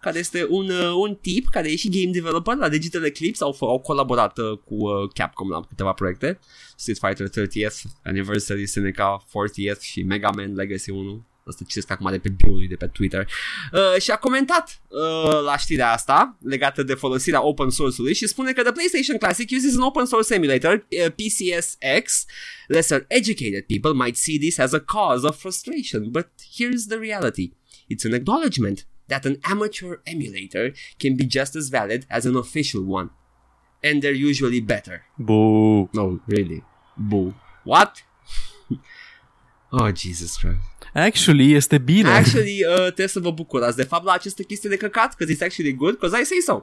[0.00, 3.54] care este un, uh, un tip care e și game developer la Digital Eclipse, au,
[3.54, 6.38] f- au colaborat uh, cu uh, Capcom la câteva proiecte,
[6.76, 11.26] Street Fighter 30th Anniversary, Seneca 40th și Mega Man Legacy 1.
[11.46, 13.28] Asta citesc acum de pe bio de pe Twitter.
[13.72, 18.52] Uh, și a comentat uh, la știrea asta legată de folosirea open source-ului și spune
[18.52, 22.24] că the PlayStation Classic uses an open source emulator, uh, PCSX.
[22.66, 26.28] Lesser educated people might see this as a cause of frustration, but
[26.58, 27.50] here's the reality.
[27.88, 32.82] It's an acknowledgement that an amateur emulator can be just as valid as an official
[32.82, 33.10] one.
[33.82, 35.02] And they're usually better.
[35.18, 35.90] Bu.
[35.92, 36.62] No, really.
[36.96, 37.34] Boo.
[37.64, 38.02] What?
[39.72, 40.73] oh, Jesus Christ.
[40.94, 42.08] Actually, este bine.
[42.08, 45.42] Actually, uh, trebuie să vă bucurați de fapt la aceste chestii de căcat, că it's
[45.42, 46.62] actually good, because I say so.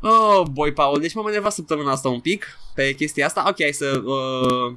[0.00, 3.44] Oh, boy, Paul, deci m-am enervat săptămâna asta un pic pe chestia asta.
[3.48, 4.02] Ok, hai să...
[4.04, 4.76] Uh,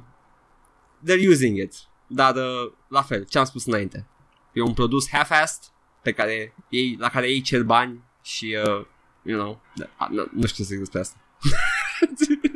[1.06, 1.74] they're using it.
[2.06, 4.06] Dar, uh, la fel, ce am spus înainte.
[4.52, 5.62] E un produs half-assed
[6.02, 8.84] pe care ei, la care ei cer bani și, uh,
[9.22, 11.16] you know, da, nu, nu știu să zic despre asta.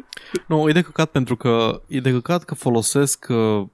[0.46, 3.66] Nu, e de căcat pentru că e de căcat că folosesc uh,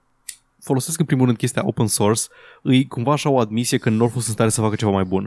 [0.69, 2.23] folosesc în primul rând chestia open source,
[2.63, 5.05] îi cumva așa o admisie că nu au fost în stare să facă ceva mai
[5.05, 5.23] bun.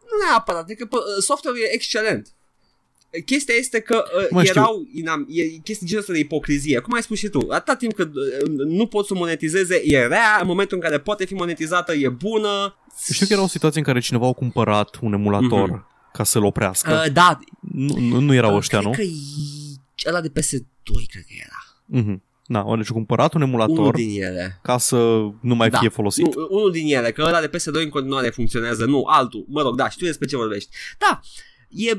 [0.00, 2.28] Nu neapărat, adică pă, software-ul e excelent.
[3.26, 4.60] Chestia este că uh, Mai știu.
[4.60, 6.78] erau inam, e chestii genul ăsta de ipocrizie.
[6.78, 10.38] Cum ai spus și tu, atâta timp cât uh, nu poți să monetizeze, e rea,
[10.40, 12.76] în momentul în care poate fi monetizată, e bună.
[13.12, 15.86] Știu că era o situație în care cineva a cumpărat un emulator Mhm.
[16.12, 17.02] ca să-l oprească.
[17.06, 18.96] Uh, da, Nu, nu, nu erau ăștia, cred nu?
[18.96, 21.58] că e ăla de PS2, cred că era.
[22.00, 22.22] Mhm.
[22.46, 24.58] Na, au deci cumpărat un Unul emulator din ele.
[24.62, 24.96] ca să
[25.40, 25.78] nu mai Da.
[25.78, 26.34] fie folosit.
[26.34, 28.84] Nu, unul din ele, că ăla de PS2 în continuare funcționează.
[28.84, 29.44] Nu, altul.
[29.48, 30.70] Mă rog, da, știu despre ce vorbești.
[30.98, 31.20] Da,
[31.68, 31.92] e,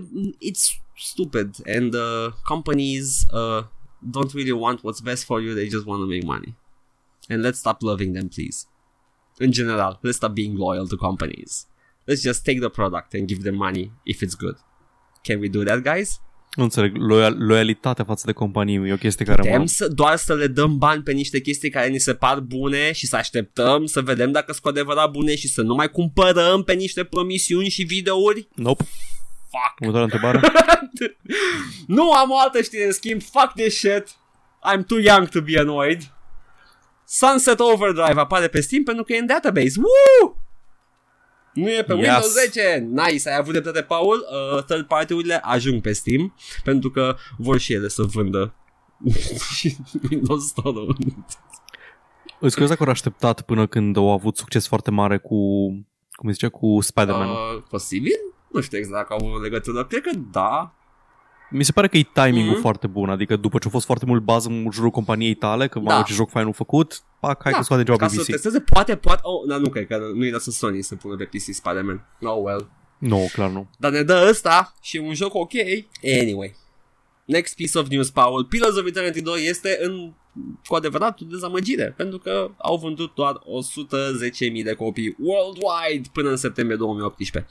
[0.51, 3.63] it's stupid and uh, companies uh,
[4.17, 6.55] don't really want what's best for you, they just want to make money.
[7.29, 8.65] And let's stop loving them, please.
[9.39, 11.67] In general, let's stop being loyal to companies.
[12.07, 14.55] Let's just take the product and give them money if it's good.
[15.23, 16.19] Can we do that, guys?
[16.55, 19.67] Nu înțeleg, loial, loialitatea față de companii e o chestie care Putem mă...
[19.67, 23.07] să, doar să le dăm bani pe niște chestii care ni se par bune și
[23.07, 26.73] să așteptăm să vedem dacă sunt cu adevărat bune și să nu mai cumpărăm pe
[26.73, 28.47] niște promisiuni și videouri?
[28.55, 28.83] Nope.
[29.49, 29.79] Fuck.
[29.79, 30.39] Următoarea întrebare.
[31.97, 33.21] nu am o altă știre în schimb.
[33.21, 34.15] Fuck this shit.
[34.73, 36.01] I'm too young to be annoyed.
[37.05, 39.73] Sunset Overdrive apare pe Steam pentru că e în database.
[39.77, 40.34] Woo!
[41.55, 42.01] Nu e pe Yes.
[42.03, 42.87] Windows 10.
[42.91, 44.25] Nice, ai avut dreptate, Paul.
[44.55, 48.53] Uh, third party-urile ajung pe Steam pentru că vor și ele să vândă
[49.53, 49.75] și
[50.11, 50.97] Windows Store-ul.
[52.39, 55.37] Îți crezi dacă au așteptat până când au avut succes foarte mare cu,
[56.11, 57.29] cum zice, cu Spider-Man?
[57.29, 57.35] Uh.
[57.55, 58.13] Uh, posibil?
[58.51, 59.85] Nu știu exact dacă au o legătură.
[59.85, 60.75] Cred că da.
[61.49, 62.61] Mi se pare că e timingul Mhm.
[62.61, 65.79] foarte bun, adică după ce a fost foarte mult bază în jurul companiei tale, că
[65.79, 65.91] Da.
[65.91, 67.57] mamă ce joc fain făcut, pac, hai da.
[67.57, 68.25] că scoate job Ca pe să PC.
[68.25, 69.19] testeze, poate, poate...
[69.23, 72.05] Oh, da, nu cred că nu-i lasă Sony să pună pe PC Spider-Man.
[72.21, 72.69] Oh, well.
[72.97, 73.69] Nu, no, clar nu.
[73.77, 75.51] Dar ne dă ăsta și e un joc ok.
[76.21, 76.55] Anyway.
[77.25, 78.45] Next piece of news, Paul.
[78.45, 80.13] Pillars of Eternity 2 este în
[80.67, 86.35] cu adevărat o dezamăgire, pentru că au vândut doar 110.000 de copii worldwide până în
[86.37, 87.47] septembrie 2018.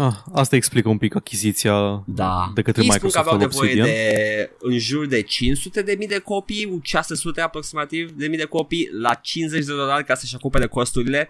[0.00, 2.50] Ah, asta explică un pic achiziția Da.
[2.54, 3.86] de către Ei spun că Microsoft aveau al nevoie Obsidian.
[3.86, 8.88] de în jur de 500 de mii de copii, 600 aproximativ de mii de copii
[8.92, 11.28] la 50 de dolari ca să-și acopere costurile.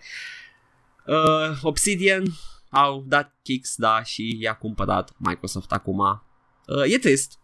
[1.07, 2.23] Uh, Obsidian
[2.71, 5.99] au dat kicks, da, și i-a cumpărat Microsoft acum.
[5.99, 7.39] Uh, e trist.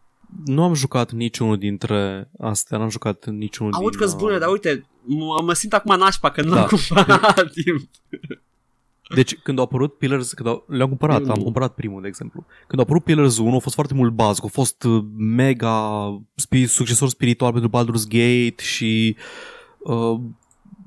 [0.45, 3.99] Nu am jucat niciunul dintre astea, n-am jucat niciunul Aud din...
[4.01, 6.61] că uh, bune, dar uite, mă, mă simt acum nașpa că nu Da.
[6.61, 7.89] am cumpărat timp.
[9.15, 11.37] Deci când au apărut Pillars, când au, le-am cumpărat, Primul.
[11.37, 12.45] am cumpărat primul, de exemplu.
[12.67, 15.99] Când a apărut Pillars 1, a fost foarte mult buzz, a fost uh, mega
[16.35, 19.17] spi- succesor spiritual pentru Baldur's Gate și
[19.79, 20.21] uh,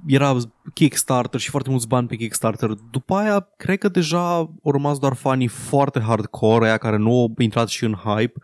[0.07, 0.35] era
[0.73, 2.69] Kickstarter și foarte mulți bani pe Kickstarter.
[2.91, 7.33] După aia, cred că deja au rămas doar fanii foarte hardcore, aia care nu au
[7.37, 8.41] intrat și în hype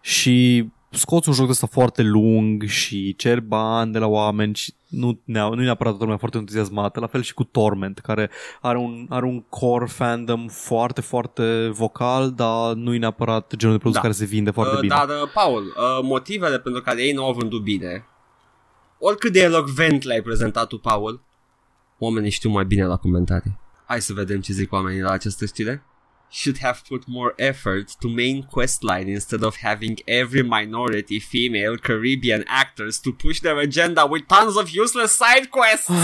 [0.00, 4.74] și scoți un joc de ăsta foarte lung și cer bani de la oameni și
[4.88, 8.30] nu, ne- nu e neapărat toată lumea foarte entuziasmată, la fel și cu Torment, care
[8.60, 13.80] are un, are un core fandom foarte, foarte vocal, dar nu e neapărat genul de
[13.80, 14.02] produs Da.
[14.02, 14.94] care se vinde foarte Uh, bine.
[14.94, 18.04] Dar, uh, Paul, uh, motivele pentru care ei nu au vândut bine,
[18.98, 21.20] oricât de elocvent le-ai prezentat tu, Paul,
[21.98, 23.58] oamenii știu mai bine la comentarii.
[23.86, 25.82] Hai să vedem ce zic oamenii la această știre.
[26.34, 32.42] Should have put more effort to main questline instead of having every minority female Caribbean
[32.46, 35.88] actors to push their agenda with tons of useless side quests.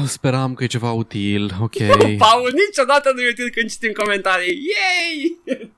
[0.00, 1.76] Ah, Speram că e ceva util, ok.
[2.26, 4.60] Paul, niciodată nu e util când citim comentarii.
[4.74, 5.38] Yay!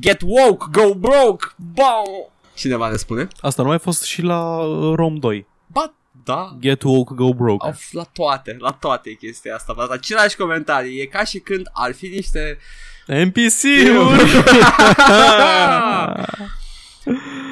[0.00, 2.30] Get woke, go broke, bong!
[2.54, 3.28] Cineva ne spune?
[3.40, 5.46] Asta nu a fost și la uh, Rom 2.
[5.66, 5.94] Ba,
[6.26, 6.56] da.
[6.60, 7.66] Get woke, go broke.
[7.66, 9.74] Au f- la toate, la toate chestia asta.
[9.76, 11.00] La același comentarii.
[11.00, 12.58] E ca și când ar fi niște...
[13.06, 14.30] NPC-uri!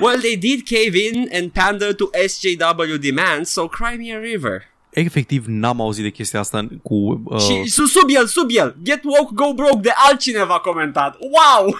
[0.00, 4.62] well, they did cave in and pander to SJW demands, so cry me a river.
[4.90, 7.22] Efectiv, n-am auzit de chestia asta cu...
[7.24, 11.16] Uh, Și su- sub el, sub el, get woke, go broke, de altcineva comentat.
[11.20, 11.76] Wow!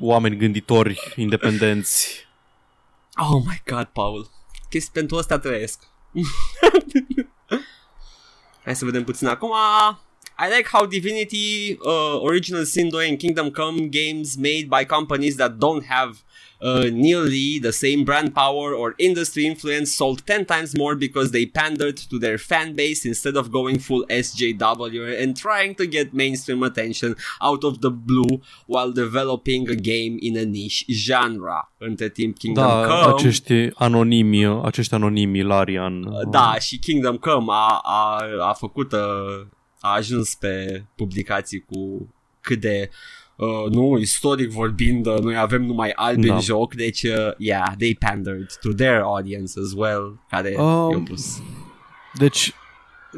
[0.10, 2.25] oameni gânditori independenți.
[3.18, 4.30] Oh my god, Paul.
[4.68, 5.82] Chestii pentru asta trăiesc.
[8.64, 9.52] Hai să vedem puțin acum.
[10.38, 15.36] I like how Divinity, uh, Original Sin 2 and Kingdom Come games made by companies
[15.36, 16.18] that don't have
[16.60, 21.46] uh, nearly the same brand power or industry influence sold 10 times more because they
[21.46, 26.62] pandered to their fan base instead of going full SJW and trying to get mainstream
[26.62, 31.70] attention out of the blue while developing a game in a niche genre.
[31.78, 36.08] Între timp Kingdom Da, Come acești anonimi, acești anonimi, Larian.
[36.30, 39.46] da, și Kingdom Come a, a, a făcut, uh,
[39.80, 42.08] a ajuns pe publicații cu
[42.40, 43.25] cât de, uh,
[43.70, 46.34] nu, istoric vorbind, uh, noi avem numai albi Da.
[46.34, 51.02] în joc, deci, uh, yeah, they pandered to their audience as well, care Um, i-au
[51.08, 51.42] pus.
[52.18, 52.52] Deci,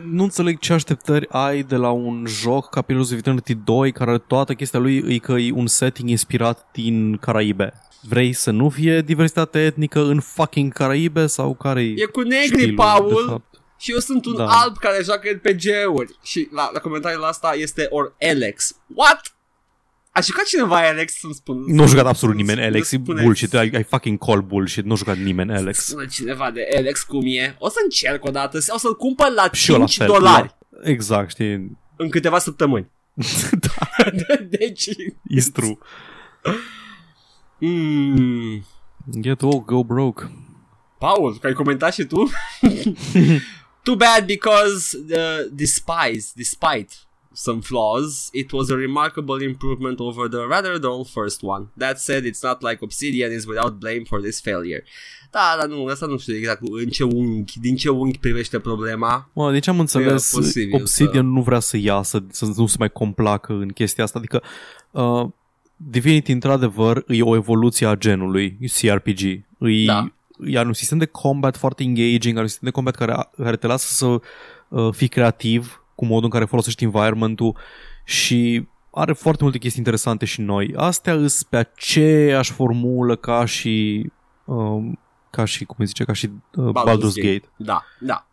[0.04, 4.18] nu înțeleg ce așteptări ai de la un joc ca Pillars of Eternity 2, care
[4.18, 7.72] toată chestia lui e că e un setting inspirat din Caraibe.
[8.08, 12.74] Vrei să nu fie diversitate etnică în fucking Caraibe sau care E cu negri, stilul,
[12.76, 13.60] Paul, de fapt?
[13.78, 14.46] și eu sunt un Da.
[14.46, 16.18] alb care joacă RPG-uri.
[16.22, 18.76] Și la, la comentariul ăsta este or Alex.
[18.94, 19.20] What?
[20.12, 21.64] A jucat cineva Alex să-mi spun?
[21.66, 24.84] Nu a jucat absolut nimeni să- Alex, e spune- bullshit, ai, ai fucking call bullshit,
[24.84, 25.78] nu a jucat nimeni Alex.
[25.78, 27.56] Spune cineva de Alex cum e.
[27.58, 30.06] O să încerc o dată, o să-l cumpăr la Și eu la 5 fel.
[30.06, 31.78] dolari La- Exact, știi?
[31.96, 32.90] în câteva săptămâni.
[33.66, 34.88] da, deci...
[35.38, 35.78] it's true.
[37.58, 38.64] Mm,
[39.20, 40.30] Get woke, go broke.
[40.98, 42.30] Paul, că ai comentat și tu?
[43.82, 46.88] Too bad because uh, despite, despite
[47.46, 51.64] some flaws, it was a remarkable improvement over the rather dull first one.
[51.76, 54.84] That said, it's not like Obsidian is without blame for this failure.
[55.30, 59.30] Da, dar nu, asta nu știu exact în ce unghi, din ce unghi privește problema.
[59.32, 62.90] Mă, deci am înțeles, posibil Obsidian să- nu vrea să iasă, să nu se mai
[62.92, 64.42] complacă în chestia asta, adică
[64.90, 65.26] uh,
[65.76, 69.20] Divinity într-adevăr e o evoluție a genului e CRPG,
[69.58, 70.12] e, Da.
[70.46, 73.66] e un sistem de combat foarte engaging, are un sistem de combat care, care te
[73.66, 74.06] lasă să
[74.68, 77.56] uh, fii creativ cu modul în care folosești environment-ul
[78.04, 80.74] și are foarte multe chestii interesante și noi.
[80.76, 84.06] Astea îs pe aceeași formulă ca și
[84.44, 84.98] um,
[85.30, 87.48] ca și, cum îi zice, ca și uh, Baldur's, Gate.
[87.56, 88.26] Da, da.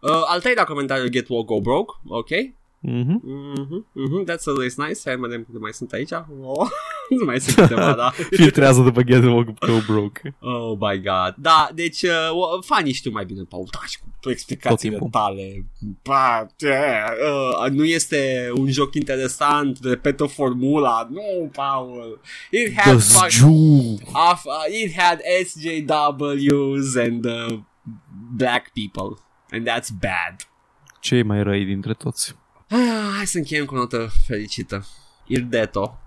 [0.00, 2.28] Uh, al treilea comentariu, Get Woke Go Broke, ok.
[2.88, 3.20] Mhm.
[3.24, 5.00] Mhm, mhm, that's always nice.
[5.04, 6.10] Hai, mă vedem câte mai sunt aici.
[6.42, 6.68] Oh,
[7.18, 8.10] nu mai sunt câteva, da.
[8.40, 10.34] Filtrează după Get Woke Go Broke.
[10.40, 11.34] Oh my god.
[11.38, 15.20] Da, deci uh, fanii știu mai bine, Paul, taci cu explicațiile timpul.
[15.20, 15.64] tale.
[16.02, 16.74] Ba, ce,
[17.64, 21.08] uh, nu este un joc interesant, repetă formula.
[21.10, 22.20] Nu, Paul.
[22.50, 23.98] It had, The fuck, Jew.
[24.30, 27.58] of, uh, it had SJWs and uh,
[28.36, 29.18] black people.
[29.50, 30.36] And that's bad.
[31.00, 32.36] Cei mai răi dintre toți.
[32.68, 34.86] Ah, hai să încheiem cu o notă fericită.
[35.26, 35.98] Irdeto.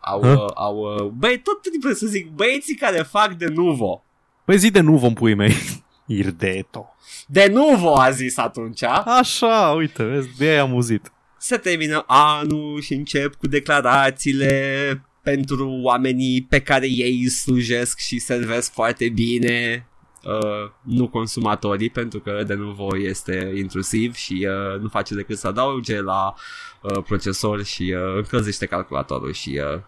[0.00, 0.28] Au, Hă?
[0.28, 4.04] uh, au, uh, băi, tot timpul să zic, băieții care fac de nuvo.
[4.44, 5.54] Păi zi de nu vom pui mei.
[6.06, 6.94] Irdeto.
[7.26, 8.82] De nuvo a zis atunci.
[8.82, 11.12] Așa, uite, vezi, de aia am auzit.
[11.38, 18.72] Se termină anul și încep cu declarațiile pentru oamenii pe care ei slujesc și servesc
[18.72, 19.86] foarte bine.
[20.24, 25.46] Uh, nu consumatorii pentru că de nuvo este intrusiv și uh, nu face decât să
[25.46, 26.34] adauge la
[26.82, 29.80] uh, procesor și uh, încălzește calculatorul și uh,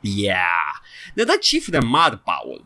[0.00, 0.80] yeah.
[1.14, 2.64] Ne dă cifre mari Paul.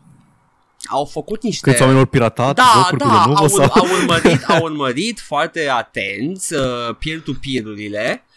[0.89, 3.71] Au făcut niște Câți oameni au piratat da, jocuri da, cu Lenovo au, sau...
[3.73, 8.25] au, urmărit, au urmărit foarte atenți uh, peer-to-peer-urile.
[8.25, 8.32] uh,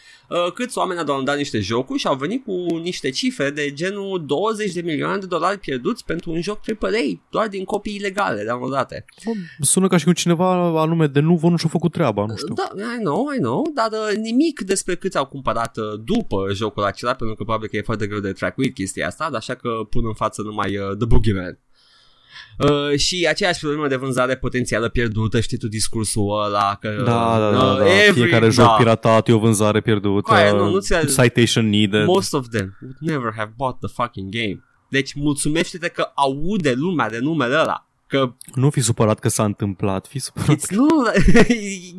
[0.54, 4.72] câți oameni au downloadat niște jocuri și au venit cu niște cifre de genul 20
[4.72, 6.90] de milioane de dolari pierduți pentru un joc AAA,
[7.30, 9.04] doar din copii ilegale downloadate.
[9.24, 12.54] Bă, Sună ca și cum cineva anume de nu nu și-a făcut treaba, nu știu.
[12.54, 16.82] Da, I know, I know, dar uh, nimic despre câți au cumpărat uh, după jocul
[16.82, 20.06] acela, pentru că probabil că e foarte greu de track chestia asta, așa că pun
[20.06, 21.60] în față numai uh, The Boogeyman.
[22.58, 27.50] Uh, și aceeași problemă de vânzare potențială pierdută, știi tu discursul ăla că Da, da,
[27.50, 27.84] da, uh, da.
[27.84, 28.70] every- Fiecare joc da.
[28.72, 30.20] piratat e o vânzare pierdută.
[30.20, 32.04] Coaie, nu, nu ți-a- citation needed.
[32.06, 34.64] Most of them would never have bought the fucking game.
[34.88, 37.86] Deci mulțumește-te că aude lumea de numele ăla.
[38.06, 40.56] Că Nu fi supărat că s-a întâmplat, fi supărat.
[40.56, 40.86] It's nu,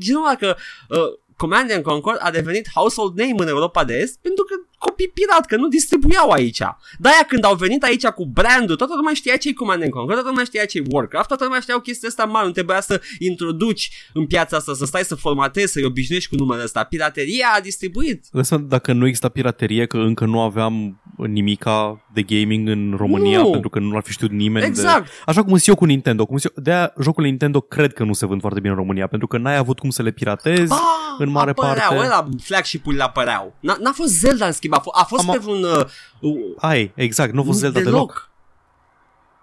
[0.09, 0.55] e numai că
[0.89, 0.97] uh,
[1.37, 5.45] Command and Conquer a devenit household name în Europa de Est pentru că copii pirat,
[5.45, 6.61] că nu distribuiau aici.
[6.97, 10.29] De-aia când au venit aici cu brandul, toată lumea știa ce-i Command and Conquer, toată
[10.29, 14.25] lumea știa ce-i Warcraft, toată lumea știa chestia asta mare, nu trebuia să introduci în
[14.25, 16.83] piața asta, să stai să formatezi, să-i obișnuiești cu numele ăsta.
[16.83, 18.25] Pirateria a distribuit.
[18.31, 23.49] Lăsă, dacă nu exista piraterie, că încă nu aveam nimica de gaming în România, Nu.
[23.49, 24.65] pentru că nu ar fi știut nimeni.
[24.65, 25.03] Exact.
[25.03, 25.09] De...
[25.25, 26.25] Așa cum sunt eu cu Nintendo.
[26.25, 26.63] Cum sunt eu...
[26.63, 29.57] De-aia jocurile Nintendo cred că nu se vând foarte bine în România, pentru că n-ai
[29.57, 30.71] avut cum să le piratezi.
[30.71, 32.05] Ah, în mare apăreau, parte.
[32.05, 33.53] ăla, flagship-urile apăreau.
[33.59, 35.63] N-a, n-a fost Zelda în schimb, a, f- a fost Am- pe un...
[35.63, 35.85] Uh,
[36.19, 38.29] uh, Ai, exact, nu a fost Zelda deloc.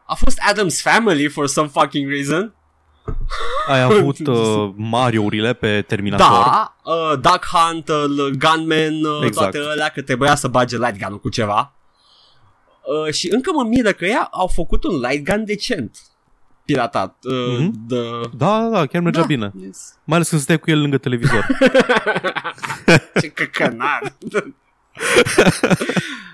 [0.07, 2.55] A fost Adam's Family for some fucking reason.
[3.69, 6.27] Ai avut uh, Mario-urile pe Terminator.
[6.27, 9.51] Da, uh, Duck Hunt, uh, Gunman, uh, Exact.
[9.51, 11.75] toate alea, că trebuia să bage light gun cu ceva.
[13.07, 15.99] Uh, și încă mă miră că ea au făcut un light gun decent.
[16.65, 17.17] Piratat.
[17.25, 17.73] Uh, Mhm.
[17.87, 18.21] de...
[18.37, 19.53] Da, da, da, chiar mergea da, bine.
[19.61, 19.95] Yes.
[20.05, 21.47] Mai ales când stai cu el lângă televizor.
[23.21, 24.01] Ce căcănar.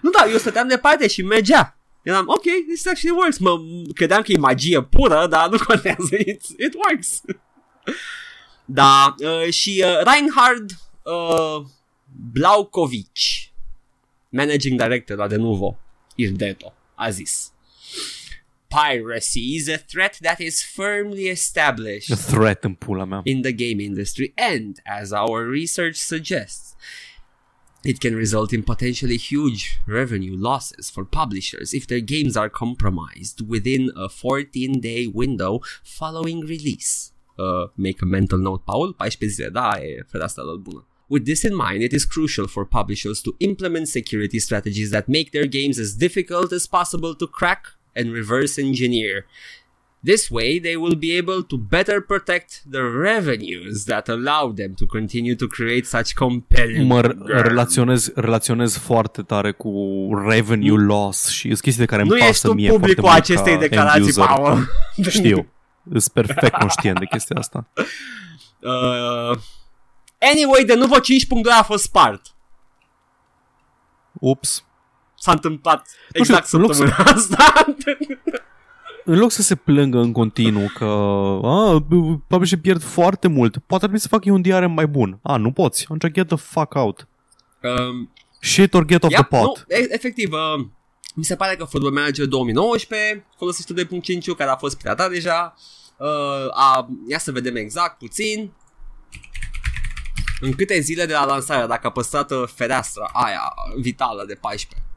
[0.02, 1.74] nu da, eu stăteam departe și mergea.
[2.02, 3.38] Eram, ok, this actually works.
[3.38, 3.50] Mă
[3.94, 7.20] credeam că e magie pură, dar nu contează, it, it works.
[8.64, 10.70] da, uh, și uh, Reinhard
[11.02, 11.64] uh,
[12.32, 13.10] Blaukovic,
[14.28, 15.78] managing director la Denuvo,
[16.14, 17.52] Irdeto, a zis
[18.70, 23.20] Piracy is a threat that is firmly established A threat în pula mea.
[23.24, 26.74] in the game industry, and as our research suggests,
[27.82, 33.40] it can result in potentially huge revenue losses for publishers if their games are compromised
[33.48, 37.12] within a 14 day window following release.
[37.38, 40.84] Uh, make a mental note, Paul, 14 zile, da, e fereastra lor bună.
[41.08, 45.30] With this in mind, it is crucial for publishers to implement security strategies that make
[45.32, 49.26] their games as difficult as possible to crack and reverse engineer.
[50.02, 54.86] This way, they will be able to better protect the revenues that allow them to
[54.86, 57.16] continue to create such compelling Mă games.
[57.26, 59.72] relaționez, relaționez foarte tare cu
[60.28, 63.32] revenue loss și sunt chestii de care îmi Nu pasă ești tu mie publicul foarte
[63.32, 64.24] mult acestei ca declarații, end-user.
[64.24, 64.68] Paul.
[65.18, 65.52] Știu.
[65.90, 67.66] Sunt perfect conștient de chestia asta.
[68.60, 69.38] Uh,
[70.18, 71.00] anyway, de nuvo 5.2
[71.58, 72.22] a fost spart.
[74.12, 74.64] Ups.
[75.22, 75.76] S-a întâmplat
[76.14, 77.64] Nu știu, exact în loc să- săptămâna asta.
[79.04, 80.84] În loc să se plângă în continuu că
[81.46, 81.84] a,
[82.26, 85.18] publisher pierd foarte mult, poate ar trebui să fac eu un DRM mai bun.
[85.22, 85.86] A, nu poți.
[85.90, 87.08] Atunci get the fuck out.
[87.62, 89.64] um, Shit or get off Yep, the pot.
[89.68, 90.64] Nu, e- efectiv, uh,
[91.14, 95.54] mi se pare că Football Manager 2019 folosește 2.5 care a fost piratat deja.
[95.96, 96.06] Uh,
[96.50, 98.52] a, ia să vedem exact puțin.
[100.40, 104.88] În câte zile de la lansare, dacă a păstrat uh, fereastra aia vitală de 14.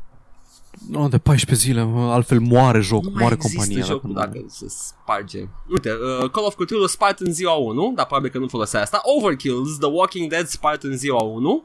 [0.89, 3.85] No, de 14 zile, mă, altfel moare jocul, Nu mai moare există compania.
[3.85, 5.47] jocul dacă dacă se sparge.
[5.69, 9.01] Uite, uh, Call of Cthulhu spart în ziua 1, dar probabil că nu folosea asta.
[9.17, 11.63] Overkills, The Walking Dead spart în ziua 1.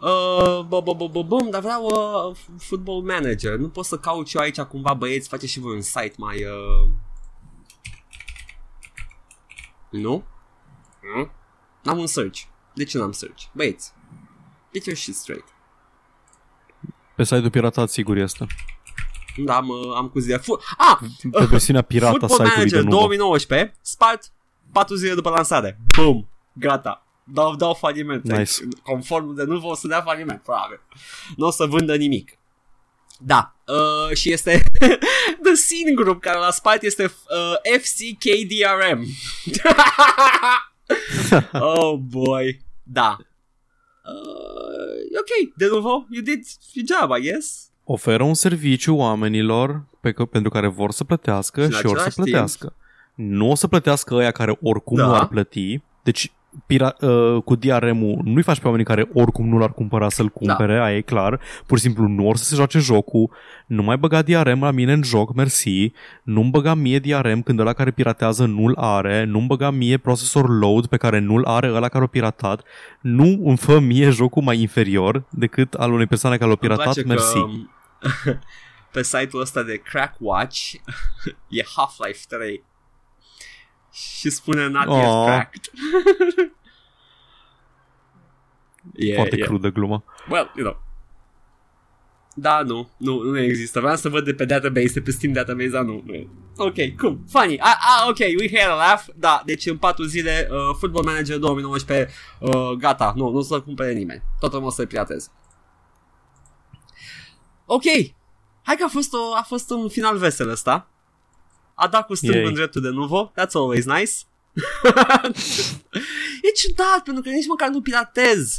[0.00, 3.56] Uh, bă, bă, bă, bă, bă, dar vreau uh, Football Manager.
[3.56, 6.36] Nu pot să caut și eu aici cumva băieți, face și voi un site mai...
[6.44, 6.88] Uh...
[9.90, 10.24] Nu?
[11.16, 11.30] Nu?
[11.82, 12.40] N-am un search.
[12.74, 13.42] De ce n-am search?
[13.52, 13.92] Băieți,
[14.72, 15.53] get your shit straight.
[17.16, 18.46] Pe site-ul piratat sigur este.
[19.36, 20.36] Da, am, uh, am cu zile.
[20.36, 20.98] Fu- ah!
[21.30, 22.96] Pe versiunea pirata Football site-ului de Manager nuvo.
[22.96, 24.32] 2019, spart
[24.72, 25.80] 4 zile după lansare.
[25.96, 26.28] Boom!
[26.52, 27.06] Gata.
[27.24, 28.22] Dau, dau faliment.
[28.22, 28.36] Nice.
[28.36, 30.80] Deci, conform de nu o să dea faliment, probabil.
[31.36, 32.38] Nu o să vândă nimic.
[33.18, 34.62] Da, uh, și este
[35.44, 39.04] The Scene Group care l-a spart este uh, FCKDRM.
[41.60, 42.64] oh boy.
[42.82, 43.16] Da.
[44.04, 46.40] Uh, ok, de nuvo, you did
[46.72, 47.68] your job, I guess.
[47.84, 51.82] Oferă un serviciu oamenilor pe că, pentru care vor să plătească Și în și, or
[51.82, 52.76] să același timp- plătească.
[53.14, 55.06] Nu o să plătească ăia care oricum Da.
[55.06, 55.80] nu ar plăti.
[56.02, 56.32] Deci
[56.66, 60.76] pira- uh, cu DRM-ul nu-i faci pe oamenii care oricum nu l-ar cumpăra să-l cumpere,
[60.76, 60.84] da.
[60.84, 61.40] aia e clar.
[61.66, 63.30] Pur și simplu nu or să se joace jocul,
[63.66, 67.72] nu mai băga DRM la mine în joc, mersi, nu-mi băga mie DRM când ăla
[67.72, 72.04] care piratează nu-l are, nu-mi băga mie procesor load pe care nu-l are ăla care
[72.04, 72.62] a piratat,
[73.00, 76.94] nu îmi fă mie jocul mai inferior decât al unei persoane care l-a Îmi piratat,
[76.94, 77.32] place mersi.
[77.32, 77.40] Că,
[78.30, 78.38] um,
[78.92, 80.72] pe site-ul ăsta de Crack Watch
[81.58, 82.64] e Half-Life 3
[83.94, 85.24] și spune not yet Aw.
[85.24, 85.70] cracked.
[88.94, 89.48] yeah, Foarte yeah.
[89.48, 90.04] crudă gluma.
[90.30, 90.82] Well, you know.
[92.36, 93.80] Da, nu, nu, nu există.
[93.80, 96.28] Vreau să văd de pe database, de pe Steam database, dar nu, nu e.
[96.56, 97.58] Ok, cool, funny.
[97.58, 99.04] Ah, ah, ok, we had a laugh.
[99.14, 103.60] Da, deci în 4 zile, uh, Football Manager 2019, uh, gata, nu, nu o să
[103.60, 104.22] cumpere nimeni.
[104.38, 105.28] Toată lumea o să-i pirateze.
[107.66, 107.82] Ok,
[108.62, 110.88] hai că a fost, o, a fost un final vesel ăsta.
[111.74, 112.48] A dat cu stângul Yay.
[112.48, 114.12] în dreptul de nuvo, that's always nice.
[116.42, 118.58] e ciudat, pentru că nici măcar nu piratez.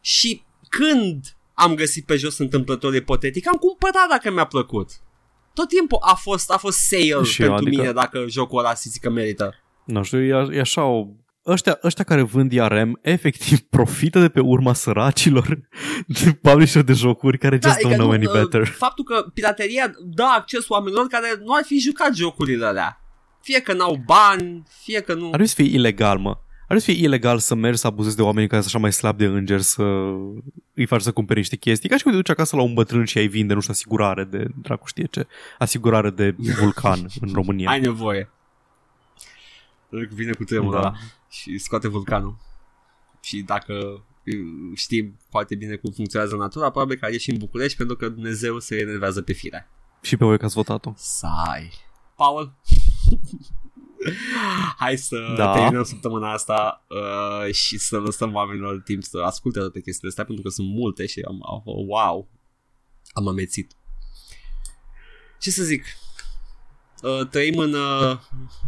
[0.00, 4.90] Și când am găsit pe jos întâmplător ipotetic, am cumpărat dacă mi-a plăcut.
[5.54, 8.74] Tot timpul a fost, a fost sale Și eu, pentru adică- mine dacă jocul ăla
[8.74, 9.54] se zice că merită.
[9.84, 11.06] Nu știu, e, a- e așa o...
[11.46, 15.58] Ăștia, ăștia care vând IRM efectiv profită de pe urma săracilor
[16.22, 18.66] de publisher de jocuri care just adică don't know nu, any uh, better.
[18.66, 23.00] Faptul că pirateria dă acces oamenilor care nu ar fi jucat jocurile alea.
[23.40, 25.22] Fie că n-au bani, fie că nu...
[25.22, 26.28] Ar trebui să fie ilegal, mă.
[26.28, 28.92] Ar trebui să fie ilegal să mergi să abuzezi de oameni care sunt așa mai
[28.92, 29.82] slab de îngeri să
[30.74, 31.88] îi faci să cumpere niște chestii.
[31.88, 34.24] Ca și cum te duci acasă la un bătrân și ai vinde, nu știu, asigurare
[34.24, 35.26] de, dracu știe ce,
[35.58, 37.70] asigurare de vulcan în România.
[37.74, 38.30] Ai nevoie.
[40.14, 40.92] Vine cu tremurul Da.
[41.34, 42.36] Ăla și scoate vulcanul.
[43.20, 47.96] Și dacă uh, știm foarte bine cum funcționează natura, probabil că ieși în București pentru
[47.96, 49.68] că Dumnezeu se enervează pe fire.
[50.02, 50.92] Și pe voi că ați votat-o.
[50.96, 51.72] Sai.
[52.16, 52.54] Paul?
[54.78, 55.52] Hai să Da.
[55.52, 60.42] terminăm săptămâna asta uh, și să lăsăm oamenilor timp să asculte toate chestiile astea pentru
[60.42, 62.28] că sunt multe și am, am wow,
[63.12, 63.72] am amețit.
[65.38, 65.84] Ce să zic?
[67.04, 67.74] Uh, trăim în...
[67.74, 68.18] Uh,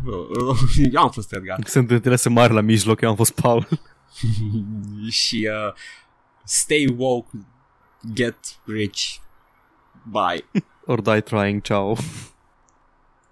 [0.05, 0.59] uh,
[0.93, 3.69] eu am fost Edgar Sunt interese mari la mijloc, eu am fost Paul.
[5.21, 5.75] și uh,
[6.45, 7.29] stay woke,
[8.13, 9.15] get rich,
[10.11, 10.45] bye.
[10.87, 11.97] Or die trying, ciao.